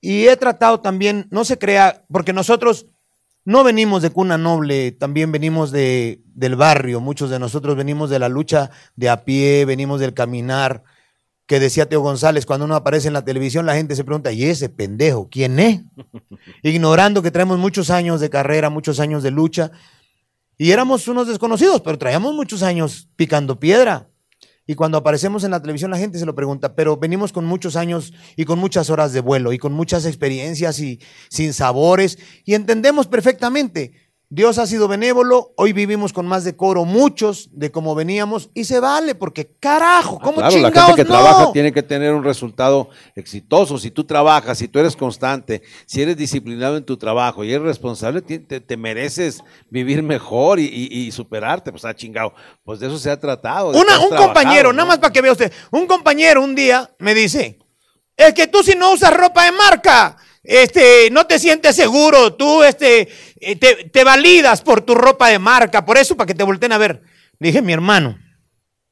Y 0.00 0.28
he 0.28 0.36
tratado 0.38 0.80
también, 0.80 1.26
no 1.30 1.44
se 1.44 1.58
crea, 1.58 2.06
porque 2.10 2.32
nosotros 2.32 2.86
no 3.44 3.64
venimos 3.64 4.00
de 4.00 4.08
cuna 4.08 4.38
noble, 4.38 4.92
también 4.92 5.30
venimos 5.30 5.72
de, 5.72 6.22
del 6.24 6.56
barrio, 6.56 7.02
muchos 7.02 7.28
de 7.28 7.38
nosotros 7.38 7.76
venimos 7.76 8.08
de 8.08 8.18
la 8.18 8.30
lucha 8.30 8.70
de 8.94 9.10
a 9.10 9.26
pie, 9.26 9.66
venimos 9.66 10.00
del 10.00 10.14
caminar, 10.14 10.84
que 11.44 11.60
decía 11.60 11.86
Teo 11.86 12.00
González, 12.00 12.46
cuando 12.46 12.64
uno 12.64 12.76
aparece 12.76 13.08
en 13.08 13.12
la 13.12 13.26
televisión 13.26 13.66
la 13.66 13.74
gente 13.74 13.94
se 13.94 14.04
pregunta, 14.04 14.32
¿y 14.32 14.44
ese 14.44 14.70
pendejo 14.70 15.28
quién 15.30 15.58
es? 15.58 15.82
Ignorando 16.62 17.20
que 17.20 17.30
traemos 17.30 17.58
muchos 17.58 17.90
años 17.90 18.22
de 18.22 18.30
carrera, 18.30 18.70
muchos 18.70 19.00
años 19.00 19.22
de 19.22 19.32
lucha, 19.32 19.70
y 20.56 20.70
éramos 20.70 21.08
unos 21.08 21.28
desconocidos, 21.28 21.82
pero 21.82 21.98
traíamos 21.98 22.32
muchos 22.32 22.62
años 22.62 23.10
picando 23.16 23.60
piedra. 23.60 24.08
Y 24.66 24.74
cuando 24.74 24.98
aparecemos 24.98 25.44
en 25.44 25.52
la 25.52 25.60
televisión 25.60 25.90
la 25.92 25.98
gente 25.98 26.18
se 26.18 26.26
lo 26.26 26.34
pregunta, 26.34 26.74
pero 26.74 26.96
venimos 26.96 27.32
con 27.32 27.44
muchos 27.44 27.76
años 27.76 28.12
y 28.34 28.44
con 28.44 28.58
muchas 28.58 28.90
horas 28.90 29.12
de 29.12 29.20
vuelo 29.20 29.52
y 29.52 29.58
con 29.58 29.72
muchas 29.72 30.04
experiencias 30.06 30.80
y 30.80 31.00
sin 31.28 31.52
sabores 31.52 32.18
y 32.44 32.54
entendemos 32.54 33.06
perfectamente. 33.06 34.05
Dios 34.28 34.58
ha 34.58 34.66
sido 34.66 34.88
benévolo, 34.88 35.52
hoy 35.56 35.72
vivimos 35.72 36.12
con 36.12 36.26
más 36.26 36.42
decoro 36.42 36.84
muchos 36.84 37.48
de 37.52 37.70
como 37.70 37.94
veníamos 37.94 38.50
y 38.54 38.64
se 38.64 38.80
vale 38.80 39.14
porque 39.14 39.54
carajo, 39.60 40.18
¿cómo 40.18 40.40
Ah, 40.40 40.48
Claro, 40.48 40.56
la 40.62 40.68
chingados 40.70 40.86
gente 40.88 41.02
que 41.04 41.08
no? 41.08 41.14
trabaja 41.14 41.52
tiene 41.52 41.72
que 41.72 41.82
tener 41.84 42.12
un 42.12 42.24
resultado 42.24 42.88
exitoso. 43.14 43.78
Si 43.78 43.92
tú 43.92 44.02
trabajas, 44.02 44.58
si 44.58 44.66
tú 44.66 44.80
eres 44.80 44.96
constante, 44.96 45.62
si 45.86 46.02
eres 46.02 46.16
disciplinado 46.16 46.76
en 46.76 46.84
tu 46.84 46.96
trabajo 46.96 47.44
y 47.44 47.52
eres 47.52 47.62
responsable, 47.64 48.20
te, 48.20 48.40
te 48.40 48.76
mereces 48.76 49.44
vivir 49.70 50.02
mejor 50.02 50.58
y, 50.58 50.64
y- 50.64 50.88
y 51.06 51.12
superarte. 51.12 51.70
Pues, 51.70 51.84
ah, 51.84 51.94
chingado. 51.94 52.34
Pues 52.64 52.80
de 52.80 52.88
eso 52.88 52.98
se 52.98 53.10
ha 53.12 53.20
tratado. 53.20 53.68
Una- 53.70 54.00
un 54.00 54.10
compañero, 54.16 54.70
¿no? 54.72 54.78
nada 54.78 54.88
más 54.88 54.98
para 54.98 55.12
que 55.12 55.22
vea 55.22 55.30
usted, 55.32 55.52
un 55.70 55.86
compañero 55.86 56.42
un 56.42 56.56
día 56.56 56.90
me 56.98 57.14
dice, 57.14 57.60
es 58.16 58.34
que 58.34 58.48
tú 58.48 58.64
si 58.64 58.74
no 58.74 58.92
usas 58.92 59.16
ropa 59.16 59.44
de 59.44 59.52
marca, 59.52 60.16
este, 60.46 61.10
no 61.10 61.26
te 61.26 61.38
sientes 61.38 61.76
seguro, 61.76 62.34
tú 62.34 62.62
este, 62.62 63.08
eh, 63.40 63.56
te, 63.56 63.88
te 63.90 64.04
validas 64.04 64.62
por 64.62 64.80
tu 64.80 64.94
ropa 64.94 65.28
de 65.28 65.38
marca, 65.38 65.84
por 65.84 65.98
eso 65.98 66.16
para 66.16 66.26
que 66.26 66.34
te 66.34 66.44
volteen 66.44 66.72
a 66.72 66.78
ver. 66.78 67.02
Le 67.38 67.48
dije, 67.48 67.62
mi 67.62 67.72
hermano, 67.72 68.18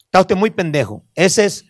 está 0.04 0.20
usted 0.20 0.36
muy 0.36 0.50
pendejo, 0.50 1.04
ese 1.14 1.46
es, 1.46 1.64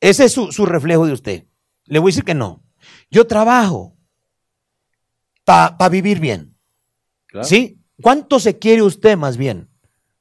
ese 0.00 0.26
es 0.26 0.32
su, 0.32 0.52
su 0.52 0.66
reflejo 0.66 1.06
de 1.06 1.12
usted. 1.12 1.44
Le 1.86 1.98
voy 1.98 2.10
a 2.10 2.12
decir 2.12 2.24
que 2.24 2.34
no. 2.34 2.62
Yo 3.10 3.26
trabajo 3.26 3.96
para 5.44 5.88
vivir 5.88 6.20
bien. 6.20 6.54
Claro. 7.26 7.46
¿Sí? 7.46 7.80
¿Cuánto 8.00 8.38
se 8.38 8.58
quiere 8.58 8.82
usted 8.82 9.16
más 9.16 9.36
bien? 9.36 9.70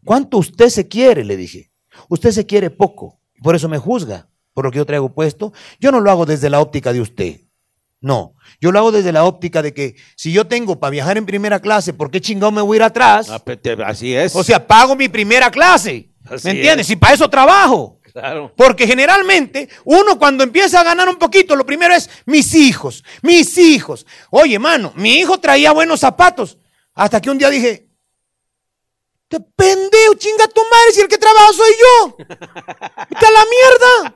¿Cuánto 0.03 0.37
usted 0.37 0.69
se 0.69 0.87
quiere? 0.87 1.25
Le 1.25 1.35
dije. 1.35 1.71
Usted 2.07 2.31
se 2.31 2.45
quiere 2.45 2.69
poco. 2.69 3.19
Por 3.43 3.55
eso 3.55 3.67
me 3.67 3.77
juzga 3.77 4.29
por 4.53 4.65
lo 4.65 4.71
que 4.71 4.77
yo 4.77 4.85
traigo 4.85 5.13
puesto. 5.13 5.53
Yo 5.79 5.91
no 5.91 5.99
lo 5.99 6.09
hago 6.09 6.25
desde 6.25 6.49
la 6.49 6.61
óptica 6.61 6.93
de 6.93 7.01
usted. 7.01 7.41
No. 7.99 8.35
Yo 8.61 8.71
lo 8.71 8.79
hago 8.79 8.91
desde 8.91 9.11
la 9.11 9.23
óptica 9.23 9.61
de 9.61 9.73
que 9.73 9.95
si 10.15 10.31
yo 10.31 10.45
tengo 10.47 10.79
para 10.79 10.91
viajar 10.91 11.17
en 11.17 11.25
primera 11.25 11.59
clase, 11.59 11.93
¿por 11.93 12.11
qué 12.11 12.21
chingado 12.21 12.51
me 12.51 12.61
voy 12.61 12.75
a 12.75 12.77
ir 12.77 12.83
atrás? 12.83 13.27
Ah, 13.29 13.39
te- 13.39 13.77
Así 13.83 14.15
es. 14.15 14.35
O 14.35 14.43
sea, 14.43 14.65
pago 14.65 14.95
mi 14.95 15.09
primera 15.09 15.49
clase. 15.49 16.11
Así 16.29 16.45
¿Me 16.47 16.51
entiendes? 16.51 16.87
es. 16.87 16.91
Y 16.91 16.95
para 16.95 17.13
eso 17.15 17.29
trabajo. 17.29 17.99
claro. 18.13 18.53
Porque 18.55 18.85
generalmente 18.85 19.67
uno 19.85 20.17
cuando 20.19 20.43
empieza 20.43 20.79
a 20.81 20.83
ganar 20.83 21.07
un 21.09 21.17
poquito, 21.17 21.55
lo 21.55 21.65
primero 21.65 21.93
es 21.95 22.09
mis 22.25 22.53
hijos, 22.53 23.03
mis 23.23 23.57
hijos. 23.57 24.05
Oye, 24.29 24.59
mano, 24.59 24.91
mi 24.95 25.19
hijo 25.19 25.39
traía 25.39 25.71
buenos 25.71 25.99
zapatos. 26.01 26.57
Hasta 26.93 27.19
que 27.21 27.29
un 27.29 27.37
día 27.37 27.49
dije, 27.49 27.87
te 29.27 29.39
pendejo, 29.39 30.13
chinga 30.17 30.47
tu 30.47 30.61
madre, 30.61 30.93
si 30.93 31.01
el 31.01 31.07
que 31.07 31.17
trabaja 31.17 31.51
soy 31.53 31.71
yo. 31.79 32.17
A 32.97 33.31
la 33.31 33.45
mierda. 33.49 34.15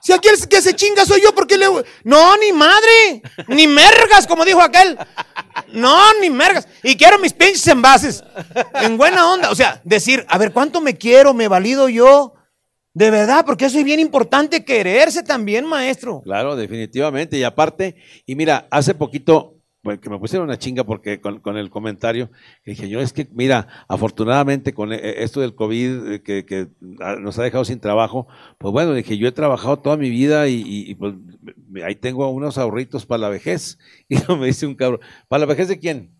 Si 0.00 0.12
aquí 0.12 0.28
el 0.28 0.48
que 0.48 0.60
se 0.62 0.74
chinga 0.74 1.04
soy 1.04 1.22
yo, 1.22 1.34
¿por 1.34 1.46
qué 1.46 1.56
le.? 1.58 1.66
No, 2.04 2.36
ni 2.36 2.52
madre, 2.52 3.22
ni 3.48 3.66
mergas, 3.66 4.26
como 4.26 4.44
dijo 4.44 4.60
aquel. 4.60 4.98
No, 5.72 5.98
ni 6.20 6.30
mergas. 6.30 6.66
Y 6.82 6.96
quiero 6.96 7.18
mis 7.18 7.32
pinches 7.32 7.66
envases. 7.68 8.24
En 8.74 8.96
buena 8.96 9.30
onda. 9.30 9.50
O 9.50 9.54
sea, 9.54 9.80
decir, 9.84 10.24
a 10.28 10.38
ver, 10.38 10.52
¿cuánto 10.52 10.80
me 10.80 10.96
quiero? 10.96 11.34
¿Me 11.34 11.48
valido 11.48 11.88
yo? 11.88 12.34
De 12.94 13.10
verdad, 13.10 13.44
porque 13.46 13.66
eso 13.66 13.78
es 13.78 13.84
bien 13.84 14.00
importante 14.00 14.64
quererse 14.64 15.22
también, 15.22 15.64
maestro. 15.64 16.20
Claro, 16.22 16.56
definitivamente. 16.56 17.38
Y 17.38 17.44
aparte, 17.44 17.96
y 18.26 18.34
mira, 18.34 18.66
hace 18.70 18.94
poquito, 18.94 19.61
que 20.00 20.10
me 20.10 20.18
pusieron 20.18 20.46
una 20.46 20.58
chinga 20.58 20.84
porque 20.84 21.20
con, 21.20 21.40
con 21.40 21.56
el 21.56 21.68
comentario, 21.68 22.30
que 22.64 22.70
dije 22.70 22.88
yo, 22.88 23.00
es 23.00 23.12
que, 23.12 23.26
mira, 23.32 23.66
afortunadamente 23.88 24.72
con 24.74 24.92
eh, 24.92 25.00
esto 25.24 25.40
del 25.40 25.56
COVID 25.56 26.12
eh, 26.12 26.22
que, 26.22 26.44
que 26.46 26.68
nos 26.80 27.36
ha 27.38 27.42
dejado 27.42 27.64
sin 27.64 27.80
trabajo, 27.80 28.28
pues 28.58 28.70
bueno, 28.70 28.94
dije, 28.94 29.18
yo 29.18 29.26
he 29.26 29.32
trabajado 29.32 29.80
toda 29.80 29.96
mi 29.96 30.08
vida 30.08 30.46
y, 30.46 30.54
y- 30.64 30.90
y, 30.92 30.94
pues 30.94 31.14
ahí 31.84 31.96
tengo 31.96 32.28
unos 32.30 32.58
ahorritos 32.58 33.06
para 33.06 33.18
la 33.22 33.28
vejez. 33.28 33.78
Y 34.08 34.16
me 34.34 34.46
dice 34.46 34.66
un 34.66 34.74
cabrón, 34.74 35.00
¿para 35.26 35.40
la 35.40 35.46
vejez 35.46 35.68
de 35.68 35.78
quién? 35.78 36.10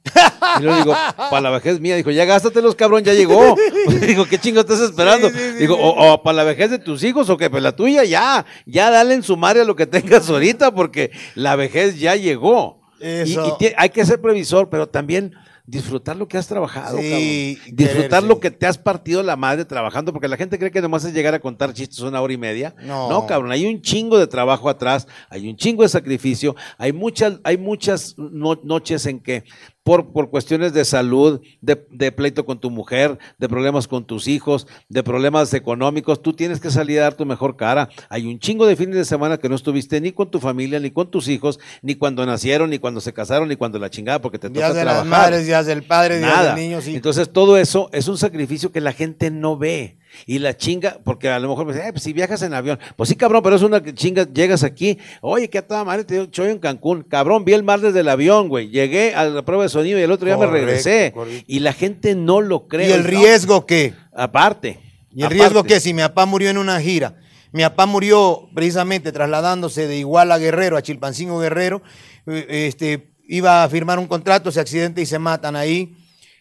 Y 0.58 0.62
luego 0.62 0.78
digo, 0.78 0.94
para 1.16 1.40
la 1.42 1.50
vejez 1.50 1.78
mía. 1.78 1.94
Dijo, 1.94 2.10
ya 2.10 2.24
gástatelos, 2.24 2.74
cabrón, 2.74 3.04
ya 3.04 3.12
llegó. 3.12 3.54
digo, 4.06 4.24
¿qué 4.24 4.38
chingo 4.38 4.60
estás 4.60 4.80
esperando? 4.80 5.28
Sí, 5.28 5.36
sí, 5.38 5.50
sí, 5.52 5.58
digo, 5.58 5.76
o, 5.76 6.14
o 6.14 6.22
para 6.22 6.38
la 6.38 6.44
vejez 6.44 6.70
de 6.70 6.78
tus 6.78 7.04
hijos 7.04 7.28
o 7.30 7.36
que 7.36 7.48
pues 7.50 7.62
la 7.62 7.76
tuya 7.76 8.02
ya, 8.04 8.44
ya 8.66 8.90
dale 8.90 9.14
en 9.14 9.22
sumar 9.22 9.56
a 9.58 9.64
lo 9.64 9.76
que 9.76 9.86
tengas 9.86 10.28
ahorita 10.30 10.74
porque 10.74 11.10
la 11.34 11.54
vejez 11.54 12.00
ya 12.00 12.16
llegó. 12.16 12.81
Eso. 13.02 13.56
y 13.60 13.66
hay 13.76 13.90
que 13.90 14.04
ser 14.06 14.20
previsor, 14.20 14.70
pero 14.70 14.88
también 14.88 15.32
disfrutar 15.64 16.16
lo 16.16 16.26
que 16.26 16.36
has 16.38 16.48
trabajado, 16.48 16.98
Sí, 16.98 17.56
cabrón. 17.58 17.76
Disfrutar 17.76 18.22
lo 18.24 18.40
que 18.40 18.50
te 18.50 18.66
has 18.66 18.78
partido 18.78 19.22
la 19.22 19.36
madre 19.36 19.64
trabajando, 19.64 20.12
porque 20.12 20.26
la 20.28 20.36
gente 20.36 20.58
cree 20.58 20.70
que 20.72 20.82
nomás 20.82 21.04
es 21.04 21.14
llegar 21.14 21.34
a 21.34 21.38
contar 21.38 21.72
chistes 21.72 22.00
una 22.00 22.20
hora 22.20 22.32
y 22.32 22.36
media. 22.36 22.74
No. 22.82 23.24
cabrón, 23.26 23.52
hay 23.52 23.64
un 23.66 23.80
chingo 23.80 24.18
de 24.18 24.26
trabajo 24.26 24.68
atrás, 24.68 25.06
hay 25.30 25.48
un 25.48 25.56
chingo 25.56 25.82
de 25.84 25.88
sacrificio, 25.88 26.56
hay 26.78 26.92
muchas, 26.92 27.38
hay 27.44 27.58
muchas 27.58 28.14
no- 28.18 28.60
noches 28.64 29.06
en 29.06 29.20
que 29.20 29.44
por, 29.84 30.12
por 30.12 30.30
cuestiones 30.30 30.72
de 30.72 30.84
salud, 30.84 31.40
de, 31.60 31.86
de 31.90 32.12
pleito 32.12 32.44
con 32.46 32.60
tu 32.60 32.70
mujer, 32.70 33.18
de 33.38 33.48
problemas 33.48 33.88
con 33.88 34.04
tus 34.04 34.28
hijos, 34.28 34.66
de 34.88 35.02
problemas 35.02 35.52
económicos, 35.54 36.22
tú 36.22 36.32
tienes 36.32 36.60
que 36.60 36.70
salir 36.70 37.00
a 37.00 37.04
dar 37.04 37.14
tu 37.14 37.26
mejor 37.26 37.56
cara. 37.56 37.88
Hay 38.08 38.26
un 38.26 38.38
chingo 38.38 38.66
de 38.66 38.76
fines 38.76 38.94
de 38.94 39.04
semana 39.04 39.38
que 39.38 39.48
no 39.48 39.54
estuviste 39.56 40.00
ni 40.00 40.12
con 40.12 40.30
tu 40.30 40.38
familia, 40.38 40.78
ni 40.78 40.90
con 40.90 41.10
tus 41.10 41.26
hijos, 41.28 41.58
ni 41.82 41.96
cuando 41.96 42.24
nacieron, 42.26 42.70
ni 42.70 42.78
cuando 42.78 43.00
se 43.00 43.12
casaron, 43.12 43.48
ni 43.48 43.56
cuando 43.56 43.78
la 43.78 43.90
chingada, 43.90 44.20
porque 44.20 44.38
te 44.38 44.48
Días 44.48 44.68
toca 44.68 44.78
de 44.78 44.84
trabajar. 44.84 45.06
las 45.08 45.18
madres, 45.20 45.46
días 45.46 45.66
del 45.66 45.82
padre, 45.82 46.18
días 46.18 46.30
Nada. 46.30 46.54
del 46.54 46.62
niño, 46.64 46.80
sí. 46.80 46.94
Entonces 46.94 47.32
todo 47.32 47.56
eso 47.56 47.88
es 47.92 48.06
un 48.08 48.18
sacrificio 48.18 48.70
que 48.70 48.80
la 48.80 48.92
gente 48.92 49.30
no 49.30 49.56
ve. 49.56 49.96
Y 50.26 50.38
la 50.38 50.56
chinga, 50.56 50.98
porque 51.04 51.28
a 51.28 51.38
lo 51.38 51.48
mejor 51.48 51.66
me 51.66 51.72
dice, 51.72 51.86
"Eh, 51.88 51.92
pues 51.92 52.02
si 52.04 52.12
viajas 52.12 52.42
en 52.42 52.54
avión, 52.54 52.78
pues 52.96 53.08
sí, 53.08 53.16
cabrón, 53.16 53.42
pero 53.42 53.56
es 53.56 53.62
una 53.62 53.82
chinga, 53.94 54.26
llegas 54.32 54.62
aquí, 54.62 54.98
oye, 55.20 55.48
qué 55.48 55.58
a 55.58 55.66
toda 55.66 55.84
madre, 55.84 56.04
te 56.04 56.20
estoy 56.22 56.50
en 56.50 56.58
Cancún, 56.58 57.02
cabrón, 57.02 57.44
vi 57.44 57.54
el 57.54 57.62
mar 57.62 57.80
desde 57.80 58.00
el 58.00 58.08
avión, 58.08 58.48
güey, 58.48 58.68
llegué 58.68 59.14
a 59.14 59.24
la 59.24 59.42
prueba 59.42 59.62
de 59.62 59.68
sonido 59.68 59.98
y 59.98 60.02
el 60.02 60.10
otro 60.12 60.26
día 60.26 60.36
me 60.36 60.46
regresé. 60.46 61.12
correcto. 61.14 61.44
Y 61.48 61.60
la 61.60 61.72
gente 61.72 62.14
no 62.14 62.40
lo 62.40 62.68
cree. 62.68 62.88
¿Y 62.88 62.92
el 62.92 63.02
No, 63.02 63.08
riesgo 63.08 63.66
qué? 63.66 63.94
aparte. 64.14 64.78
¿Y 65.14 65.22
el 65.22 65.30
riesgo 65.30 65.62
qué? 65.64 65.80
Si 65.80 65.92
mi 65.94 66.02
papá 66.02 66.26
murió 66.26 66.50
en 66.50 66.58
una 66.58 66.80
gira. 66.80 67.16
Mi 67.52 67.62
papá 67.64 67.84
murió 67.86 68.48
precisamente 68.54 69.12
trasladándose 69.12 69.86
de 69.86 69.98
Iguala 69.98 70.36
a 70.36 70.38
Guerrero, 70.38 70.76
a 70.78 70.82
Chilpancingo 70.82 71.38
Guerrero. 71.38 71.82
eh, 72.26 72.66
Este, 72.68 73.12
iba 73.28 73.62
a 73.64 73.68
firmar 73.68 73.98
un 73.98 74.06
contrato, 74.06 74.50
se 74.52 74.60
accidenta 74.60 75.00
y 75.00 75.06
se 75.06 75.18
matan 75.18 75.56
ahí. 75.56 75.94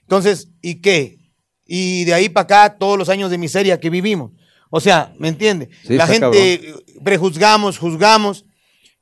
Entonces, 0.03 0.49
¿y 0.61 0.75
qué? 0.81 1.17
Y 1.65 2.03
de 2.05 2.13
ahí 2.13 2.29
para 2.29 2.43
acá, 2.43 2.77
todos 2.77 2.97
los 2.97 3.09
años 3.09 3.29
de 3.31 3.37
miseria 3.37 3.79
que 3.79 3.89
vivimos. 3.89 4.31
O 4.69 4.79
sea, 4.79 5.13
¿me 5.19 5.27
entiende? 5.27 5.69
Sí, 5.85 5.95
La 5.95 6.05
gente 6.07 6.73
prejuzgamos, 7.03 7.77
juzgamos. 7.77 8.45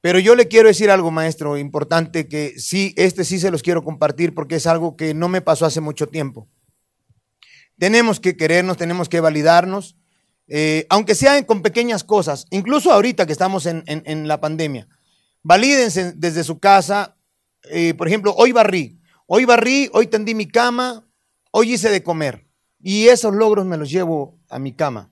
Pero 0.02 0.18
yo 0.20 0.34
le 0.36 0.48
quiero 0.48 0.70
decir 0.70 0.90
algo, 0.90 1.12
maestro, 1.12 1.58
importante, 1.58 2.28
que 2.30 2.54
sí, 2.58 2.94
este 2.96 3.26
sí 3.26 3.38
se 3.38 3.52
los 3.52 3.62
quiero 3.62 3.84
compartir 3.84 4.34
porque 4.34 4.56
es 4.56 4.66
algo 4.66 4.96
que 4.96 5.14
no 5.14 5.28
me 5.28 5.42
pasó 5.42 5.66
hace 5.66 5.82
mucho 5.82 6.08
tiempo. 6.08 6.48
Tenemos 7.78 8.20
que 8.20 8.36
querernos, 8.36 8.78
tenemos 8.78 9.08
que 9.10 9.20
validarnos, 9.20 9.96
eh, 10.48 10.86
aunque 10.90 11.16
sean 11.16 11.44
con 11.44 11.62
pequeñas 11.62 12.04
cosas, 12.04 12.46
incluso 12.50 12.92
ahorita 12.92 13.26
que 13.26 13.32
estamos 13.32 13.66
en, 13.66 13.84
en- 13.88 14.04
en 14.06 14.28
la 14.28 14.40
pandemia. 14.42 14.88
Valídense 15.44 16.14
desde 16.16 16.44
su 16.44 16.60
casa. 16.60 17.16
eh, 17.72 17.94
por 17.94 18.08
ejemplo, 18.08 18.34
hoy 18.38 18.52
barrí, 18.54 19.00
hoy 19.28 19.44
barrí, 19.46 19.90
hoy 19.94 20.08
tendí 20.08 20.34
mi 20.34 20.48
cama, 20.48 21.06
hoy 21.52 21.74
hice 21.74 21.90
de 21.90 22.02
comer. 22.04 22.48
Y 22.82 23.08
esos 23.08 23.34
logros 23.34 23.66
me 23.66 23.78
los 23.78 23.90
llevo 23.90 24.38
a 24.50 24.60
mi 24.60 24.74
cama. 24.74 25.12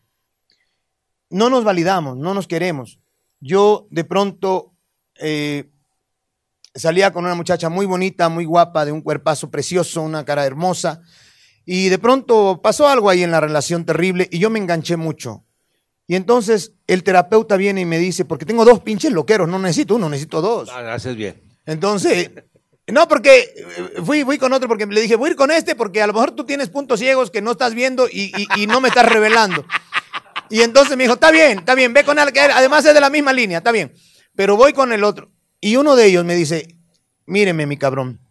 No 1.29 1.49
nos 1.49 1.63
validamos, 1.63 2.17
no 2.17 2.33
nos 2.33 2.47
queremos. 2.47 2.99
Yo 3.39 3.87
de 3.91 4.03
pronto 4.03 4.73
eh, 5.19 5.69
salía 6.73 7.11
con 7.11 7.25
una 7.25 7.35
muchacha 7.35 7.69
muy 7.69 7.85
bonita, 7.85 8.29
muy 8.29 8.45
guapa, 8.45 8.85
de 8.85 8.91
un 8.91 9.01
cuerpazo 9.01 9.51
precioso, 9.51 10.01
una 10.01 10.23
cara 10.23 10.45
hermosa. 10.45 11.01
Y 11.65 11.89
de 11.89 11.97
pronto 11.97 12.61
pasó 12.61 12.87
algo 12.87 13.09
ahí 13.09 13.23
en 13.23 13.31
la 13.31 13.41
relación 13.41 13.85
terrible 13.85 14.29
y 14.31 14.39
yo 14.39 14.49
me 14.49 14.59
enganché 14.59 14.95
mucho. 14.95 15.43
Y 16.07 16.15
entonces 16.15 16.71
el 16.87 17.03
terapeuta 17.03 17.57
viene 17.57 17.81
y 17.81 17.85
me 17.85 17.99
dice, 17.99 18.23
porque 18.23 18.45
tengo 18.45 18.63
dos 18.63 18.79
pinches 18.79 19.11
loqueros, 19.11 19.49
no 19.49 19.59
necesito 19.59 19.95
uno, 19.95 20.09
necesito 20.09 20.41
dos. 20.41 20.69
Ah, 20.71 20.93
haces 20.93 21.17
bien. 21.17 21.41
Entonces, 21.65 22.31
no, 22.91 23.07
porque 23.07 23.53
eh, 23.55 24.01
fui, 24.05 24.23
fui 24.23 24.37
con 24.37 24.53
otro 24.53 24.67
porque 24.67 24.85
le 24.85 25.01
dije, 25.01 25.15
voy 25.15 25.35
con 25.35 25.51
este 25.51 25.75
porque 25.75 26.01
a 26.01 26.07
lo 26.07 26.13
mejor 26.13 26.31
tú 26.31 26.45
tienes 26.45 26.69
puntos 26.69 26.99
ciegos 26.99 27.29
que 27.31 27.41
no 27.41 27.51
estás 27.51 27.73
viendo 27.73 28.07
y, 28.07 28.31
y- 28.37 28.63
y 28.63 28.67
no 28.67 28.79
me 28.81 28.87
estás 28.89 29.05
revelando. 29.05 29.65
Y 30.49 30.61
entonces 30.61 30.95
me 30.95 31.03
dijo, 31.03 31.15
está 31.15 31.29
bien, 31.31 31.59
está 31.59 31.75
bien, 31.75 31.91
ve 31.93 32.03
con 32.05 32.17
él, 32.19 32.31
que 32.31 32.39
además 32.39 32.85
es 32.85 32.93
de 32.93 33.01
la 33.01 33.09
misma 33.09 33.33
línea, 33.33 33.57
está 33.57 33.71
bien. 33.71 33.93
Pero 34.35 34.55
voy 34.55 34.71
con 34.73 34.93
el 34.93 35.03
otro. 35.03 35.31
Y 35.59 35.75
uno 35.75 35.95
de 35.95 36.05
ellos 36.05 36.23
me 36.23 36.35
dice, 36.35 36.77
míreme 37.25 37.65
mi 37.65 37.75
cabrón, 37.77 38.21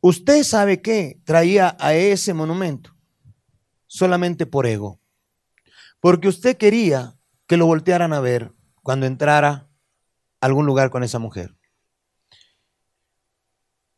¿usted 0.00 0.42
sabe 0.42 0.82
qué 0.82 1.18
traía 1.24 1.74
a 1.80 1.94
ese 1.94 2.34
monumento? 2.34 2.94
Solamente 3.86 4.44
por 4.44 4.66
ego. 4.66 5.00
Porque 6.00 6.28
usted 6.28 6.56
quería 6.58 7.14
que 7.46 7.56
lo 7.56 7.64
voltearan 7.66 8.12
a 8.12 8.20
ver 8.20 8.50
cuando 8.82 9.06
entrara 9.06 9.48
a 10.40 10.46
algún 10.46 10.66
lugar 10.66 10.90
con 10.90 11.02
esa 11.04 11.18
mujer. 11.18 11.54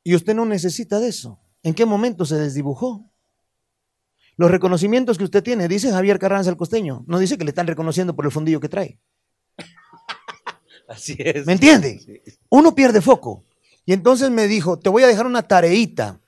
Y 0.06 0.14
usted 0.14 0.36
no 0.36 0.44
necesita 0.44 1.00
de 1.00 1.08
eso. 1.08 1.40
¿En 1.64 1.74
qué 1.74 1.84
momento 1.84 2.24
se 2.24 2.36
desdibujó? 2.36 3.10
Los 4.36 4.52
reconocimientos 4.52 5.18
que 5.18 5.24
usted 5.24 5.42
tiene, 5.42 5.66
dice 5.66 5.90
Javier 5.90 6.20
Carranza 6.20 6.48
el 6.48 6.56
costeño, 6.56 7.02
no 7.08 7.18
dice 7.18 7.36
que 7.36 7.42
le 7.42 7.50
están 7.50 7.66
reconociendo 7.66 8.14
por 8.14 8.24
el 8.24 8.30
fundillo 8.30 8.60
que 8.60 8.68
trae. 8.68 9.00
Así 10.88 11.16
es. 11.18 11.44
¿Me 11.44 11.54
entiende? 11.54 12.22
Uno 12.48 12.72
pierde 12.72 13.00
foco. 13.00 13.46
Y 13.84 13.94
entonces 13.94 14.30
me 14.30 14.46
dijo, 14.46 14.78
te 14.78 14.90
voy 14.90 15.02
a 15.02 15.08
dejar 15.08 15.26
una 15.26 15.42
tareita. 15.42 16.20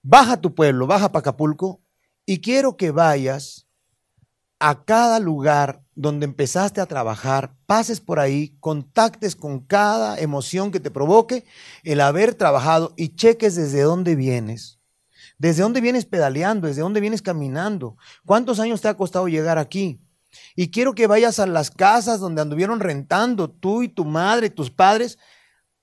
Baja 0.00 0.32
a 0.32 0.40
tu 0.40 0.54
pueblo, 0.54 0.86
baja 0.86 1.12
para 1.12 1.20
Acapulco 1.20 1.82
y 2.24 2.40
quiero 2.40 2.78
que 2.78 2.92
vayas 2.92 3.66
a 4.58 4.86
cada 4.86 5.20
lugar 5.20 5.82
donde 6.00 6.24
empezaste 6.24 6.80
a 6.80 6.86
trabajar, 6.86 7.54
pases 7.66 8.00
por 8.00 8.20
ahí, 8.20 8.56
contactes 8.58 9.36
con 9.36 9.60
cada 9.60 10.18
emoción 10.18 10.70
que 10.70 10.80
te 10.80 10.90
provoque 10.90 11.44
el 11.82 12.00
haber 12.00 12.34
trabajado 12.34 12.94
y 12.96 13.14
cheques 13.14 13.54
desde 13.54 13.82
dónde 13.82 14.16
vienes. 14.16 14.78
¿Desde 15.36 15.62
dónde 15.62 15.82
vienes 15.82 16.06
pedaleando? 16.06 16.68
¿Desde 16.68 16.80
dónde 16.80 17.00
vienes 17.00 17.20
caminando? 17.20 17.98
¿Cuántos 18.24 18.60
años 18.60 18.80
te 18.80 18.88
ha 18.88 18.96
costado 18.96 19.28
llegar 19.28 19.58
aquí? 19.58 20.00
Y 20.56 20.70
quiero 20.70 20.94
que 20.94 21.06
vayas 21.06 21.38
a 21.38 21.46
las 21.46 21.70
casas 21.70 22.18
donde 22.18 22.40
anduvieron 22.40 22.80
rentando 22.80 23.50
tú 23.50 23.82
y 23.82 23.88
tu 23.88 24.06
madre 24.06 24.48
tus 24.48 24.70
padres, 24.70 25.18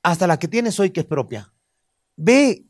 hasta 0.01 0.25
la 0.25 0.39
que 0.39 0.47
tienes 0.47 0.79
hoy 0.79 0.89
que 0.89 1.01
es 1.01 1.05
propia. 1.05 1.53
Ve, 2.15 2.65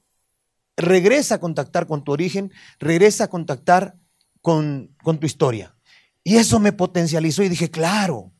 regresa 0.75 1.35
a 1.35 1.39
contactar 1.39 1.87
con 1.87 2.03
tu 2.03 2.11
origen, 2.11 2.51
regresa 2.77 3.25
a 3.25 3.29
contactar 3.29 3.95
con, 4.41 4.93
con 5.01 5.17
tu 5.17 5.25
historia. 5.25 5.76
Y 6.27 6.35
eso 6.35 6.59
me 6.59 6.73
potencializó 6.73 7.41
y 7.41 7.47
dije, 7.47 7.71
claro, 7.71 8.33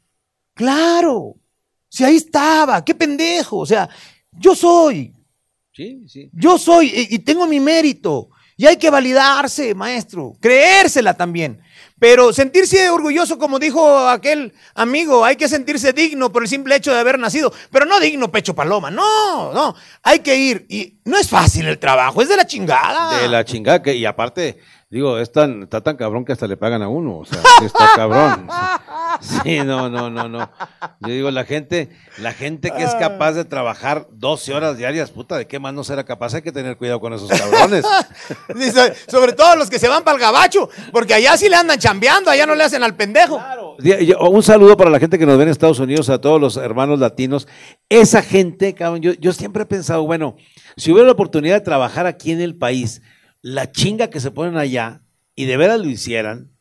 claro, 0.53 1.37
si 1.87 2.03
ahí 2.03 2.17
estaba, 2.17 2.83
qué 2.83 2.93
pendejo, 2.93 3.59
o 3.59 3.65
sea, 3.65 3.87
yo 4.33 4.53
soy, 4.55 5.13
Sí, 5.71 6.03
sí. 6.05 6.29
yo 6.33 6.57
soy 6.57 6.87
y, 6.87 7.15
y 7.15 7.19
tengo 7.19 7.47
mi 7.47 7.61
mérito. 7.61 8.29
Y 8.57 8.65
hay 8.65 8.75
que 8.75 8.89
validarse, 8.89 9.73
maestro, 9.73 10.33
creérsela 10.41 11.13
también. 11.13 11.61
Pero 11.99 12.31
sentirse 12.31 12.89
orgulloso, 12.89 13.39
como 13.39 13.57
dijo 13.57 14.07
aquel 14.07 14.53
amigo, 14.75 15.25
hay 15.25 15.35
que 15.35 15.49
sentirse 15.49 15.93
digno 15.93 16.31
por 16.31 16.43
el 16.43 16.47
simple 16.47 16.75
hecho 16.75 16.93
de 16.93 16.99
haber 16.99 17.17
nacido. 17.17 17.51
Pero 17.71 17.85
no 17.85 17.99
digno 17.99 18.31
pecho 18.31 18.53
paloma, 18.53 18.91
no, 18.91 19.51
no. 19.51 19.75
Hay 20.03 20.19
que 20.19 20.35
ir. 20.35 20.65
Y 20.69 20.99
no 21.05 21.17
es 21.17 21.29
fácil 21.29 21.67
el 21.67 21.79
trabajo, 21.79 22.21
es 22.21 22.29
de 22.29 22.37
la 22.37 22.45
chingada. 22.45 23.19
De 23.19 23.27
la 23.27 23.43
chingada 23.43 23.81
que, 23.81 23.95
y 23.95 24.05
aparte, 24.05 24.59
digo, 24.89 25.17
es 25.17 25.31
tan, 25.31 25.63
está 25.63 25.81
tan 25.81 25.97
cabrón 25.97 26.23
que 26.23 26.33
hasta 26.33 26.47
le 26.47 26.57
pagan 26.57 26.83
a 26.83 26.87
uno. 26.87 27.17
O 27.17 27.25
sea, 27.25 27.41
está 27.63 27.89
cabrón. 27.95 28.47
Sí, 29.21 29.59
no, 29.59 29.89
no, 29.89 30.09
no, 30.09 30.27
no. 30.29 30.49
Yo 31.01 31.09
digo, 31.09 31.31
la 31.31 31.43
gente, 31.45 31.89
la 32.19 32.33
gente 32.33 32.71
que 32.71 32.83
es 32.83 32.93
capaz 32.95 33.33
de 33.33 33.45
trabajar 33.45 34.07
12 34.11 34.53
horas 34.53 34.77
diarias, 34.77 35.11
puta, 35.11 35.37
¿de 35.37 35.47
qué 35.47 35.59
más 35.59 35.73
no 35.73 35.83
será 35.83 36.03
capaz? 36.03 36.33
Hay 36.35 36.41
que 36.41 36.51
tener 36.51 36.77
cuidado 36.77 36.99
con 36.99 37.13
esos 37.13 37.29
cabrones. 37.29 37.85
Dice, 38.55 38.93
Sobre 39.07 39.33
todo 39.33 39.55
los 39.55 39.69
que 39.69 39.79
se 39.79 39.87
van 39.87 40.03
para 40.03 40.15
el 40.15 40.21
gabacho, 40.21 40.69
porque 40.91 41.13
allá 41.13 41.35
sí 41.37 41.49
le 41.49 41.55
andan 41.55 41.79
chambeando, 41.79 42.29
allá 42.31 42.45
no 42.45 42.55
le 42.55 42.63
hacen 42.63 42.83
al 42.83 42.95
pendejo. 42.95 43.39
Yo- 43.79 44.19
Un 44.29 44.43
saludo 44.43 44.75
para 44.77 44.89
la 44.89 44.99
gente 44.99 45.17
que 45.19 45.25
nos 45.25 45.37
ve 45.37 45.43
en 45.43 45.49
Estados 45.49 45.79
Unidos, 45.79 46.09
a 46.09 46.19
todos 46.19 46.39
los 46.39 46.57
hermanos 46.57 46.99
latinos. 46.99 47.47
Esa 47.89 48.21
gente, 48.21 48.73
cabrón, 48.73 49.01
yo, 49.01 49.13
yo 49.13 49.33
siempre 49.33 49.63
he 49.63 49.65
pensado, 49.65 50.03
bueno, 50.03 50.35
si 50.75 50.91
hubiera 50.91 51.05
la 51.07 51.13
oportunidad 51.13 51.55
de 51.55 51.61
trabajar 51.61 52.05
aquí 52.05 52.31
en 52.31 52.41
el 52.41 52.55
país, 52.55 53.01
la 53.41 53.71
chinga 53.71 54.09
que 54.09 54.19
se 54.19 54.31
ponen 54.31 54.57
allá, 54.57 55.01
y 55.35 55.45
de 55.45 55.57
veras 55.57 55.79
lo 55.79 55.87
hicieran, 55.87 56.51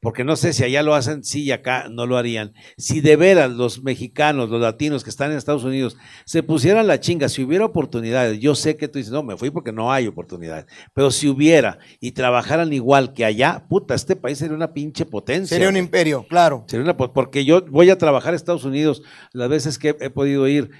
porque 0.00 0.24
no 0.24 0.34
sé 0.36 0.52
si 0.52 0.64
allá 0.64 0.82
lo 0.82 0.94
hacen, 0.94 1.22
sí, 1.24 1.42
y 1.44 1.52
acá 1.52 1.88
no 1.90 2.06
lo 2.06 2.16
harían. 2.16 2.54
Si 2.78 3.00
de 3.00 3.16
veras 3.16 3.50
los 3.50 3.82
mexicanos, 3.82 4.48
los 4.48 4.60
latinos 4.60 5.04
que 5.04 5.10
están 5.10 5.30
en 5.30 5.36
Estados 5.36 5.64
Unidos, 5.64 5.96
se 6.24 6.42
pusieran 6.42 6.86
la 6.86 7.00
chinga, 7.00 7.28
si 7.28 7.42
hubiera 7.44 7.66
oportunidades, 7.66 8.38
yo 8.40 8.54
sé 8.54 8.76
que 8.76 8.88
tú 8.88 8.98
dices, 8.98 9.12
no, 9.12 9.22
me 9.22 9.36
fui 9.36 9.50
porque 9.50 9.72
no 9.72 9.92
hay 9.92 10.06
oportunidades, 10.06 10.66
pero 10.94 11.10
si 11.10 11.28
hubiera 11.28 11.78
y 12.00 12.12
trabajaran 12.12 12.72
igual 12.72 13.12
que 13.12 13.24
allá, 13.24 13.66
puta, 13.68 13.94
este 13.94 14.16
país 14.16 14.38
sería 14.38 14.56
una 14.56 14.72
pinche 14.72 15.04
potencia. 15.04 15.54
Sería 15.56 15.68
un 15.68 15.76
imperio, 15.76 16.26
claro. 16.28 16.64
Sería 16.66 16.84
una 16.84 16.96
po- 16.96 17.12
porque 17.12 17.44
yo 17.44 17.62
voy 17.66 17.90
a 17.90 17.98
trabajar 17.98 18.32
a 18.32 18.36
Estados 18.36 18.64
Unidos 18.64 19.02
las 19.32 19.48
veces 19.48 19.78
que 19.78 19.96
he 20.00 20.10
podido 20.10 20.48
ir. 20.48 20.70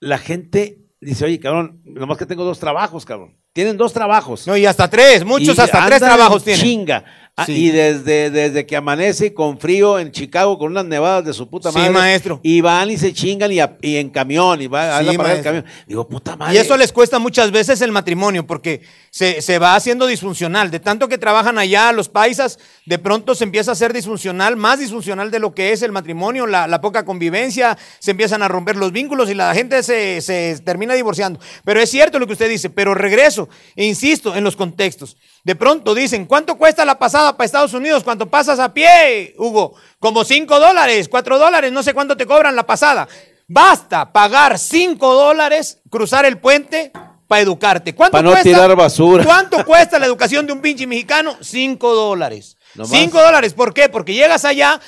La 0.00 0.18
gente 0.18 0.78
dice, 1.00 1.24
oye, 1.24 1.38
cabrón, 1.40 1.82
nomás 1.84 2.16
que 2.18 2.26
tengo 2.26 2.44
dos 2.44 2.58
trabajos, 2.58 3.04
cabrón. 3.04 3.36
Tienen 3.52 3.76
dos 3.76 3.92
trabajos. 3.92 4.46
No, 4.46 4.56
y 4.56 4.64
hasta 4.64 4.88
tres, 4.88 5.26
muchos 5.26 5.58
Y 5.58 5.60
hasta 5.60 5.84
tres 5.86 5.98
trabajos 6.00 6.38
en 6.38 6.44
tienen. 6.44 6.62
Chinga. 6.64 7.04
Ah, 7.42 7.46
Sí. 7.46 7.52
Y 7.66 7.70
desde, 7.70 8.30
desde 8.30 8.66
que 8.66 8.76
amanece 8.76 9.34
con 9.34 9.58
frío 9.58 9.98
en 9.98 10.10
Chicago, 10.12 10.58
con 10.58 10.72
unas 10.72 10.84
nevadas 10.84 11.24
de 11.24 11.32
su 11.32 11.48
puta 11.48 11.70
Sí, 11.70 11.78
madre. 11.78 11.90
maestro. 11.90 12.40
Y 12.42 12.60
van 12.60 12.90
y 12.90 12.96
se 12.96 13.12
chingan 13.12 13.50
y, 13.52 13.60
a- 13.60 13.76
y 13.82 13.96
en 13.96 14.10
camión, 14.10 14.60
y 14.62 14.66
va 14.66 14.96
a 14.98 15.00
Sí, 15.04 15.16
la 15.16 15.24
del 15.34 15.42
camión. 15.42 15.64
Digo, 15.86 16.06
puta 16.08 16.36
madre. 16.36 16.54
Y 16.54 16.58
eso 16.58 16.76
les 16.76 16.92
cuesta 16.92 17.18
muchas 17.18 17.50
veces 17.50 17.80
el 17.82 17.92
matrimonio 17.92 18.46
porque 18.46 18.82
se, 19.10 19.40
se 19.42 19.58
va 19.58 19.74
haciendo 19.76 20.06
disfuncional. 20.06 20.70
De 20.70 20.80
tanto 20.80 21.08
que 21.08 21.18
trabajan 21.18 21.58
allá 21.58 21.92
los 21.92 22.08
paisas, 22.08 22.58
de 22.86 22.98
pronto 22.98 23.34
se 23.34 23.44
empieza 23.44 23.70
a 23.70 23.74
hacer 23.74 23.92
disfuncional, 23.92 24.56
más 24.56 24.78
disfuncional 24.80 25.30
de 25.30 25.38
lo 25.38 25.54
que 25.54 25.72
es 25.72 25.82
el 25.82 25.92
matrimonio, 25.92 26.46
la, 26.46 26.66
la 26.66 26.80
poca 26.80 27.04
convivencia, 27.04 27.76
se 27.98 28.10
empiezan 28.12 28.42
a 28.42 28.48
romper 28.48 28.76
los 28.76 28.92
vínculos 28.92 29.30
y 29.30 29.34
la 29.34 29.54
gente 29.54 29.82
se, 29.82 30.20
se 30.20 30.58
termina 30.64 30.94
divorciando. 30.94 31.38
Pero 31.64 31.80
es 31.80 31.90
cierto 31.90 32.18
lo 32.18 32.26
que 32.26 32.32
usted 32.34 32.48
dice, 32.48 32.70
pero 32.70 32.94
regreso, 32.94 33.48
e 33.76 33.84
insisto, 33.84 34.34
en 34.36 34.44
los 34.44 34.56
contextos. 34.56 35.16
De 35.44 35.56
pronto 35.56 35.94
dicen, 35.94 36.26
¿cuánto 36.26 36.56
cuesta 36.56 36.84
la 36.84 36.98
pasada 36.98 37.36
para 37.36 37.44
Estados 37.44 37.74
Unidos 37.74 38.04
cuando 38.04 38.30
pasas 38.30 38.58
a 38.58 38.72
pie, 38.72 39.34
Hugo? 39.38 39.74
Como 39.98 40.24
5 40.24 40.60
dólares, 40.60 41.08
4 41.08 41.38
dólares, 41.38 41.72
no 41.72 41.82
sé 41.82 41.94
cuánto 41.94 42.16
te 42.16 42.26
cobran 42.26 42.54
la 42.54 42.64
pasada. 42.64 43.08
Basta 43.48 44.12
pagar 44.12 44.58
5 44.58 45.14
dólares, 45.14 45.80
cruzar 45.90 46.24
el 46.26 46.38
puente 46.38 46.92
para 47.26 47.42
educarte. 47.42 47.94
¿Cuánto 47.94 48.22
no 48.22 48.30
cuesta? 48.30 48.44
tirar 48.44 48.76
basura. 48.76 49.24
¿Cuánto 49.24 49.64
cuesta 49.64 49.98
la 49.98 50.06
educación 50.06 50.46
de 50.46 50.52
un 50.52 50.60
pinche 50.60 50.86
mexicano? 50.86 51.36
5 51.40 51.94
dólares. 51.94 52.56
No 52.74 52.84
más. 52.84 52.90
Cinco 52.90 53.20
dólares. 53.20 53.54
¿Por 53.54 53.74
qué? 53.74 53.88
Porque 53.88 54.14
llegas 54.14 54.44
allá, 54.44 54.80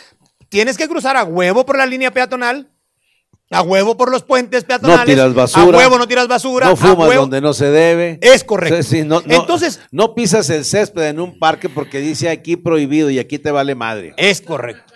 tienes 0.49 0.77
que 0.77 0.89
cruzar 0.89 1.17
a 1.17 1.25
huevo 1.25 1.67
por 1.67 1.77
la 1.77 1.87
línea 1.87 2.11
peatonal, 2.11 2.71
a 3.51 3.63
huevo 3.63 3.97
por 3.97 4.11
los 4.11 4.23
puentes 4.23 4.65
peatonales. 4.65 5.01
No 5.01 5.05
tiras 5.07 5.35
basura. 5.35 5.77
A 5.77 5.81
huevo 5.81 5.99
no 5.99 6.09
tiras 6.09 6.27
basura. 6.29 6.67
No 6.67 6.73
a 6.73 6.77
fumas 6.77 7.09
huevo- 7.09 7.21
donde 7.23 7.41
no 7.41 7.53
se 7.53 7.67
debe. 7.71 8.19
Es 8.23 8.43
correcto. 8.45 8.83
Sí, 8.83 8.99
sí, 9.01 9.05
no, 9.05 9.21
no- 9.25 9.35
Entonces- 9.35 9.81
no 9.91 10.15
pisas 10.15 10.49
el 10.51 10.65
césped 10.65 11.03
en 11.09 11.21
un 11.21 11.39
parque 11.39 11.69
porque 11.69 11.99
dice 12.01 12.29
aquí 12.29 12.57
prohibido 12.57 13.11
y 13.11 13.19
aquí 13.19 13.39
te 13.39 13.51
vale 13.51 13.75
madre. 13.75 14.15
Es 14.17 14.41
correcto. 14.41 14.93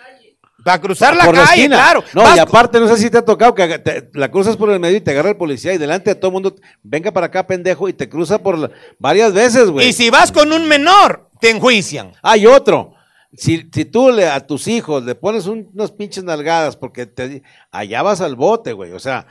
Para 0.61 0.81
cruzar 0.81 1.15
la 1.15 1.23
Por 1.25 1.35
calle, 1.35 1.67
claro. 1.67 2.03
No, 2.13 2.23
Vas 2.23 2.35
y 2.35 2.39
aparte, 2.39 2.81
no 2.81 2.87
sé 2.89 2.97
si 2.97 3.09
te 3.09 3.17
ha 3.17 3.23
tocado 3.23 3.55
que 3.55 3.79
te- 3.79 4.09
la 4.13 4.29
cruzas 4.29 4.57
por 4.57 4.69
el 4.69 4.79
medio 4.79 4.97
y 4.97 5.01
te 5.01 5.11
agarra 5.11 5.29
el 5.29 5.37
policía 5.37 5.73
y 5.73 5.77
delante 5.77 6.09
de 6.09 6.15
todo 6.15 6.27
el 6.27 6.33
mundo, 6.33 6.53
venga 6.83 7.11
para 7.13 7.27
acá, 7.27 7.47
pendejo, 7.47 7.87
y 7.87 7.93
te 7.93 8.09
cruza 8.09 8.39
por 8.39 8.57
la- 8.57 8.69
varias 8.99 9.31
veces, 9.33 9.69
güey. 9.69 9.87
Y 9.87 9.93
si 9.93 10.09
vas 10.09 10.33
con 10.33 10.51
un 10.51 10.67
menor, 10.67 11.29
te 11.39 11.49
enjuician. 11.51 12.11
Hay 12.21 12.45
otro. 12.45 12.93
Si, 13.37 13.69
si 13.71 13.85
tú 13.85 14.11
le, 14.11 14.27
a 14.27 14.45
tus 14.45 14.67
hijos 14.67 15.03
le 15.03 15.13
pones 15.15 15.45
un- 15.45 15.69
unas 15.73 15.91
pinches 15.91 16.23
nalgadas 16.23 16.75
porque 16.75 17.05
te, 17.05 17.43
allá 17.71 18.01
vas 18.01 18.21
al 18.21 18.35
bote, 18.35 18.73
güey. 18.73 18.91
O 18.93 18.99
sea, 18.99 19.27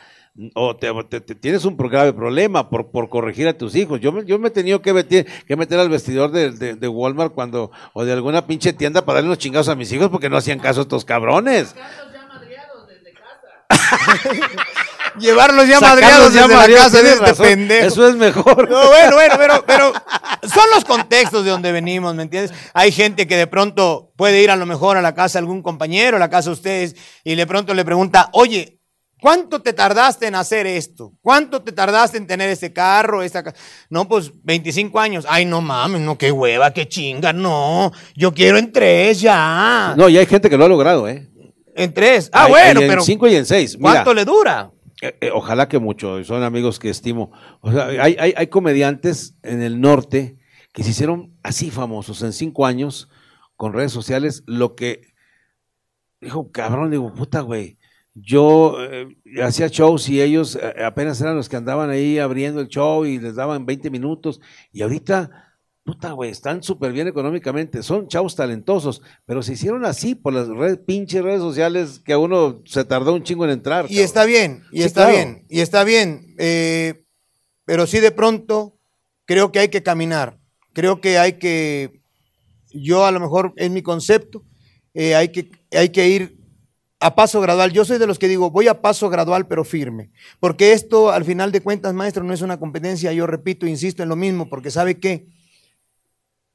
o 0.55 0.77
te, 0.77 0.89
o 0.89 1.05
te- 1.05 1.21
te- 1.21 1.35
tienes 1.35 1.65
un 1.65 1.77
grave 1.77 2.13
problema 2.13 2.71
por, 2.71 2.93
por 2.93 3.09
corregir 3.09 3.49
a 3.49 3.59
tus 3.59 3.75
hijos. 3.75 3.99
Yo 4.01 4.13
me, 4.13 4.25
yo 4.25 4.39
me 4.39 4.49
he 4.49 4.51
tenido 4.53 4.81
que 4.83 4.93
meter, 4.93 5.27
que 5.47 5.57
meter 5.57 5.81
al 5.81 5.89
vestidor 5.89 6.31
de, 6.31 6.53
de- 6.53 6.75
de 6.77 6.89
Walmart 6.89 7.35
cuando, 7.35 7.73
o 7.93 8.05
de 8.05 8.13
alguna 8.13 8.47
pinche 8.47 8.73
tienda 8.73 9.05
para 9.05 9.17
darle 9.17 9.31
unos 9.31 9.39
chingados 9.39 9.69
a 9.69 9.75
mis 9.75 9.91
hijos 9.93 10.09
porque 10.11 10.31
no 10.31 10.37
hacían 10.37 10.61
caso 10.61 10.81
a 10.81 10.83
estos 10.83 11.05
cabrones. 11.05 11.75
Llevarlos 15.19 15.67
ya 15.69 15.81
madreados 15.81 16.33
ya 16.33 16.47
desde 16.49 16.57
la 16.69 16.77
casa 16.77 17.03
de 17.03 17.09
este 17.13 17.25
razón. 17.27 17.47
pendejo. 17.47 17.87
Eso 17.87 18.09
es 18.09 18.17
mejor. 18.17 18.69
No, 18.71 18.87
bueno, 18.89 19.15
bueno, 19.17 19.35
pero, 19.37 19.65
pero 19.67 19.93
son 20.43 20.65
los 20.75 20.85
contextos 20.85 21.45
de 21.45 21.51
donde 21.51 21.73
venimos, 21.73 22.15
¿me 22.15 22.23
entiendes? 22.25 22.53
Hay 22.75 22.93
gente 22.93 23.27
que 23.27 23.37
de 23.37 23.47
pronto 23.47 24.13
puede 24.17 24.43
ir 24.43 24.51
a 24.51 24.57
lo 24.57 24.67
mejor 24.67 24.97
a 24.97 25.03
la 25.03 25.15
casa 25.15 25.39
de 25.39 25.45
algún 25.45 25.63
compañero, 25.63 26.17
a 26.17 26.21
la 26.21 26.31
casa 26.31 26.51
de 26.51 26.55
ustedes, 26.55 26.97
y 27.25 27.35
de 27.35 27.47
pronto 27.47 27.75
le 27.75 27.85
pregunta, 27.85 28.29
oye, 28.33 28.79
¿cuánto 29.21 29.61
te 29.61 29.73
tardaste 29.73 30.27
en 30.29 30.35
hacer 30.37 30.67
esto? 30.67 31.13
¿Cuánto 31.21 31.63
te 31.63 31.73
tardaste 31.73 32.17
en 32.19 32.27
tener 32.27 32.49
este 32.51 32.73
carro? 32.73 33.23
Esta 33.23 33.43
ca-?" 33.43 33.55
No, 33.91 34.07
pues 34.09 34.31
25 34.45 35.01
años. 35.01 35.25
Ay, 35.29 35.45
no 35.45 35.61
mames, 35.61 36.01
no, 36.01 36.17
qué 36.17 36.31
hueva, 36.31 36.73
qué 36.73 36.89
chinga, 36.89 37.33
no. 37.33 37.91
Yo 38.15 38.33
quiero 38.33 38.59
en 38.59 38.71
tres 38.73 39.21
ya. 39.21 39.95
No, 39.97 40.09
y 40.09 40.17
hay 40.19 40.27
gente 40.27 40.49
que 40.49 40.57
lo 40.57 40.65
ha 40.65 40.69
logrado, 40.69 41.09
¿eh? 41.09 41.29
En 41.75 41.93
tres. 41.95 42.29
Ah, 42.33 42.45
Hay- 42.45 42.51
bueno, 42.51 42.81
hay 42.81 42.85
en 42.87 42.91
pero 42.91 43.03
cinco 43.03 43.27
y 43.29 43.35
en 43.37 43.47
seis. 43.47 43.77
Mira, 43.79 43.91
¿cuánto 43.93 44.15
le 44.15 44.25
dura? 44.25 44.71
Eh, 45.01 45.17
eh, 45.21 45.31
ojalá 45.33 45.69
que 45.69 45.79
mucho, 45.79 46.23
son 46.25 46.43
amigos 46.43 46.79
que 46.79 46.91
estimo. 46.91 47.31
O 47.61 47.71
sea, 47.73 47.87
hay, 47.87 48.17
hay, 48.19 48.47
comediantes 48.49 49.37
en 49.43 49.63
el 49.63 49.81
norte 49.81 50.39
que 50.73 50.83
se 50.83 50.91
hicieron 50.91 51.37
así 51.43 51.71
famosos 51.71 52.23
en 52.23 52.33
cinco 52.33 52.67
años 52.67 53.09
con 53.57 53.73
redes 53.73 53.93
sociales, 53.93 54.43
lo 54.47 54.75
que 54.75 55.15
dijo, 56.21 56.51
cabrón, 56.51 56.91
digo, 56.91 57.13
puta, 57.15 57.41
güey. 57.41 57.79
Yo 58.15 58.77
eh, 58.81 59.17
hacía 59.45 59.69
shows 59.69 60.09
y 60.09 60.21
ellos 60.21 60.59
apenas 60.85 61.21
eran 61.21 61.37
los 61.37 61.49
que 61.49 61.57
andaban 61.57 61.91
ahí 61.91 62.19
abriendo 62.19 62.61
el 62.61 62.67
show 62.67 63.05
y 63.05 63.21
les 63.21 63.37
daban 63.37 63.65
20 63.65 63.91
minutos. 63.91 64.41
Y 64.73 64.83
ahorita, 64.83 65.48
puta, 65.89 66.13
güey, 66.13 66.31
están 66.31 66.63
súper 66.63 66.93
bien 66.93 67.09
económicamente. 67.09 67.83
Son 67.83 68.09
chavos 68.09 68.37
talentosos, 68.37 69.01
pero 69.25 69.43
se 69.43 69.55
hicieron 69.55 69.87
así 69.87 70.15
por 70.15 70.35
las 70.35 70.47
redes, 70.47 70.79
pinches 70.87 71.23
redes 71.23 71.41
sociales 71.41 71.99
que 72.05 72.13
a 72.13 72.19
uno 72.19 72.61
se 72.67 72.85
tardó 72.85 73.15
un 73.15 73.23
chingo 73.23 73.47
en 73.47 73.53
entrar. 73.53 73.87
Y 73.87 73.89
cabrón. 73.89 74.05
está 74.05 74.25
bien, 74.27 74.63
y 74.71 74.77
Sí, 74.79 74.83
está 74.83 75.07
claro. 75.07 75.17
bien, 75.17 75.47
y 75.49 75.61
está 75.61 75.85
bien. 75.85 76.35
eh, 76.39 77.05
pero 77.65 77.87
sí 77.87 78.01
de 78.01 78.11
pronto 78.11 78.77
creo 79.25 79.51
que 79.51 79.61
hay 79.61 79.69
que 79.69 79.83
caminar. 79.83 80.39
Creo 80.75 81.01
que 81.01 81.17
hay 81.19 81.39
que, 81.39 82.03
yo 82.71 83.07
a 83.07 83.11
lo 83.11 83.19
mejor 83.19 83.55
es 83.57 83.71
mi 83.71 83.81
concepto, 83.81 84.45
eh, 84.93 85.15
hay, 85.15 85.29
que, 85.31 85.51
hay 85.73 85.89
que 85.89 86.07
ir 86.07 86.39
a 87.01 87.15
paso 87.15 87.41
gradual. 87.41 87.73
Yo 87.73 87.87
soy 87.87 87.97
de 87.97 88.07
los 88.07 88.19
que 88.19 88.29
digo, 88.29 88.51
voy 88.51 88.69
a 88.69 88.83
paso 88.83 89.09
gradual 89.09 89.47
pero 89.49 89.65
firme. 89.65 90.11
Porque 90.39 90.73
esto, 90.75 91.11
al 91.11 91.25
final 91.25 91.51
de 91.51 91.63
cuentas, 91.63 91.95
maestro, 91.95 92.25
no 92.25 92.35
es 92.35 92.43
una 92.43 92.59
competencia. 92.59 93.11
Yo 93.15 93.27
repito, 93.27 93.67
insisto 93.67 94.03
en 94.03 94.11
lo 94.11 94.17
mismo, 94.17 94.51
porque 94.51 94.71
sabe 94.71 94.99
qué? 94.99 95.38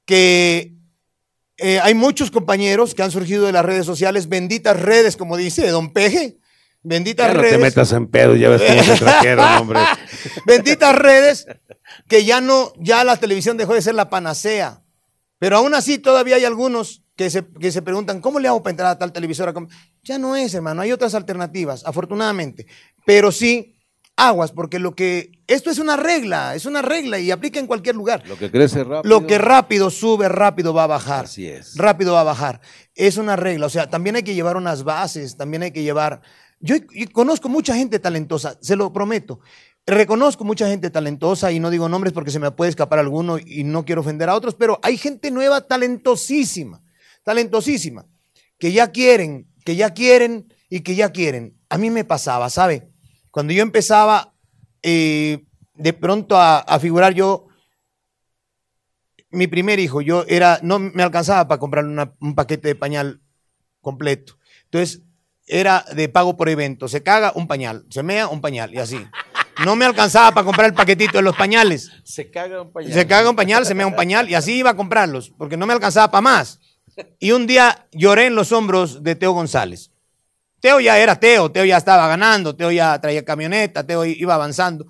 Que 0.06 0.74
eh, 1.58 1.80
hay 1.82 1.94
muchos 1.94 2.32
compañeros 2.32 2.94
que 2.94 3.04
han 3.04 3.12
surgido 3.12 3.46
de 3.46 3.52
las 3.52 3.66
redes 3.66 3.86
sociales, 3.86 4.28
benditas 4.30 4.80
redes, 4.80 5.18
como 5.18 5.38
dice 5.38 5.68
Don 5.70 5.92
Peje. 5.94 6.38
Benditas 6.86 7.28
Ya 7.28 7.34
no 7.34 7.40
redes. 7.42 7.54
te 7.56 7.62
metas 7.62 7.92
en 7.94 8.08
pedo, 8.08 8.36
ya 8.36 8.50
ves 8.50 8.62
cómo 8.62 8.84
te 8.84 8.98
trajeron, 9.00 9.46
hombre. 9.62 9.80
benditas 10.46 10.94
redes 10.94 11.48
que 12.10 12.26
ya 12.26 12.42
no, 12.42 12.74
ya 12.78 13.04
la 13.06 13.16
televisión 13.16 13.56
dejó 13.56 13.74
de 13.74 13.82
ser 13.82 13.96
la 13.96 14.10
panacea. 14.10 14.82
Pero 15.40 15.58
aún 15.58 15.74
así 15.76 15.98
todavía 15.98 16.36
hay 16.36 16.46
algunos 16.46 17.04
que 17.16 17.30
se, 17.30 17.46
que 17.60 17.72
se 17.72 17.82
preguntan, 17.82 18.20
¿cómo 18.20 18.40
le 18.40 18.48
hago 18.50 18.64
para 18.64 18.72
entrar 18.72 18.90
a 18.90 18.98
tal 18.98 19.14
televisora? 19.14 19.54
Ya 20.04 20.18
no 20.18 20.36
es, 20.36 20.54
hermano, 20.54 20.82
hay 20.82 20.92
otras 20.92 21.16
alternativas, 21.16 21.84
afortunadamente. 21.86 22.66
Pero 23.06 23.32
sí, 23.32 23.76
aguas, 24.16 24.52
porque 24.52 24.80
lo 24.80 24.96
que, 24.96 25.32
esto 25.48 25.70
es 25.70 25.80
una 25.80 25.98
regla, 25.98 26.56
es 26.56 26.66
una 26.66 26.82
regla 26.82 27.20
y 27.20 27.32
aplica 27.32 27.60
en 27.60 27.68
cualquier 27.68 27.96
lugar. 27.96 28.24
Lo 28.28 28.38
que 28.38 28.52
crece 28.52 28.84
rápido. 28.84 29.02
Lo 29.04 29.28
que 29.28 29.38
rápido 29.38 29.90
sube, 29.90 30.30
rápido 30.30 30.74
va 30.74 30.84
a 30.84 30.88
bajar. 30.88 31.26
Así 31.26 31.48
es. 31.48 31.76
Rápido 31.78 32.14
va 32.14 32.22
a 32.22 32.26
bajar. 32.26 32.62
Es 32.96 33.18
una 33.18 33.36
regla. 33.36 33.66
O 33.66 33.70
sea, 33.70 33.90
también 33.90 34.16
hay 34.16 34.24
que 34.24 34.36
llevar 34.36 34.58
unas 34.58 34.84
bases, 34.84 35.38
también 35.38 35.64
hay 35.64 35.72
que 35.72 35.84
llevar. 35.84 36.22
Yo 36.60 36.76
y 36.92 37.08
conozco 37.08 37.50
mucha 37.50 37.76
gente 37.76 38.00
talentosa, 38.00 38.58
se 38.62 38.76
lo 38.76 38.94
prometo. 38.94 39.40
Reconozco 39.86 40.46
mucha 40.46 40.68
gente 40.70 40.90
talentosa 40.90 41.52
y 41.52 41.60
no 41.60 41.70
digo 41.70 41.90
nombres 41.90 42.14
porque 42.14 42.32
se 42.32 42.40
me 42.40 42.52
puede 42.52 42.70
escapar 42.70 43.00
alguno 43.00 43.38
y 43.38 43.66
no 43.66 43.84
quiero 43.84 44.00
ofender 44.00 44.30
a 44.30 44.36
otros, 44.36 44.56
pero 44.56 44.80
hay 44.82 44.98
gente 44.98 45.30
nueva 45.30 45.60
talentosísima, 45.60 46.82
talentosísima, 47.24 48.06
que 48.58 48.72
ya 48.72 48.92
quieren, 48.92 49.46
que 49.66 49.76
ya 49.76 49.90
quieren 49.90 50.54
y 50.70 50.82
que 50.82 50.96
ya 50.96 51.12
quieren. 51.12 51.58
A 51.68 51.78
mí 51.78 51.90
me 51.90 52.06
pasaba, 52.06 52.50
¿sabe? 52.50 52.93
Cuando 53.34 53.52
yo 53.52 53.64
empezaba 53.64 54.36
eh, 54.84 55.44
de 55.74 55.94
pronto 55.94 56.38
a, 56.38 56.60
a 56.60 56.80
figurar 56.80 57.16
yo, 57.16 57.48
mi 59.32 59.48
primer 59.48 59.80
hijo, 59.80 60.02
yo 60.02 60.24
era, 60.28 60.60
no 60.62 60.78
me 60.78 61.02
alcanzaba 61.02 61.48
para 61.48 61.60
comprar 61.60 61.84
una- 61.86 62.14
un 62.20 62.36
paquete 62.36 62.68
de 62.68 62.76
pañal 62.76 63.22
completo. 63.82 64.38
Entonces, 64.66 65.02
era 65.48 65.84
de 65.96 66.08
pago 66.10 66.38
por 66.38 66.48
evento. 66.48 66.88
Se 66.88 67.02
caga 67.02 67.32
un 67.36 67.48
pañal, 67.48 67.86
se 67.90 68.04
mea 68.04 68.28
un 68.28 68.40
pañal 68.40 68.72
y 68.74 68.78
así. 68.78 69.04
No 69.66 69.76
me 69.76 69.86
alcanzaba 69.86 70.32
para 70.32 70.46
comprar 70.46 70.68
el 70.68 70.74
paquetito 70.76 71.18
de 71.18 71.24
los 71.24 71.36
pañales. 71.36 71.92
Se 72.04 72.30
caga 72.30 72.62
un 72.62 72.72
pañal. 72.72 72.94
Se 72.94 73.08
caga 73.08 73.30
un 73.32 73.36
pañal, 73.36 73.66
se 73.66 73.74
mea 73.74 73.88
un 73.88 73.96
pañal 73.96 74.30
y 74.30 74.36
así 74.36 74.54
iba 74.60 74.70
a 74.70 74.76
comprarlos, 74.76 75.32
porque 75.38 75.58
no 75.58 75.66
me 75.66 75.74
alcanzaba 75.74 76.12
para 76.12 76.22
más. 76.22 76.60
Y 77.20 77.32
un 77.32 77.48
día 77.48 77.88
lloré 77.92 78.28
en 78.28 78.36
los 78.36 78.52
hombros 78.52 79.02
de 79.02 79.16
Teo 79.16 79.32
González. 79.32 79.90
Teo 80.64 80.80
ya 80.80 80.98
era 80.98 81.20
Teo, 81.20 81.52
Teo 81.52 81.66
ya 81.66 81.76
estaba 81.76 82.08
ganando, 82.08 82.56
Teo 82.56 82.72
ya 82.72 82.98
traía 83.02 83.26
camioneta, 83.26 83.86
Teo 83.86 84.06
iba 84.06 84.34
avanzando. 84.34 84.88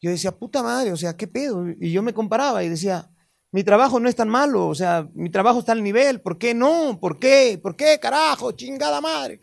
Yo 0.00 0.10
decía, 0.10 0.32
puta 0.32 0.64
madre, 0.64 0.90
o 0.90 0.96
sea, 0.96 1.16
¿qué 1.16 1.28
pedo? 1.28 1.64
Y 1.80 1.92
yo 1.92 2.02
me 2.02 2.12
comparaba 2.12 2.64
y 2.64 2.68
decía, 2.68 3.08
mi 3.52 3.62
trabajo 3.62 4.00
no 4.00 4.08
es 4.08 4.16
tan 4.16 4.28
malo, 4.28 4.66
o 4.66 4.74
sea, 4.74 5.08
mi 5.14 5.30
trabajo 5.30 5.60
está 5.60 5.70
al 5.70 5.84
nivel, 5.84 6.20
¿por 6.20 6.38
qué 6.38 6.54
no? 6.54 6.98
¿Por 7.00 7.20
qué? 7.20 7.56
¿Por 7.62 7.76
qué, 7.76 8.00
carajo? 8.00 8.50
Chingada 8.50 9.00
madre. 9.00 9.40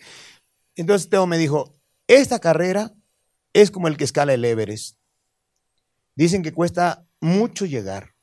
Entonces 0.76 1.09
Teo 1.09 1.26
me 1.28 1.38
dijo, 1.38 1.80
esta 2.07 2.39
carrera 2.39 2.91
es 3.53 3.72
como 3.72 3.88
el 3.88 3.95
que 3.95 4.03
escala 4.03 4.34
el 4.34 4.43
Everest. 4.43 4.97
Dicen 6.14 6.43
que 6.43 6.51
cuesta 6.51 7.07
mucho 7.22 7.66
llegar, 7.66 8.16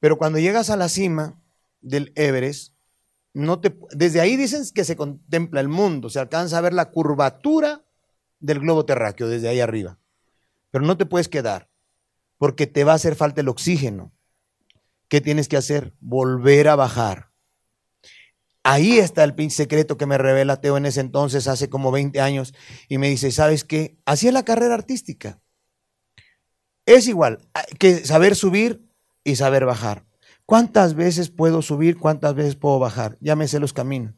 pero 0.00 0.16
cuando 0.16 0.38
llegas 0.38 0.70
a 0.70 0.76
la 0.76 0.88
cima 0.88 1.38
del 1.82 2.10
Everest, 2.14 2.72
no 3.36 3.60
te, 3.60 3.76
desde 3.90 4.22
ahí 4.22 4.34
dicen 4.34 4.62
que 4.74 4.82
se 4.82 4.96
contempla 4.96 5.60
el 5.60 5.68
mundo, 5.68 6.08
se 6.08 6.18
alcanza 6.18 6.56
a 6.56 6.62
ver 6.62 6.72
la 6.72 6.90
curvatura 6.90 7.84
del 8.40 8.60
globo 8.60 8.86
terráqueo 8.86 9.28
desde 9.28 9.48
ahí 9.48 9.60
arriba. 9.60 9.98
Pero 10.70 10.86
no 10.86 10.96
te 10.96 11.04
puedes 11.04 11.28
quedar, 11.28 11.68
porque 12.38 12.66
te 12.66 12.82
va 12.82 12.92
a 12.92 12.94
hacer 12.94 13.14
falta 13.14 13.42
el 13.42 13.48
oxígeno. 13.48 14.14
¿Qué 15.08 15.20
tienes 15.20 15.48
que 15.48 15.58
hacer? 15.58 15.92
Volver 16.00 16.68
a 16.68 16.76
bajar. 16.76 17.30
Ahí 18.62 18.98
está 18.98 19.22
el 19.22 19.50
secreto 19.50 19.98
que 19.98 20.06
me 20.06 20.16
revela 20.16 20.62
Teo 20.62 20.78
en 20.78 20.86
ese 20.86 21.00
entonces, 21.00 21.46
hace 21.46 21.68
como 21.68 21.92
20 21.92 22.18
años, 22.22 22.54
y 22.88 22.96
me 22.96 23.10
dice, 23.10 23.30
¿sabes 23.32 23.64
qué? 23.64 23.98
Así 24.06 24.28
es 24.28 24.32
la 24.32 24.46
carrera 24.46 24.72
artística. 24.72 25.42
Es 26.86 27.06
igual 27.06 27.46
que 27.78 28.06
saber 28.06 28.34
subir 28.34 28.88
y 29.24 29.36
saber 29.36 29.66
bajar. 29.66 30.05
¿Cuántas 30.46 30.94
veces 30.94 31.28
puedo 31.30 31.60
subir? 31.60 31.98
¿Cuántas 31.98 32.34
veces 32.34 32.54
puedo 32.56 32.78
bajar? 32.78 33.16
Ya 33.20 33.34
me 33.36 33.48
sé 33.48 33.58
los 33.58 33.72
caminos. 33.72 34.14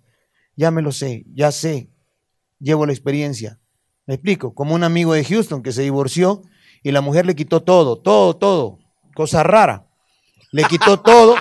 Ya 0.56 0.70
me 0.70 0.82
lo 0.82 0.92
sé, 0.92 1.24
ya 1.34 1.50
sé. 1.52 1.90
Llevo 2.58 2.84
la 2.86 2.92
experiencia. 2.92 3.60
Me 4.06 4.14
explico, 4.14 4.54
como 4.54 4.74
un 4.74 4.84
amigo 4.84 5.14
de 5.14 5.24
Houston 5.24 5.62
que 5.62 5.72
se 5.72 5.82
divorció 5.82 6.42
y 6.82 6.92
la 6.92 7.00
mujer 7.00 7.24
le 7.26 7.34
quitó 7.34 7.62
todo, 7.62 7.98
todo, 8.00 8.36
todo. 8.36 8.78
Cosa 9.14 9.42
rara. 9.42 9.88
Le 10.52 10.64
quitó 10.64 11.00
todo. 11.02 11.36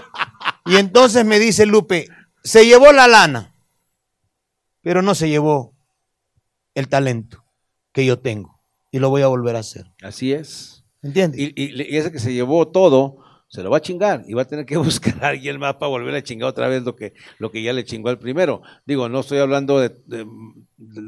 Y 0.65 0.77
entonces 0.77 1.25
me 1.25 1.39
dice 1.39 1.65
Lupe, 1.65 2.07
se 2.43 2.65
llevó 2.65 2.91
la 2.91 3.07
lana, 3.07 3.53
pero 4.81 5.01
no 5.01 5.15
se 5.15 5.29
llevó 5.29 5.75
el 6.75 6.87
talento 6.87 7.43
que 7.91 8.05
yo 8.05 8.19
tengo. 8.19 8.59
Y 8.91 8.99
lo 8.99 9.09
voy 9.09 9.21
a 9.21 9.27
volver 9.27 9.55
a 9.55 9.59
hacer. 9.59 9.91
Así 10.01 10.31
es. 10.33 10.85
¿Entiendes? 11.01 11.39
Y, 11.39 11.53
y- 11.55 11.83
y 11.83 11.97
ese 11.97 12.11
que 12.11 12.19
se 12.19 12.33
llevó 12.33 12.67
todo, 12.69 13.17
se 13.49 13.63
lo 13.63 13.69
va 13.69 13.77
a 13.77 13.81
chingar 13.81 14.23
y 14.27 14.33
va 14.33 14.41
a 14.41 14.47
tener 14.47 14.65
que 14.65 14.77
buscar 14.77 15.23
a 15.23 15.29
alguien 15.29 15.59
más 15.59 15.75
para 15.75 15.89
volver 15.89 16.15
a 16.15 16.23
chingar 16.23 16.49
otra 16.49 16.67
vez 16.67 16.83
lo 16.83 16.95
que, 16.95 17.13
lo 17.39 17.51
que 17.51 17.61
ya 17.61 17.73
le 17.73 17.85
chingó 17.85 18.09
al 18.09 18.19
primero. 18.19 18.61
Digo, 18.85 19.09
no 19.09 19.21
estoy 19.21 19.39
hablando 19.39 19.79
de... 19.79 19.89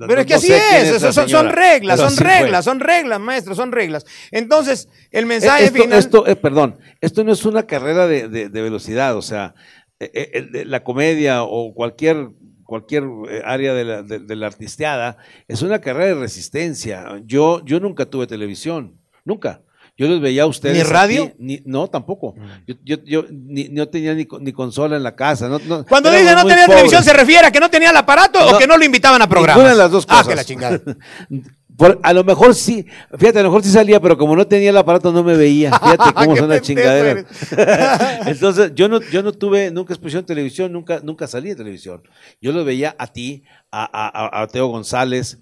pero 0.08 0.22
es 0.22 0.28
que 0.28 0.34
así 0.36 0.52
es, 0.52 1.02
son, 1.02 1.50
reglas, 1.50 2.00
son 2.00 2.18
reglas, 2.18 2.66
son 2.66 2.80
reglas, 2.80 3.20
maestro, 3.20 3.56
son 3.56 3.72
reglas. 3.72 4.06
Entonces, 4.32 4.90
el 5.12 5.26
mensaje 5.26 5.66
esto, 5.66 5.82
final... 5.82 6.00
Esto, 6.00 6.28
eh, 6.28 6.36
perdón, 6.36 6.80
esto 7.02 7.24
no 7.24 7.34
es 7.34 7.46
una 7.46 7.64
carrera 7.64 8.08
de, 8.08 8.28
de 8.28 8.62
velocidad, 8.62 9.18
o 9.18 9.22
sea, 9.22 9.54
eh, 10.00 10.32
eh, 10.54 10.66
la 10.66 10.84
comedia 10.84 11.44
o 11.44 11.74
cualquier 11.74 12.30
cualquier 12.64 13.04
área 13.46 13.74
de 13.74 13.84
la, 13.84 14.04
de, 14.04 14.36
la, 14.36 14.46
artisteada, 14.46 15.18
es 15.48 15.64
una 15.64 15.82
carrera 15.82 16.14
de 16.14 16.22
resistencia. 16.22 17.20
Yo, 17.26 17.66
yo 17.66 17.80
nunca 17.80 18.06
tuve 18.06 18.28
televisión, 18.28 19.02
nunca. 19.26 19.64
Yo 20.00 20.08
los 20.08 20.22
veía 20.22 20.44
a 20.44 20.46
ustedes. 20.46 20.78
¿Ni 20.78 20.84
radio? 20.84 21.34
ni, 21.38 21.62
no, 21.66 21.90
tampoco. 21.90 22.34
Mm. 22.38 22.72
Yo, 22.86 22.96
yo, 23.04 23.26
ni, 23.30 23.68
no 23.68 23.90
tenía 23.90 24.14
ni, 24.14 24.26
ni, 24.40 24.54
consola 24.54 24.96
en 24.96 25.04
la 25.04 25.14
casa. 25.14 25.50
No, 25.50 25.60
no, 25.60 25.86
Cuando 25.86 26.10
dice 26.10 26.34
no 26.34 26.46
tenía 26.46 26.68
televisión, 26.68 27.04
¿se 27.04 27.12
refiere 27.12 27.46
a 27.46 27.52
que 27.52 27.60
no 27.60 27.70
tenía 27.70 27.90
el 27.90 27.98
aparato 27.98 28.40
o 28.48 28.58
que 28.58 28.66
no 28.66 28.78
lo 28.78 28.86
invitaban 28.86 29.22
a 29.22 29.28
programas? 29.28 29.58
Ninguna 29.58 29.74
de 29.74 29.78
las 29.78 29.92
dos 29.92 30.06
cosas. 30.06 30.26
Ah, 30.26 30.30
que 30.30 30.36
la 30.38 30.46
chingada. 30.46 30.80
a 32.02 32.14
lo 32.14 32.24
mejor 32.24 32.56
sí, 32.56 32.86
fíjate, 33.18 33.40
a 33.40 33.44
lo 33.44 33.50
mejor 33.50 33.62
sí 33.62 33.72
salía, 33.72 34.00
pero 34.00 34.18
como 34.18 34.38
no 34.38 34.48
tenía 34.48 34.70
el 34.70 34.78
aparato 34.78 35.12
no 35.12 35.22
me 35.22 35.36
veía. 35.36 35.72
Fíjate 35.78 36.14
cómo 36.14 36.38
son 36.38 36.48
las 36.48 36.62
chingaderas. 36.62 37.26
Entonces, 38.26 38.72
yo 38.76 38.88
no, 38.88 39.02
yo 39.02 39.22
no 39.22 39.34
tuve 39.34 39.70
nunca 39.70 39.94
exposición 39.94 40.22
en 40.22 40.28
televisión, 40.28 40.72
nunca, 40.72 41.02
nunca 41.04 41.28
salí 41.28 41.52
en 41.52 41.58
televisión. 41.58 42.04
Yo 42.42 42.54
lo 42.54 42.64
veía 42.64 42.96
a 42.98 43.08
ti, 43.08 43.44
a, 43.70 43.84
a, 43.84 44.44
a 44.44 44.48
Teo 44.48 44.68
González, 44.68 45.40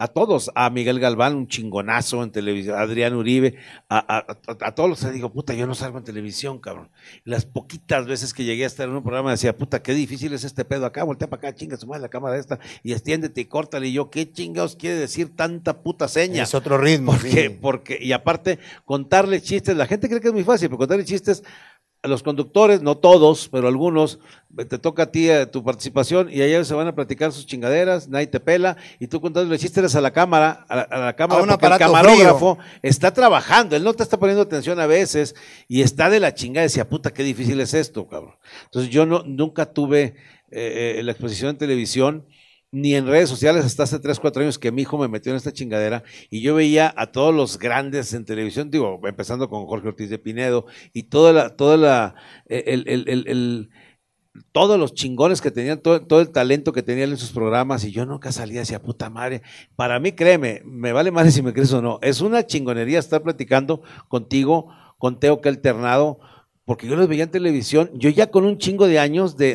a 0.00 0.06
todos, 0.06 0.52
a 0.54 0.70
Miguel 0.70 1.00
Galván, 1.00 1.34
un 1.34 1.48
chingonazo 1.48 2.22
en 2.22 2.30
televisión, 2.30 2.76
a 2.76 2.82
Adrián 2.82 3.14
Uribe, 3.14 3.56
a, 3.88 4.24
a, 4.46 4.74
todos 4.74 4.88
los 4.88 5.04
que 5.04 5.10
digo, 5.10 5.32
puta, 5.32 5.54
yo 5.54 5.66
no 5.66 5.74
salgo 5.74 5.98
en 5.98 6.04
televisión, 6.04 6.60
cabrón. 6.60 6.88
Las 7.24 7.44
poquitas 7.44 8.06
veces 8.06 8.32
que 8.32 8.44
llegué 8.44 8.62
a 8.62 8.68
estar 8.68 8.88
en 8.88 8.94
un 8.94 9.02
programa 9.02 9.32
decía, 9.32 9.56
puta, 9.56 9.82
qué 9.82 9.94
difícil 9.94 10.32
es 10.34 10.44
este 10.44 10.64
pedo 10.64 10.86
acá, 10.86 11.02
voltea 11.02 11.28
para 11.28 11.48
acá, 11.48 11.56
chinga 11.56 11.76
su 11.76 11.88
madre 11.88 12.02
la 12.02 12.08
cámara 12.08 12.38
esta, 12.38 12.60
y 12.84 12.92
extiéndete 12.92 13.40
y 13.40 13.44
córtale. 13.46 13.88
Y 13.88 13.92
yo, 13.94 14.08
¿qué 14.08 14.30
chingados 14.30 14.76
quiere 14.76 14.94
decir 14.94 15.34
tanta 15.34 15.82
puta 15.82 16.06
seña? 16.06 16.44
Es 16.44 16.54
otro 16.54 16.78
ritmo. 16.78 17.12
Porque, 17.12 17.50
porque, 17.50 17.98
y 18.00 18.12
aparte, 18.12 18.60
contarle 18.84 19.42
chistes, 19.42 19.76
la 19.76 19.86
gente 19.86 20.08
cree 20.08 20.20
que 20.20 20.28
es 20.28 20.34
muy 20.34 20.44
fácil, 20.44 20.68
pero 20.68 20.78
contarle 20.78 21.04
chistes 21.04 21.42
los 22.02 22.22
conductores, 22.22 22.80
no 22.80 22.96
todos, 22.96 23.48
pero 23.48 23.66
algunos, 23.66 24.20
te 24.68 24.78
toca 24.78 25.04
a 25.04 25.10
ti 25.10 25.28
eh, 25.28 25.46
tu 25.46 25.64
participación 25.64 26.28
y 26.30 26.42
ellos 26.42 26.68
se 26.68 26.74
van 26.74 26.86
a 26.86 26.94
platicar 26.94 27.32
sus 27.32 27.46
chingaderas, 27.46 28.08
nadie 28.08 28.28
te 28.28 28.38
pela, 28.38 28.76
y 29.00 29.08
tú 29.08 29.20
contando 29.20 29.56
chistes 29.56 29.96
a 29.96 30.00
la 30.00 30.12
cámara, 30.12 30.64
a 30.68 30.76
la, 30.76 31.16
cámara, 31.16 31.44
porque 31.58 31.66
el 31.66 31.78
camarógrafo 31.78 32.58
está 32.82 33.12
trabajando, 33.12 33.74
él 33.74 33.82
no 33.82 33.94
te 33.94 34.04
está 34.04 34.16
poniendo 34.18 34.42
atención 34.42 34.78
a 34.78 34.86
veces 34.86 35.34
y 35.66 35.82
está 35.82 36.08
de 36.08 36.20
la 36.20 36.34
chingada, 36.34 36.62
decía, 36.62 36.88
puta, 36.88 37.12
qué 37.12 37.24
difícil 37.24 37.60
es 37.60 37.74
esto, 37.74 38.06
cabrón. 38.06 38.36
Entonces 38.66 38.90
yo 38.90 39.04
no, 39.04 39.24
nunca 39.24 39.66
tuve 39.66 40.14
eh, 40.50 40.96
eh, 40.98 41.02
la 41.02 41.12
exposición 41.12 41.50
en 41.50 41.58
televisión, 41.58 42.24
ni 42.70 42.94
en 42.94 43.06
redes 43.06 43.28
sociales 43.28 43.64
hasta 43.64 43.84
hace 43.84 43.98
3, 43.98 44.20
4 44.20 44.42
años 44.42 44.58
que 44.58 44.72
mi 44.72 44.82
hijo 44.82 44.98
me 44.98 45.08
metió 45.08 45.32
en 45.32 45.36
esta 45.36 45.52
chingadera 45.52 46.02
y 46.30 46.42
yo 46.42 46.54
veía 46.54 46.92
a 46.96 47.12
todos 47.12 47.34
los 47.34 47.58
grandes 47.58 48.12
en 48.12 48.24
televisión, 48.24 48.70
digo, 48.70 49.00
empezando 49.04 49.48
con 49.48 49.66
Jorge 49.66 49.88
Ortiz 49.88 50.10
de 50.10 50.18
Pinedo 50.18 50.66
y 50.92 51.04
toda 51.04 51.32
la, 51.32 51.56
toda 51.56 51.76
la, 51.76 52.14
el, 52.46 52.84
el, 52.86 53.08
el, 53.08 53.70
todos 54.52 54.78
los 54.78 54.94
chingones 54.94 55.40
que 55.40 55.50
tenían, 55.50 55.80
todo, 55.80 56.06
todo, 56.06 56.20
el 56.20 56.30
talento 56.30 56.72
que 56.72 56.82
tenían 56.82 57.10
en 57.10 57.16
sus 57.16 57.32
programas 57.32 57.84
y 57.84 57.92
yo 57.92 58.06
nunca 58.06 58.32
salía 58.32 58.62
hacia 58.62 58.82
puta 58.82 59.10
madre. 59.10 59.42
Para 59.76 59.98
mí, 60.00 60.12
créeme, 60.12 60.62
me 60.64 60.92
vale 60.92 61.10
más 61.10 61.32
si 61.32 61.42
me 61.42 61.52
crees 61.52 61.72
o 61.72 61.82
no, 61.82 61.98
es 62.02 62.20
una 62.20 62.46
chingonería 62.46 62.98
estar 62.98 63.22
platicando 63.22 63.82
contigo, 64.08 64.68
con 64.98 65.20
Teo 65.20 65.40
que 65.40 65.48
alternado 65.48 66.18
porque 66.68 66.86
yo 66.86 66.96
los 66.96 67.08
veía 67.08 67.22
en 67.22 67.30
televisión, 67.30 67.90
yo 67.94 68.10
ya 68.10 68.30
con 68.30 68.44
un 68.44 68.58
chingo 68.58 68.86
de 68.86 68.98
años 68.98 69.38
de, 69.38 69.52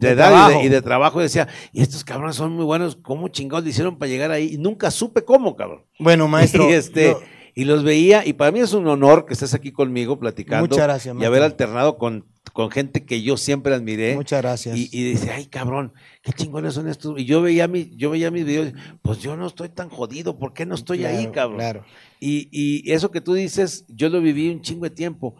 edad 0.00 0.50
y 0.64 0.68
de, 0.68 0.82
trabajo 0.82 1.20
decía, 1.20 1.46
y 1.72 1.80
estos 1.80 2.02
cabrones 2.02 2.34
son 2.34 2.54
muy 2.54 2.64
buenos, 2.64 2.96
¿cómo 2.96 3.28
chingados 3.28 3.62
le 3.62 3.70
hicieron 3.70 3.98
para 3.98 4.10
llegar 4.10 4.32
ahí? 4.32 4.54
Y 4.54 4.58
nunca 4.58 4.90
supe 4.90 5.22
cómo, 5.22 5.54
cabrón. 5.54 5.84
Bueno, 6.00 6.26
maestro. 6.36 6.68
Y, 6.68 6.72
este, 6.72 7.16
y 7.54 7.66
los 7.66 7.84
veía, 7.84 8.26
y 8.26 8.32
para 8.32 8.50
mí 8.50 8.58
es 8.58 8.72
un 8.72 8.88
honor 8.88 9.26
que 9.26 9.34
estés 9.34 9.54
aquí 9.54 9.70
conmigo 9.70 10.18
platicando. 10.18 10.66
Muchas 10.66 10.82
gracias, 10.82 11.16
Y 11.16 11.24
haber 11.24 11.44
alternado 11.44 11.98
con, 11.98 12.26
con 12.52 12.68
gente 12.72 13.04
que 13.04 13.22
yo 13.22 13.36
siempre 13.36 13.72
admiré. 13.72 14.16
Muchas 14.16 14.42
gracias. 14.42 14.76
Y, 14.76 14.88
y 14.90 15.04
dice, 15.04 15.30
ay, 15.30 15.46
cabrón, 15.46 15.92
qué 16.22 16.32
chingones 16.32 16.74
son 16.74 16.88
estos. 16.88 17.16
Y 17.16 17.26
yo 17.26 17.42
veía, 17.42 17.68
mi, 17.68 17.94
yo 17.94 18.10
veía 18.10 18.32
mis 18.32 18.44
videos, 18.44 18.72
pues 19.02 19.20
yo 19.20 19.36
no 19.36 19.46
estoy 19.46 19.68
tan 19.68 19.88
jodido, 19.88 20.36
¿por 20.36 20.52
qué 20.52 20.66
no 20.66 20.74
estoy 20.74 21.04
ahí, 21.04 21.28
cabrón? 21.28 21.58
Claro. 21.58 21.84
Y, 22.18 22.48
y 22.50 22.90
eso 22.90 23.12
que 23.12 23.20
tú 23.20 23.34
dices, 23.34 23.84
yo 23.86 24.08
lo 24.08 24.20
viví 24.20 24.48
un 24.48 24.62
chingo 24.62 24.82
de 24.82 24.90
tiempo 24.90 25.36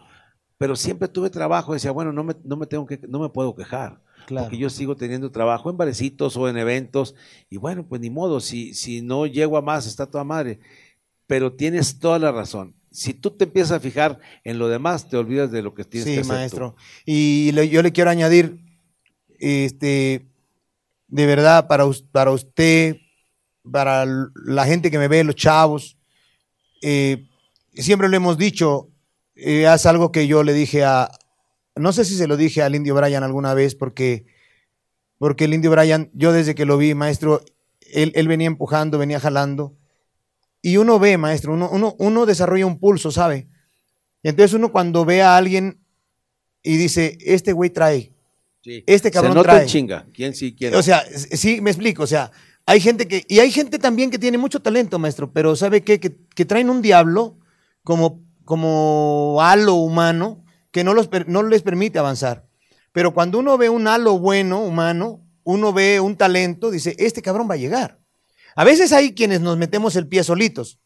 pero 0.57 0.75
siempre 0.75 1.07
tuve 1.07 1.29
trabajo, 1.29 1.73
decía, 1.73 1.91
bueno, 1.91 2.11
no 2.11 2.23
me, 2.23 2.35
no 2.43 2.57
me 2.57 2.65
tengo 2.65 2.85
que, 2.85 2.99
no 3.07 3.19
me 3.19 3.29
puedo 3.29 3.55
quejar. 3.55 4.01
Porque 4.27 4.57
yo 4.57 4.69
sigo 4.69 4.97
teniendo 4.97 5.31
trabajo 5.31 5.69
en 5.69 5.77
barecitos 5.77 6.35
o 6.35 6.49
en 6.49 6.57
eventos, 6.57 7.15
y 7.49 7.57
bueno, 7.57 7.87
pues 7.87 8.01
ni 8.01 8.09
modo, 8.09 8.41
si, 8.41 8.73
si 8.73 9.01
no 9.01 9.25
llego 9.25 9.57
a 9.57 9.61
más, 9.61 9.87
está 9.87 10.05
toda 10.05 10.23
madre. 10.23 10.59
Pero 11.27 11.53
tienes 11.53 11.99
toda 11.99 12.19
la 12.19 12.31
razón. 12.31 12.75
Si 12.91 13.13
tú 13.13 13.31
te 13.31 13.45
empiezas 13.45 13.71
a 13.73 13.79
fijar 13.79 14.19
en 14.43 14.59
lo 14.59 14.67
demás, 14.67 15.07
te 15.07 15.15
olvidas 15.15 15.51
de 15.51 15.61
lo 15.61 15.73
que 15.73 15.85
tienes 15.85 16.07
que 16.07 16.19
hacer. 16.19 16.25
Sí, 16.25 16.31
maestro. 16.31 16.75
Y 17.05 17.53
yo 17.69 17.81
le 17.81 17.91
quiero 17.93 18.09
añadir, 18.09 18.59
este, 19.39 20.27
de 21.07 21.25
verdad, 21.25 21.67
para, 21.67 21.85
para 22.11 22.31
usted, 22.31 22.97
para 23.71 24.05
la 24.05 24.65
gente 24.65 24.91
que 24.91 24.97
me 24.97 25.07
ve, 25.07 25.23
los 25.23 25.35
chavos, 25.35 25.97
eh, 26.81 27.27
siempre 27.73 28.09
lo 28.09 28.17
hemos 28.17 28.37
dicho, 28.37 28.89
es 29.37 29.85
algo 29.85 30.11
que 30.11 30.27
yo 30.27 30.43
le 30.43 30.53
dije 30.53 30.83
a, 30.83 31.11
no 31.75 31.93
sé 31.93 32.05
si 32.05 32.15
se 32.15 32.27
lo 32.27 32.37
dije 32.37 32.61
al 32.61 32.75
indio 32.75 32.95
Brian 32.95 33.23
alguna 33.23 33.53
vez, 33.53 33.75
porque, 33.75 34.25
porque 35.17 35.45
el 35.45 35.53
indio 35.53 35.71
Brian, 35.71 36.09
yo 36.13 36.33
desde 36.33 36.55
que 36.55 36.65
lo 36.65 36.77
vi, 36.77 36.93
maestro, 36.95 37.43
él, 37.81 38.11
él 38.15 38.27
venía 38.27 38.47
empujando, 38.47 38.97
venía 38.97 39.19
jalando. 39.19 39.75
Y 40.61 40.77
uno 40.77 40.99
ve, 40.99 41.17
maestro, 41.17 41.53
uno, 41.53 41.69
uno, 41.71 41.95
uno 41.99 42.25
desarrolla 42.25 42.65
un 42.65 42.79
pulso, 42.79 43.11
¿sabe? 43.11 43.47
Y 44.23 44.29
entonces 44.29 44.53
uno 44.53 44.71
cuando 44.71 45.05
ve 45.05 45.21
a 45.21 45.37
alguien 45.37 45.79
y 46.63 46.77
dice, 46.77 47.17
este 47.21 47.53
güey 47.53 47.69
trae, 47.69 48.11
este 48.85 49.11
cabrón 49.11 49.33
se 49.33 49.35
nota 49.37 49.51
trae. 49.51 49.65
chinga, 49.65 50.07
¿quién 50.13 50.33
sí 50.33 50.53
quiere? 50.53 50.75
O 50.75 50.83
sea, 50.83 51.05
sí, 51.15 51.61
me 51.61 51.69
explico, 51.69 52.03
o 52.03 52.07
sea, 52.07 52.31
hay 52.65 52.81
gente 52.81 53.07
que, 53.07 53.23
y 53.29 53.39
hay 53.39 53.51
gente 53.51 53.79
también 53.79 54.09
que 54.09 54.19
tiene 54.19 54.37
mucho 54.37 54.61
talento, 54.61 54.99
maestro, 54.99 55.31
pero 55.31 55.55
¿sabe 55.55 55.83
qué? 55.83 55.99
Que, 55.99 56.17
que 56.35 56.43
traen 56.43 56.69
un 56.69 56.81
diablo 56.81 57.37
como 57.83 58.26
como 58.47 59.37
halo 59.41 59.75
humano 59.75 60.43
que 60.71 60.83
no, 60.83 60.95
los, 60.95 61.07
no 61.27 61.43
les 61.43 61.61
permite 61.61 61.99
avanzar. 61.99 62.47
Pero 62.91 63.13
cuando 63.13 63.37
uno 63.37 63.59
ve 63.59 63.69
un 63.69 63.87
halo 63.87 64.17
bueno, 64.17 64.61
humano, 64.61 65.23
uno 65.43 65.71
ve 65.71 65.99
un 65.99 66.17
talento, 66.17 66.71
dice, 66.71 66.95
este 66.97 67.21
cabrón 67.21 67.47
va 67.47 67.53
a 67.53 67.57
llegar. 67.57 67.99
A 68.55 68.63
veces 68.63 68.91
hay 68.91 69.13
quienes 69.13 69.41
nos 69.41 69.57
metemos 69.57 69.95
el 69.95 70.07
pie 70.07 70.23
solitos 70.23 70.79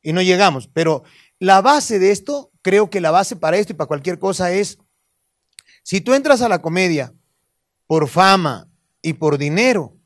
y 0.00 0.12
no 0.12 0.22
llegamos, 0.22 0.68
pero 0.68 1.02
la 1.40 1.60
base 1.60 1.98
de 1.98 2.12
esto, 2.12 2.52
creo 2.62 2.88
que 2.88 3.00
la 3.00 3.10
base 3.10 3.34
para 3.34 3.56
esto 3.56 3.72
y 3.72 3.76
para 3.76 3.88
cualquier 3.88 4.20
cosa 4.20 4.52
es, 4.52 4.78
si 5.82 6.00
tú 6.00 6.14
entras 6.14 6.42
a 6.42 6.48
la 6.48 6.62
comedia 6.62 7.12
por 7.88 8.06
fama 8.06 8.68
y 9.02 9.14
por 9.14 9.38
dinero, 9.38 9.96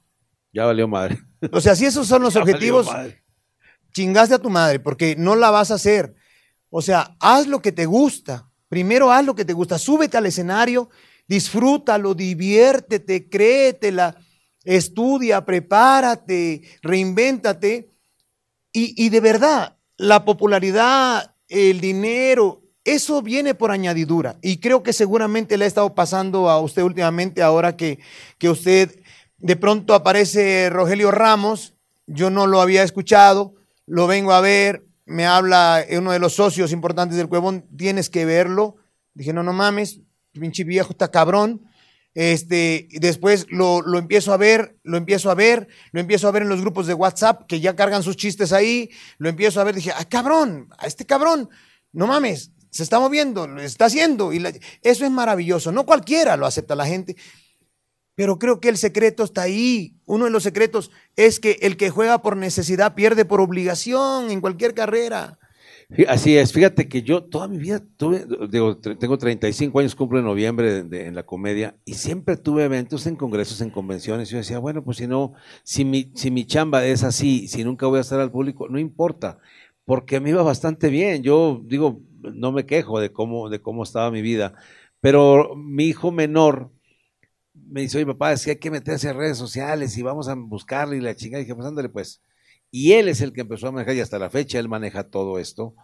ya 0.55 0.65
valió 0.65 0.87
madre. 0.87 1.19
O 1.53 1.61
sea, 1.61 1.75
si 1.75 1.85
esos 1.85 2.07
son 2.07 2.23
los 2.23 2.37
objetivos, 2.37 2.89
chingaste 3.93 4.37
a 4.37 4.39
tu 4.39 4.49
madre, 4.49 4.79
porque 4.81 5.17
no 5.19 5.37
la 5.37 5.51
vas 5.51 5.71
a 5.71 5.75
hacer. 5.75 6.15
O 6.77 6.83
sea, 6.83 7.17
haz 7.21 7.47
lo 7.47 7.63
que 7.63 7.71
te 7.71 7.87
gusta. 7.87 8.51
Primero 8.69 9.13
haz 9.13 9.25
lo 9.25 9.37
que 9.37 9.45
te 9.45 9.53
gusta. 9.53 9.79
Súbete 9.79 10.17
al 10.17 10.27
escenario, 10.27 10.91
disfrútalo, 11.29 12.17
diviértete, 12.17 13.29
créetela, 13.29 14.17
estudia, 14.65 15.45
prepárate, 15.45 16.63
reinvéntate. 16.83 17.95
Y, 18.73 18.93
y 19.07 19.09
de 19.11 19.21
verdad, 19.21 19.79
la 19.97 20.25
popularidad, 20.25 21.37
el 21.47 21.81
dinero, 21.81 22.65
eso 22.83 23.23
viene 23.23 23.55
por 23.55 23.71
añadidura. 23.71 24.41
Y 24.43 24.59
creo 24.59 24.83
que 24.83 24.93
seguramente 24.93 25.57
le 25.57 25.67
ha 25.67 25.69
estado 25.69 25.95
pasando 25.95 26.51
a 26.51 26.59
usted 26.59 26.83
últimamente, 26.83 27.41
ahora 27.41 27.77
que, 27.77 28.01
que 28.37 28.51
usted 28.51 29.01
de 29.39 29.55
pronto 29.55 29.95
aparece 29.95 30.71
Rogelio 30.71 31.13
Ramos. 31.13 31.75
Yo 32.09 32.31
no 32.31 32.49
lo 32.49 32.61
había 32.61 32.83
escuchado, 32.83 33.55
lo 33.87 34.09
vengo 34.09 34.33
a 34.33 34.41
ver, 34.41 34.83
me 35.07 35.27
habla 35.27 35.85
uno 35.91 36.13
de 36.13 36.19
los 36.19 36.35
socios 36.35 36.73
importantes 36.73 37.17
del 37.17 37.29
Cuevón, 37.29 37.67
tienes 37.77 38.11
que 38.11 38.25
verlo. 38.25 38.77
Dije, 39.13 39.33
no, 39.33 39.43
no 39.43 39.53
mames, 39.53 40.01
pinche 40.33 40.65
viejo 40.65 40.93
está 40.93 41.11
cabrón. 41.11 41.63
Este, 42.15 42.89
después 42.93 43.47
lo, 43.51 43.83
lo, 43.83 43.99
empiezo 43.99 44.33
a 44.33 44.37
ver, 44.37 44.79
lo 44.85 44.97
empiezo 44.97 45.31
a 45.31 45.35
ver, 45.35 45.67
lo 45.91 46.01
empiezo 46.01 46.29
a 46.29 46.31
ver 46.31 46.43
en 46.43 46.49
los 46.49 46.61
grupos 46.61 46.87
de 46.87 46.95
WhatsApp 46.95 47.47
que 47.49 47.59
ya 47.59 47.75
cargan 47.75 48.05
sus 48.05 48.17
chistes 48.17 48.53
ahí, 48.53 48.89
lo 49.19 49.29
empiezo 49.29 49.61
a 49.61 49.65
ver, 49.65 49.75
dije, 49.75 49.91
ah, 49.97 50.05
cabrón, 50.05 50.69
a 50.79 50.87
este 50.87 51.07
cabrón, 51.07 51.51
no 51.93 52.07
mames, 52.07 52.53
se 52.71 52.85
está 52.85 53.01
moviendo, 53.01 53.49
lo 53.49 53.61
está 53.61 53.87
haciendo. 53.87 54.33
Y 54.33 54.45
eso 54.83 55.05
es 55.05 55.11
maravilloso, 55.11 55.73
no 55.73 55.85
cualquiera 55.85 56.37
lo 56.37 56.47
acepta 56.47 56.75
la 56.77 56.87
gente. 56.87 57.17
Pero 58.15 58.39
creo 58.39 58.61
que 58.61 58.69
el 58.69 58.77
secreto 58.77 59.25
está 59.25 59.43
ahí. 59.43 59.97
Uno 60.07 60.25
de 60.27 60.31
los 60.31 60.43
secretos 60.43 60.91
es 61.17 61.41
que 61.41 61.59
el 61.63 61.77
que 61.77 61.91
juega 61.91 62.23
por 62.23 62.37
necesidad 62.37 62.95
pierde 62.95 63.25
por 63.25 63.41
obligación 63.41 64.31
en 64.31 64.41
cualquier 64.41 64.75
carrera. 64.75 65.39
Así 66.09 66.37
es, 66.37 66.53
fíjate 66.53 66.89
que 66.89 67.03
yo 67.03 67.25
toda 67.25 67.47
mi 67.47 67.59
vida 67.59 67.83
tuve, 67.97 68.27
digo, 68.51 68.79
tengo 68.79 69.19
35 69.19 69.79
años, 69.79 69.95
cumplo 69.95 70.19
en 70.19 70.25
noviembre 70.25 70.79
en 70.79 71.15
la 71.15 71.25
comedia 71.25 71.77
y 71.85 71.95
siempre 71.95 72.37
tuve 72.37 72.65
eventos 72.65 73.07
en 73.07 73.17
congresos, 73.17 73.61
en 73.61 73.71
convenciones. 73.71 74.31
Yo 74.31 74.39
decía, 74.39 74.59
bueno, 74.59 74.83
pues 74.83 74.97
si 74.97 75.07
no, 75.07 75.35
si 75.63 75.85
mi, 75.85 76.11
si 76.15 76.31
mi 76.31 76.47
chamba 76.47 76.85
es 76.87 77.05
así, 77.05 77.49
si 77.49 77.65
nunca 77.65 77.87
voy 77.87 77.99
a 77.99 78.01
estar 78.01 78.19
al 78.19 78.33
público, 78.33 78.69
no 78.69 78.79
importa, 78.79 79.39
porque 79.85 80.21
me 80.21 80.31
iba 80.31 80.43
bastante 80.43 80.89
bien. 80.89 81.23
Yo 81.23 81.61
digo, 81.65 82.01
no 82.23 82.51
me 82.51 82.67
quejo 82.67 82.99
de 82.99 83.13
cómo, 83.13 83.51
de 83.51 83.61
cómo 83.61 83.83
estaba 83.83 84.11
mi 84.11 84.23
vida, 84.23 84.55
pero 85.01 85.55
mi 85.55 85.85
hijo 85.85 86.11
menor 86.11 86.71
me 87.75 87.81
dice, 87.81 87.97
oye 87.99 88.07
papá, 88.07 88.33
es 88.33 88.45
que 88.45 88.53
hay 88.53 88.57
que 88.59 88.71
meterse 88.71 89.09
a 89.09 89.13
redes 89.13 89.37
sociales 89.37 89.99
y 89.99 90.03
vamos 90.03 90.29
a 90.29 90.35
buscarle 90.37 90.97
y 90.97 91.01
la 91.01 91.17
chingada. 91.17 91.41
Dije, 91.41 91.57
pues 91.57 91.67
ándale 91.67 91.89
pues. 91.89 92.23
Y 92.71 92.93
él 92.93 93.09
es 93.09 93.21
el 93.21 93.33
que 93.33 93.41
empezó 93.41 93.67
a 93.67 93.73
manejar 93.73 93.97
y 93.97 94.01
hasta 94.01 94.17
la 94.17 94.31
fecha 94.31 94.61
él 94.61 94.69
maneja 94.69 95.11
todo 95.11 95.41
esto. 95.41 95.75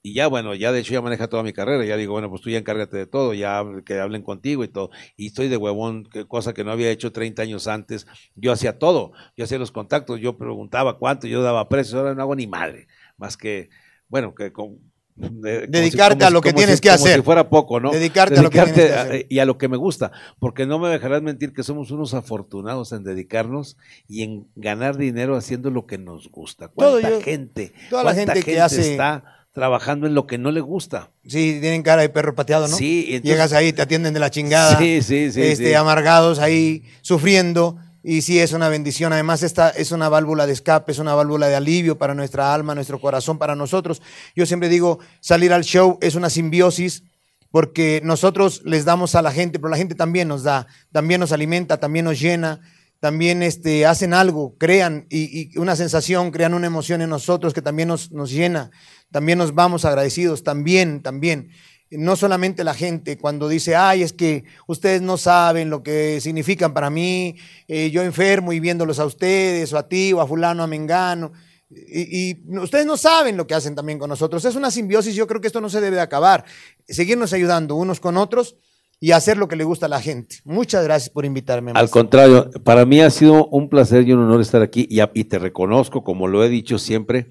Y 0.00 0.14
ya, 0.14 0.28
bueno, 0.28 0.54
ya 0.54 0.70
de 0.70 0.78
hecho 0.78 0.92
ya 0.94 1.02
maneja 1.02 1.26
toda 1.26 1.42
mi 1.42 1.52
carrera. 1.52 1.84
Ya 1.84 1.96
digo, 1.96 2.12
bueno, 2.12 2.30
pues 2.30 2.40
tú 2.40 2.50
ya 2.50 2.58
encárgate 2.58 2.96
de 2.98 3.06
todo, 3.06 3.34
ya 3.34 3.64
que 3.84 3.98
hablen 3.98 4.22
contigo 4.22 4.62
y 4.62 4.68
todo. 4.68 4.90
Y 5.16 5.26
estoy 5.26 5.48
de 5.48 5.56
huevón, 5.56 6.08
cosa 6.28 6.54
que 6.54 6.62
no 6.62 6.70
había 6.70 6.88
hecho 6.92 7.10
30 7.10 7.42
años 7.42 7.66
antes. 7.66 8.06
Yo 8.36 8.52
hacía 8.52 8.78
todo. 8.78 9.10
Yo 9.36 9.44
hacía 9.44 9.58
los 9.58 9.72
contactos, 9.72 10.20
yo 10.20 10.38
preguntaba 10.38 10.98
cuánto, 10.98 11.26
yo 11.26 11.42
daba 11.42 11.68
precios. 11.68 11.94
Ahora 11.96 12.14
no 12.14 12.22
hago 12.22 12.36
ni 12.36 12.46
madre. 12.46 12.86
Más 13.16 13.36
que, 13.36 13.70
bueno, 14.08 14.36
que 14.36 14.52
con, 14.52 14.89
Dedicarte 15.20 16.24
a 16.24 16.30
lo 16.30 16.40
que 16.40 16.52
tienes 16.52 16.80
que 16.80 16.90
hacer. 16.90 17.12
Como 17.12 17.22
si 17.22 17.24
fuera 17.24 17.48
poco, 17.48 17.80
¿no? 17.80 17.90
Dedicarte, 17.90 18.38
a 18.38 18.42
lo 18.42 18.50
que 18.50 18.60
tienes 18.60 18.74
que 18.74 18.94
hacer. 18.94 19.26
y 19.28 19.38
a 19.38 19.44
lo 19.44 19.58
que 19.58 19.68
me 19.68 19.76
gusta. 19.76 20.12
Porque 20.38 20.66
no 20.66 20.78
me 20.78 20.88
dejarás 20.88 21.22
mentir 21.22 21.52
que 21.52 21.62
somos 21.62 21.90
unos 21.90 22.14
afortunados 22.14 22.92
en 22.92 23.04
dedicarnos 23.04 23.76
y 24.08 24.22
en 24.22 24.48
ganar 24.56 24.96
dinero 24.96 25.36
haciendo 25.36 25.70
lo 25.70 25.86
que 25.86 25.98
nos 25.98 26.30
gusta. 26.30 26.68
¿Cuánta 26.68 27.20
gente? 27.20 27.72
Toda 27.90 28.04
la 28.04 28.14
gente, 28.14 28.42
que 28.42 28.60
hace... 28.60 28.92
está 28.92 29.24
trabajando 29.52 30.06
en 30.06 30.14
lo 30.14 30.26
que 30.26 30.38
no 30.38 30.52
le 30.52 30.60
gusta. 30.60 31.10
Sí, 31.26 31.58
tienen 31.60 31.82
cara 31.82 32.02
de 32.02 32.08
perro 32.08 32.34
pateado, 32.34 32.68
¿no? 32.68 32.76
Sí. 32.76 33.20
Llegas 33.22 33.52
ahí, 33.52 33.72
te 33.72 33.82
atienden 33.82 34.14
de 34.14 34.20
la 34.20 34.30
chingada. 34.30 34.78
Sí, 34.78 35.02
sí, 35.02 35.32
sí. 35.32 35.42
Este, 35.42 35.76
Amargados 35.76 36.38
ahí, 36.38 36.84
sufriendo 37.02 37.76
y 38.02 38.22
sí, 38.22 38.38
es 38.38 38.52
una 38.52 38.68
bendición. 38.68 39.12
Además, 39.12 39.42
esta 39.42 39.70
es 39.70 39.92
una 39.92 40.08
válvula 40.08 40.46
de 40.46 40.52
escape, 40.52 40.92
es 40.92 40.98
una 40.98 41.14
válvula 41.14 41.48
de 41.48 41.56
alivio 41.56 41.98
para 41.98 42.14
nuestra 42.14 42.54
alma, 42.54 42.74
nuestro 42.74 43.00
corazón, 43.00 43.38
para 43.38 43.54
nosotros. 43.54 44.00
Yo 44.34 44.46
siempre 44.46 44.68
digo, 44.68 44.98
salir 45.20 45.52
al 45.52 45.64
show 45.64 45.98
es 46.00 46.14
una 46.14 46.30
simbiosis 46.30 47.04
porque 47.50 48.00
nosotros 48.04 48.62
les 48.64 48.84
damos 48.84 49.14
a 49.14 49.22
la 49.22 49.32
gente, 49.32 49.58
pero 49.58 49.70
la 49.70 49.76
gente 49.76 49.94
también 49.94 50.28
nos 50.28 50.44
da, 50.44 50.66
también 50.92 51.20
nos 51.20 51.32
alimenta, 51.32 51.78
también 51.78 52.04
nos 52.04 52.20
llena, 52.20 52.60
también 53.00 53.42
este, 53.42 53.86
hacen 53.86 54.14
algo, 54.14 54.56
crean 54.56 55.06
y, 55.10 55.56
una 55.58 55.74
sensación, 55.74 56.30
crean 56.30 56.54
una 56.54 56.68
emoción 56.68 57.02
en 57.02 57.10
nosotros 57.10 57.52
que 57.52 57.62
también 57.62 57.88
nos, 57.88 58.12
nos 58.12 58.30
llena, 58.30 58.70
también 59.10 59.38
nos 59.38 59.54
vamos 59.54 59.84
agradecidos, 59.84 60.44
también, 60.44 61.02
también 61.02 61.50
no 61.90 62.16
solamente 62.16 62.64
la 62.64 62.74
gente 62.74 63.18
cuando 63.18 63.48
dice, 63.48 63.74
ay, 63.74 64.02
es 64.02 64.12
que 64.12 64.44
ustedes 64.66 65.02
no 65.02 65.16
saben 65.16 65.70
lo 65.70 65.82
que 65.82 66.20
significan 66.20 66.72
para 66.72 66.90
mí, 66.90 67.36
eh, 67.66 67.90
yo 67.90 68.02
enfermo 68.02 68.52
y 68.52 68.60
viéndolos 68.60 68.98
a 68.98 69.06
ustedes, 69.06 69.72
o 69.72 69.78
a 69.78 69.88
ti, 69.88 70.12
o 70.12 70.20
a 70.20 70.26
fulano, 70.26 70.62
a 70.62 70.66
Mengano, 70.66 71.32
y, 71.70 72.30
y, 72.30 72.58
ustedes 72.58 72.84
no 72.84 72.96
saben 72.96 73.36
lo 73.36 73.46
que 73.46 73.54
hacen 73.54 73.76
también 73.76 73.98
con 73.98 74.08
nosotros. 74.08 74.44
Es 74.44 74.56
una 74.56 74.72
simbiosis, 74.72 75.14
yo 75.14 75.26
creo 75.26 75.40
que 75.40 75.46
esto 75.46 75.60
no 75.60 75.68
se 75.68 75.80
debe 75.80 75.96
de 75.96 76.02
acabar, 76.02 76.44
seguirnos 76.88 77.32
ayudando 77.32 77.76
unos 77.76 78.00
con 78.00 78.16
otros 78.16 78.56
y 78.98 79.12
hacer 79.12 79.38
lo 79.38 79.48
que 79.48 79.56
le 79.56 79.64
gusta 79.64 79.86
a 79.86 79.88
la 79.88 80.00
gente. 80.00 80.36
Muchas 80.44 80.84
gracias 80.84 81.10
por 81.10 81.24
invitarme. 81.24 81.72
Al 81.74 81.88
contrario, 81.88 82.50
para 82.64 82.84
mí 82.84 83.00
ha 83.00 83.10
sido 83.10 83.46
un 83.46 83.68
placer 83.68 84.06
y 84.06 84.12
un 84.12 84.20
honor 84.20 84.40
estar 84.40 84.62
aquí 84.62 84.86
y, 84.90 85.00
y 85.14 85.24
te 85.24 85.38
reconozco, 85.38 86.02
como 86.02 86.26
lo 86.26 86.44
he 86.44 86.48
dicho 86.48 86.78
siempre, 86.78 87.28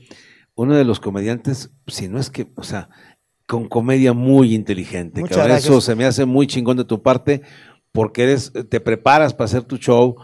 uno 0.56 0.76
de 0.76 0.84
los 0.84 1.00
comediantes, 1.00 1.70
si 1.88 2.08
no 2.08 2.20
es 2.20 2.30
que, 2.30 2.52
o 2.56 2.64
sea, 2.64 2.90
con 3.50 3.68
comedia 3.68 4.14
muy 4.14 4.54
inteligente. 4.54 5.24
Eso 5.28 5.82
se 5.82 5.96
me 5.96 6.06
hace 6.06 6.26
muy 6.26 6.46
chingón 6.46 6.78
de 6.78 6.86
tu 6.86 7.02
parte 7.02 7.42
porque 7.92 8.22
eres, 8.22 8.54
te 8.70 8.80
preparas 8.80 9.34
para 9.34 9.46
hacer 9.46 9.64
tu 9.64 9.78
show 9.78 10.18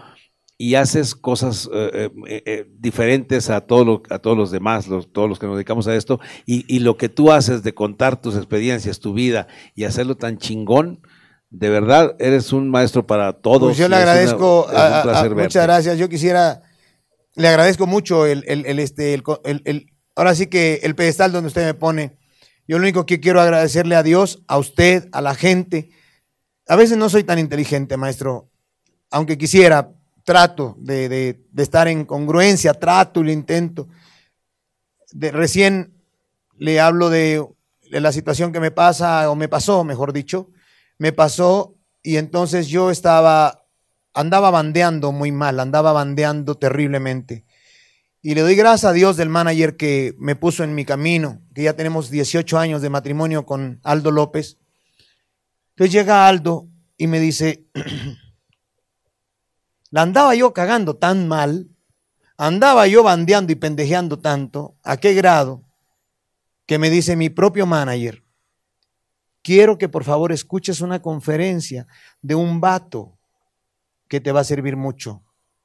y 0.59 0.76
haces 0.76 1.15
cosas 1.15 1.67
eh, 1.73 2.11
eh, 2.28 2.43
eh, 2.45 2.65
diferentes 2.78 3.49
a, 3.49 3.61
todo 3.61 4.03
a 4.11 4.19
todos 4.19 4.38
los 4.38 4.51
demás, 4.51 4.86
todos 5.11 5.28
los 5.28 5.39
que 5.39 5.47
nos 5.47 5.55
dedicamos 5.55 5.88
a 5.88 5.95
esto, 5.95 6.19
y, 6.45 6.78
lo 6.80 6.97
que 6.97 7.09
tú 7.09 7.32
haces 7.32 7.63
de 7.63 7.73
contar 7.73 8.21
tus 8.21 8.36
experiencias, 8.36 8.99
tu 8.99 9.15
vida 9.15 9.47
y 9.73 9.86
hacerlo 9.86 10.15
tan 10.17 10.38
chingón, 10.38 11.01
de 11.49 11.69
verdad 11.71 12.15
eres 12.19 12.53
un 12.53 12.69
maestro 12.69 13.07
para 13.07 13.34
todos. 13.34 13.69
Pues 13.69 13.78
yo 13.78 13.89
le 13.89 13.95
agradezco, 13.95 14.67
muchas 15.36 15.63
gracias. 15.63 15.97
Yo 15.97 16.09
quisiera, 16.09 16.61
le 17.34 17.47
agradezco 17.47 17.88
mucho 17.88 18.28
el, 18.28 18.43
el, 18.45 18.78
este, 18.78 19.15
el, 19.15 19.91
ahora 20.15 20.36
sí 20.36 20.45
que 20.45 20.82
el 20.84 20.93
pedestal 20.93 21.32
donde 21.32 21.47
usted 21.47 21.65
me 21.65 21.73
pone 21.73 22.23
yo 22.68 22.78
lo 22.78 22.84
único 22.84 23.05
que 23.05 23.20
quiero 23.20 23.41
agradecerle 23.41 23.95
a 23.95 24.03
Dios, 24.03 24.43
a 24.47 24.57
usted, 24.57 25.07
a 25.11 25.22
la 25.22 25.36
gente. 25.36 25.91
A 26.68 26.76
veces 26.76 26.97
no 26.97 27.09
soy 27.09 27.24
tan 27.24 27.38
inteligente, 27.38 27.95
maestro, 27.95 28.49
aunque 29.11 29.38
quisiera, 29.38 29.91
trato 30.24 30.76
de, 30.80 31.45
estar 31.55 31.88
en 31.88 32.05
congruencia, 32.05 32.74
trato 32.74 33.22
y 33.22 33.26
lo 33.26 33.32
intento. 33.32 33.88
De, 35.11 35.32
recién 35.32 35.93
le 36.57 36.80
hablo 36.80 37.09
de, 37.09 37.45
de 37.91 38.01
la 38.01 38.11
situación 38.11 38.51
que 38.51 38.59
me 38.59 38.72
pasa, 38.72 39.30
o 39.30 39.36
me 39.36 39.47
pasó, 39.47 39.84
mejor 39.84 40.11
dicho, 40.11 40.49
me 40.97 41.13
pasó 41.13 41.76
y 42.01 42.18
entonces 42.18 42.68
yo 42.68 42.89
estaba, 42.89 43.66
andaba 44.13 44.49
bandeando 44.49 45.11
muy 45.11 45.32
mal, 45.32 45.59
andaba 45.59 45.93
bandeando 45.93 46.55
terriblemente. 46.55 47.45
Y 48.26 48.34
le 48.34 48.41
doy 48.41 48.55
gracias 48.55 48.89
a 48.89 48.91
Dios 48.91 49.17
del 49.17 49.30
manager 49.30 49.78
que 49.78 50.15
me 50.17 50.36
puso 50.36 50.63
en 50.63 50.73
mi 50.73 50.84
camino, 50.84 51.43
que 51.53 51.61
ya 51.61 51.76
tenemos 51.76 52.09
18 52.09 52.57
años 52.57 52.82
de 52.82 52.89
matrimonio 52.89 53.45
con 53.45 53.80
Aldo 53.84 54.09
López. 54.09 54.57
Entonces 55.69 55.93
llega 55.93 56.28
Aldo 56.28 56.67
y 56.97 57.05
me 57.05 57.19
dice, 57.19 57.67
la 59.91 60.01
andaba 60.01 60.34
yo 60.34 60.55
cagando 60.55 60.95
tan 60.95 61.28
mal, 61.28 61.69
andaba 62.36 62.88
yo 62.88 63.03
bandeando 63.03 63.53
y 63.53 63.57
pendejeando 63.57 64.17
tanto, 64.17 64.76
¿a 64.82 64.97
qué 64.97 65.13
grado? 65.13 65.61
Que 66.65 66.80
me 66.80 66.89
dice 66.89 67.15
mi 67.15 67.30
propio 67.30 67.67
manager, 67.67 68.23
quiero 69.43 69.78
que 69.78 69.88
por 69.88 70.03
favor 70.03 70.32
escuches 70.32 70.82
una 70.82 70.99
conferencia 70.99 71.86
de 72.23 72.34
un 72.34 72.59
vato 72.59 73.19
que 74.07 74.19
te 74.19 74.32
va 74.32 74.39
a 74.39 74.45
servir 74.45 74.78
mucho 74.78 75.21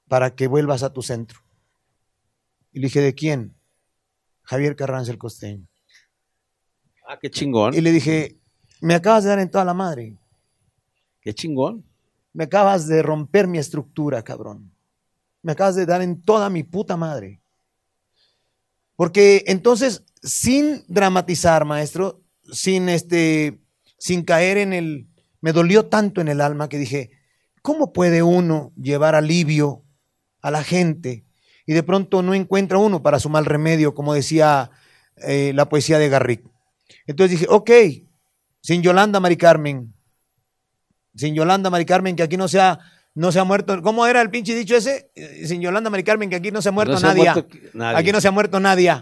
para 0.08 0.34
que 0.34 0.46
vuelvas 0.46 0.82
a 0.82 0.92
tu 0.92 1.00
centro. 1.00 1.40
Y 2.72 2.80
le 2.80 2.86
dije, 2.86 3.00
¿de 3.00 3.14
quién? 3.14 3.54
Javier 4.42 4.76
Carranza 4.76 5.12
el 5.12 5.18
costeño. 5.18 5.66
Ah, 7.06 7.18
qué 7.20 7.30
chingón. 7.30 7.74
Y 7.74 7.80
le 7.80 7.92
dije, 7.92 8.38
me 8.80 8.94
acabas 8.94 9.24
de 9.24 9.30
dar 9.30 9.38
en 9.40 9.50
toda 9.50 9.64
la 9.64 9.74
madre. 9.74 10.16
Qué 11.20 11.34
chingón. 11.34 11.84
Me 12.32 12.44
acabas 12.44 12.86
de 12.86 13.02
romper 13.02 13.48
mi 13.48 13.58
estructura, 13.58 14.22
cabrón. 14.22 14.72
Me 15.42 15.52
acabas 15.52 15.74
de 15.74 15.86
dar 15.86 16.02
en 16.02 16.22
toda 16.22 16.50
mi 16.50 16.62
puta 16.62 16.96
madre. 16.96 17.40
Porque 18.96 19.44
entonces, 19.46 20.04
sin 20.22 20.84
dramatizar, 20.86 21.64
maestro, 21.64 22.22
sin 22.52 22.88
este, 22.88 23.60
sin 23.98 24.24
caer 24.24 24.58
en 24.58 24.72
el, 24.72 25.08
me 25.40 25.52
dolió 25.52 25.86
tanto 25.86 26.20
en 26.20 26.28
el 26.28 26.40
alma 26.40 26.68
que 26.68 26.78
dije, 26.78 27.10
¿cómo 27.62 27.92
puede 27.92 28.22
uno 28.22 28.72
llevar 28.76 29.14
alivio 29.14 29.84
a 30.42 30.50
la 30.50 30.62
gente 30.62 31.24
y 31.70 31.72
de 31.72 31.84
pronto 31.84 32.20
no 32.20 32.34
encuentra 32.34 32.78
uno 32.78 33.00
para 33.00 33.20
su 33.20 33.30
mal 33.30 33.46
remedio, 33.46 33.94
como 33.94 34.12
decía 34.12 34.72
eh, 35.18 35.52
la 35.54 35.68
poesía 35.68 36.00
de 36.00 36.08
Garrick. 36.08 36.42
Entonces 37.06 37.38
dije, 37.38 37.46
ok, 37.48 37.70
sin 38.60 38.82
Yolanda 38.82 39.20
Mari 39.20 39.36
Carmen, 39.36 39.94
sin 41.14 41.36
Yolanda 41.36 41.70
Mari 41.70 41.84
Carmen, 41.84 42.16
que 42.16 42.24
aquí 42.24 42.36
no 42.36 42.48
se 42.48 42.58
ha, 42.58 42.80
no 43.14 43.30
se 43.30 43.38
ha 43.38 43.44
muerto, 43.44 43.80
¿cómo 43.82 44.04
era 44.04 44.20
el 44.20 44.30
pinche 44.30 44.52
dicho 44.52 44.74
ese? 44.74 45.12
Eh, 45.14 45.46
sin 45.46 45.60
Yolanda 45.60 45.90
Mari 45.90 46.02
Carmen, 46.02 46.28
que 46.28 46.34
aquí 46.34 46.50
no 46.50 46.60
se 46.60 46.70
ha 46.70 46.72
muerto, 46.72 46.98
nadie. 46.98 47.28
Aquí 47.94 48.10
no 48.10 48.20
se 48.20 48.26
ha 48.26 48.32
muerto 48.32 48.58
nadie. 48.58 48.92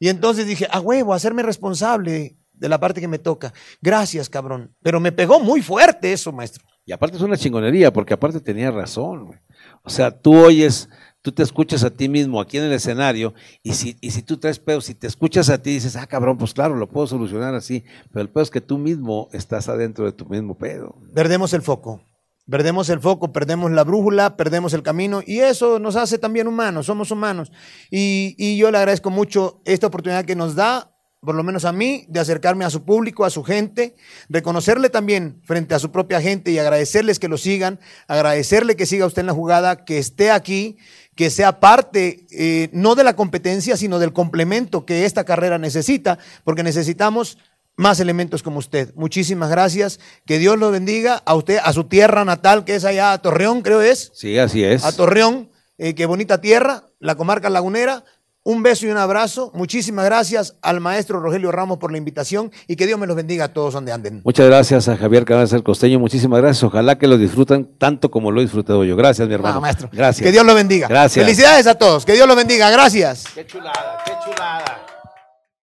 Y 0.00 0.08
entonces 0.08 0.48
dije, 0.48 0.66
a 0.72 0.80
huevo, 0.80 1.14
hacerme 1.14 1.44
responsable 1.44 2.36
de 2.52 2.68
la 2.68 2.80
parte 2.80 3.00
que 3.00 3.06
me 3.06 3.20
toca. 3.20 3.54
Gracias, 3.80 4.28
cabrón. 4.28 4.74
Pero 4.82 4.98
me 4.98 5.12
pegó 5.12 5.38
muy 5.38 5.62
fuerte 5.62 6.12
eso, 6.12 6.32
maestro. 6.32 6.64
Y 6.84 6.90
aparte 6.90 7.16
es 7.16 7.22
una 7.22 7.36
chingonería, 7.36 7.92
porque 7.92 8.14
aparte 8.14 8.40
tenía 8.40 8.72
razón. 8.72 9.40
O 9.84 9.90
sea, 9.90 10.10
tú 10.10 10.36
oyes 10.36 10.88
tú 11.22 11.30
te 11.32 11.42
escuchas 11.42 11.84
a 11.84 11.90
ti 11.90 12.08
mismo 12.08 12.40
aquí 12.40 12.58
en 12.58 12.64
el 12.64 12.72
escenario 12.72 13.32
y 13.62 13.74
si, 13.74 13.96
y 14.00 14.10
si 14.10 14.22
tú 14.22 14.36
traes 14.36 14.58
pedos, 14.58 14.84
si 14.84 14.94
te 14.94 15.06
escuchas 15.06 15.48
a 15.48 15.62
ti 15.62 15.70
dices, 15.70 15.96
ah, 15.96 16.06
cabrón, 16.06 16.36
pues 16.36 16.52
claro, 16.52 16.74
lo 16.74 16.90
puedo 16.90 17.06
solucionar 17.06 17.54
así, 17.54 17.84
pero 18.12 18.22
el 18.22 18.28
pedo 18.28 18.42
es 18.42 18.50
que 18.50 18.60
tú 18.60 18.76
mismo 18.76 19.28
estás 19.32 19.68
adentro 19.68 20.04
de 20.04 20.12
tu 20.12 20.26
mismo 20.26 20.58
pedo. 20.58 20.96
Perdemos 21.14 21.52
el 21.54 21.62
foco, 21.62 22.02
perdemos 22.50 22.90
el 22.90 23.00
foco, 23.00 23.32
perdemos 23.32 23.70
la 23.70 23.84
brújula, 23.84 24.36
perdemos 24.36 24.74
el 24.74 24.82
camino 24.82 25.22
y 25.24 25.38
eso 25.38 25.78
nos 25.78 25.94
hace 25.94 26.18
también 26.18 26.48
humanos, 26.48 26.86
somos 26.86 27.10
humanos. 27.12 27.52
Y, 27.90 28.34
y 28.36 28.56
yo 28.56 28.70
le 28.70 28.78
agradezco 28.78 29.10
mucho 29.10 29.62
esta 29.64 29.86
oportunidad 29.86 30.24
que 30.24 30.36
nos 30.36 30.56
da 30.56 30.92
por 31.22 31.36
lo 31.36 31.44
menos 31.44 31.64
a 31.64 31.72
mí, 31.72 32.04
de 32.08 32.18
acercarme 32.18 32.64
a 32.64 32.70
su 32.70 32.84
público, 32.84 33.24
a 33.24 33.30
su 33.30 33.44
gente, 33.44 33.94
reconocerle 34.28 34.90
también 34.90 35.40
frente 35.44 35.72
a 35.72 35.78
su 35.78 35.92
propia 35.92 36.20
gente 36.20 36.50
y 36.50 36.58
agradecerles 36.58 37.20
que 37.20 37.28
lo 37.28 37.38
sigan, 37.38 37.78
agradecerle 38.08 38.74
que 38.74 38.86
siga 38.86 39.06
usted 39.06 39.20
en 39.20 39.26
la 39.26 39.32
jugada, 39.32 39.84
que 39.84 39.98
esté 39.98 40.32
aquí, 40.32 40.78
que 41.14 41.30
sea 41.30 41.60
parte 41.60 42.26
eh, 42.30 42.70
no 42.72 42.94
de 42.94 43.04
la 43.04 43.16
competencia, 43.16 43.76
sino 43.76 43.98
del 43.98 44.12
complemento 44.12 44.86
que 44.86 45.04
esta 45.04 45.24
carrera 45.24 45.58
necesita, 45.58 46.18
porque 46.44 46.62
necesitamos 46.62 47.38
más 47.76 48.00
elementos 48.00 48.42
como 48.42 48.58
usted. 48.58 48.94
Muchísimas 48.94 49.50
gracias. 49.50 50.00
Que 50.26 50.38
Dios 50.38 50.58
lo 50.58 50.70
bendiga 50.70 51.22
a 51.24 51.34
usted, 51.34 51.58
a 51.62 51.72
su 51.72 51.84
tierra 51.84 52.24
natal, 52.24 52.64
que 52.64 52.74
es 52.74 52.84
allá 52.84 53.12
a 53.12 53.18
Torreón, 53.20 53.62
creo 53.62 53.82
es. 53.82 54.10
Sí, 54.14 54.38
así 54.38 54.64
es. 54.64 54.84
A 54.84 54.92
Torreón, 54.92 55.50
eh, 55.78 55.94
qué 55.94 56.06
bonita 56.06 56.40
tierra, 56.40 56.84
la 56.98 57.14
comarca 57.14 57.50
lagunera. 57.50 58.04
Un 58.44 58.64
beso 58.64 58.86
y 58.86 58.90
un 58.90 58.96
abrazo. 58.96 59.52
Muchísimas 59.54 60.04
gracias 60.04 60.56
al 60.62 60.80
maestro 60.80 61.20
Rogelio 61.20 61.52
Ramos 61.52 61.78
por 61.78 61.92
la 61.92 61.98
invitación 61.98 62.50
y 62.66 62.74
que 62.74 62.88
Dios 62.88 62.98
me 62.98 63.06
los 63.06 63.14
bendiga 63.14 63.44
a 63.44 63.52
todos 63.52 63.74
donde 63.74 63.92
anden. 63.92 64.20
Muchas 64.24 64.46
gracias 64.46 64.88
a 64.88 64.96
Javier 64.96 65.24
Cabezas 65.24 65.52
el 65.52 65.62
Costeño. 65.62 66.00
Muchísimas 66.00 66.40
gracias. 66.40 66.64
Ojalá 66.64 66.98
que 66.98 67.06
lo 67.06 67.18
disfruten 67.18 67.70
tanto 67.78 68.10
como 68.10 68.32
lo 68.32 68.40
he 68.40 68.44
disfrutado 68.44 68.82
yo. 68.84 68.96
Gracias, 68.96 69.28
mi 69.28 69.34
hermano. 69.34 69.58
Ah, 69.58 69.60
maestro. 69.60 69.88
Gracias. 69.92 70.26
Que 70.26 70.32
Dios 70.32 70.44
lo 70.44 70.56
bendiga. 70.56 70.88
Gracias. 70.88 71.24
Felicidades 71.24 71.68
a 71.68 71.76
todos. 71.76 72.04
Que 72.04 72.14
Dios 72.14 72.26
lo 72.26 72.34
bendiga. 72.34 72.68
Gracias. 72.68 73.26
Qué 73.32 73.46
chulada, 73.46 74.02
qué 74.04 74.12
chulada. 74.24 74.91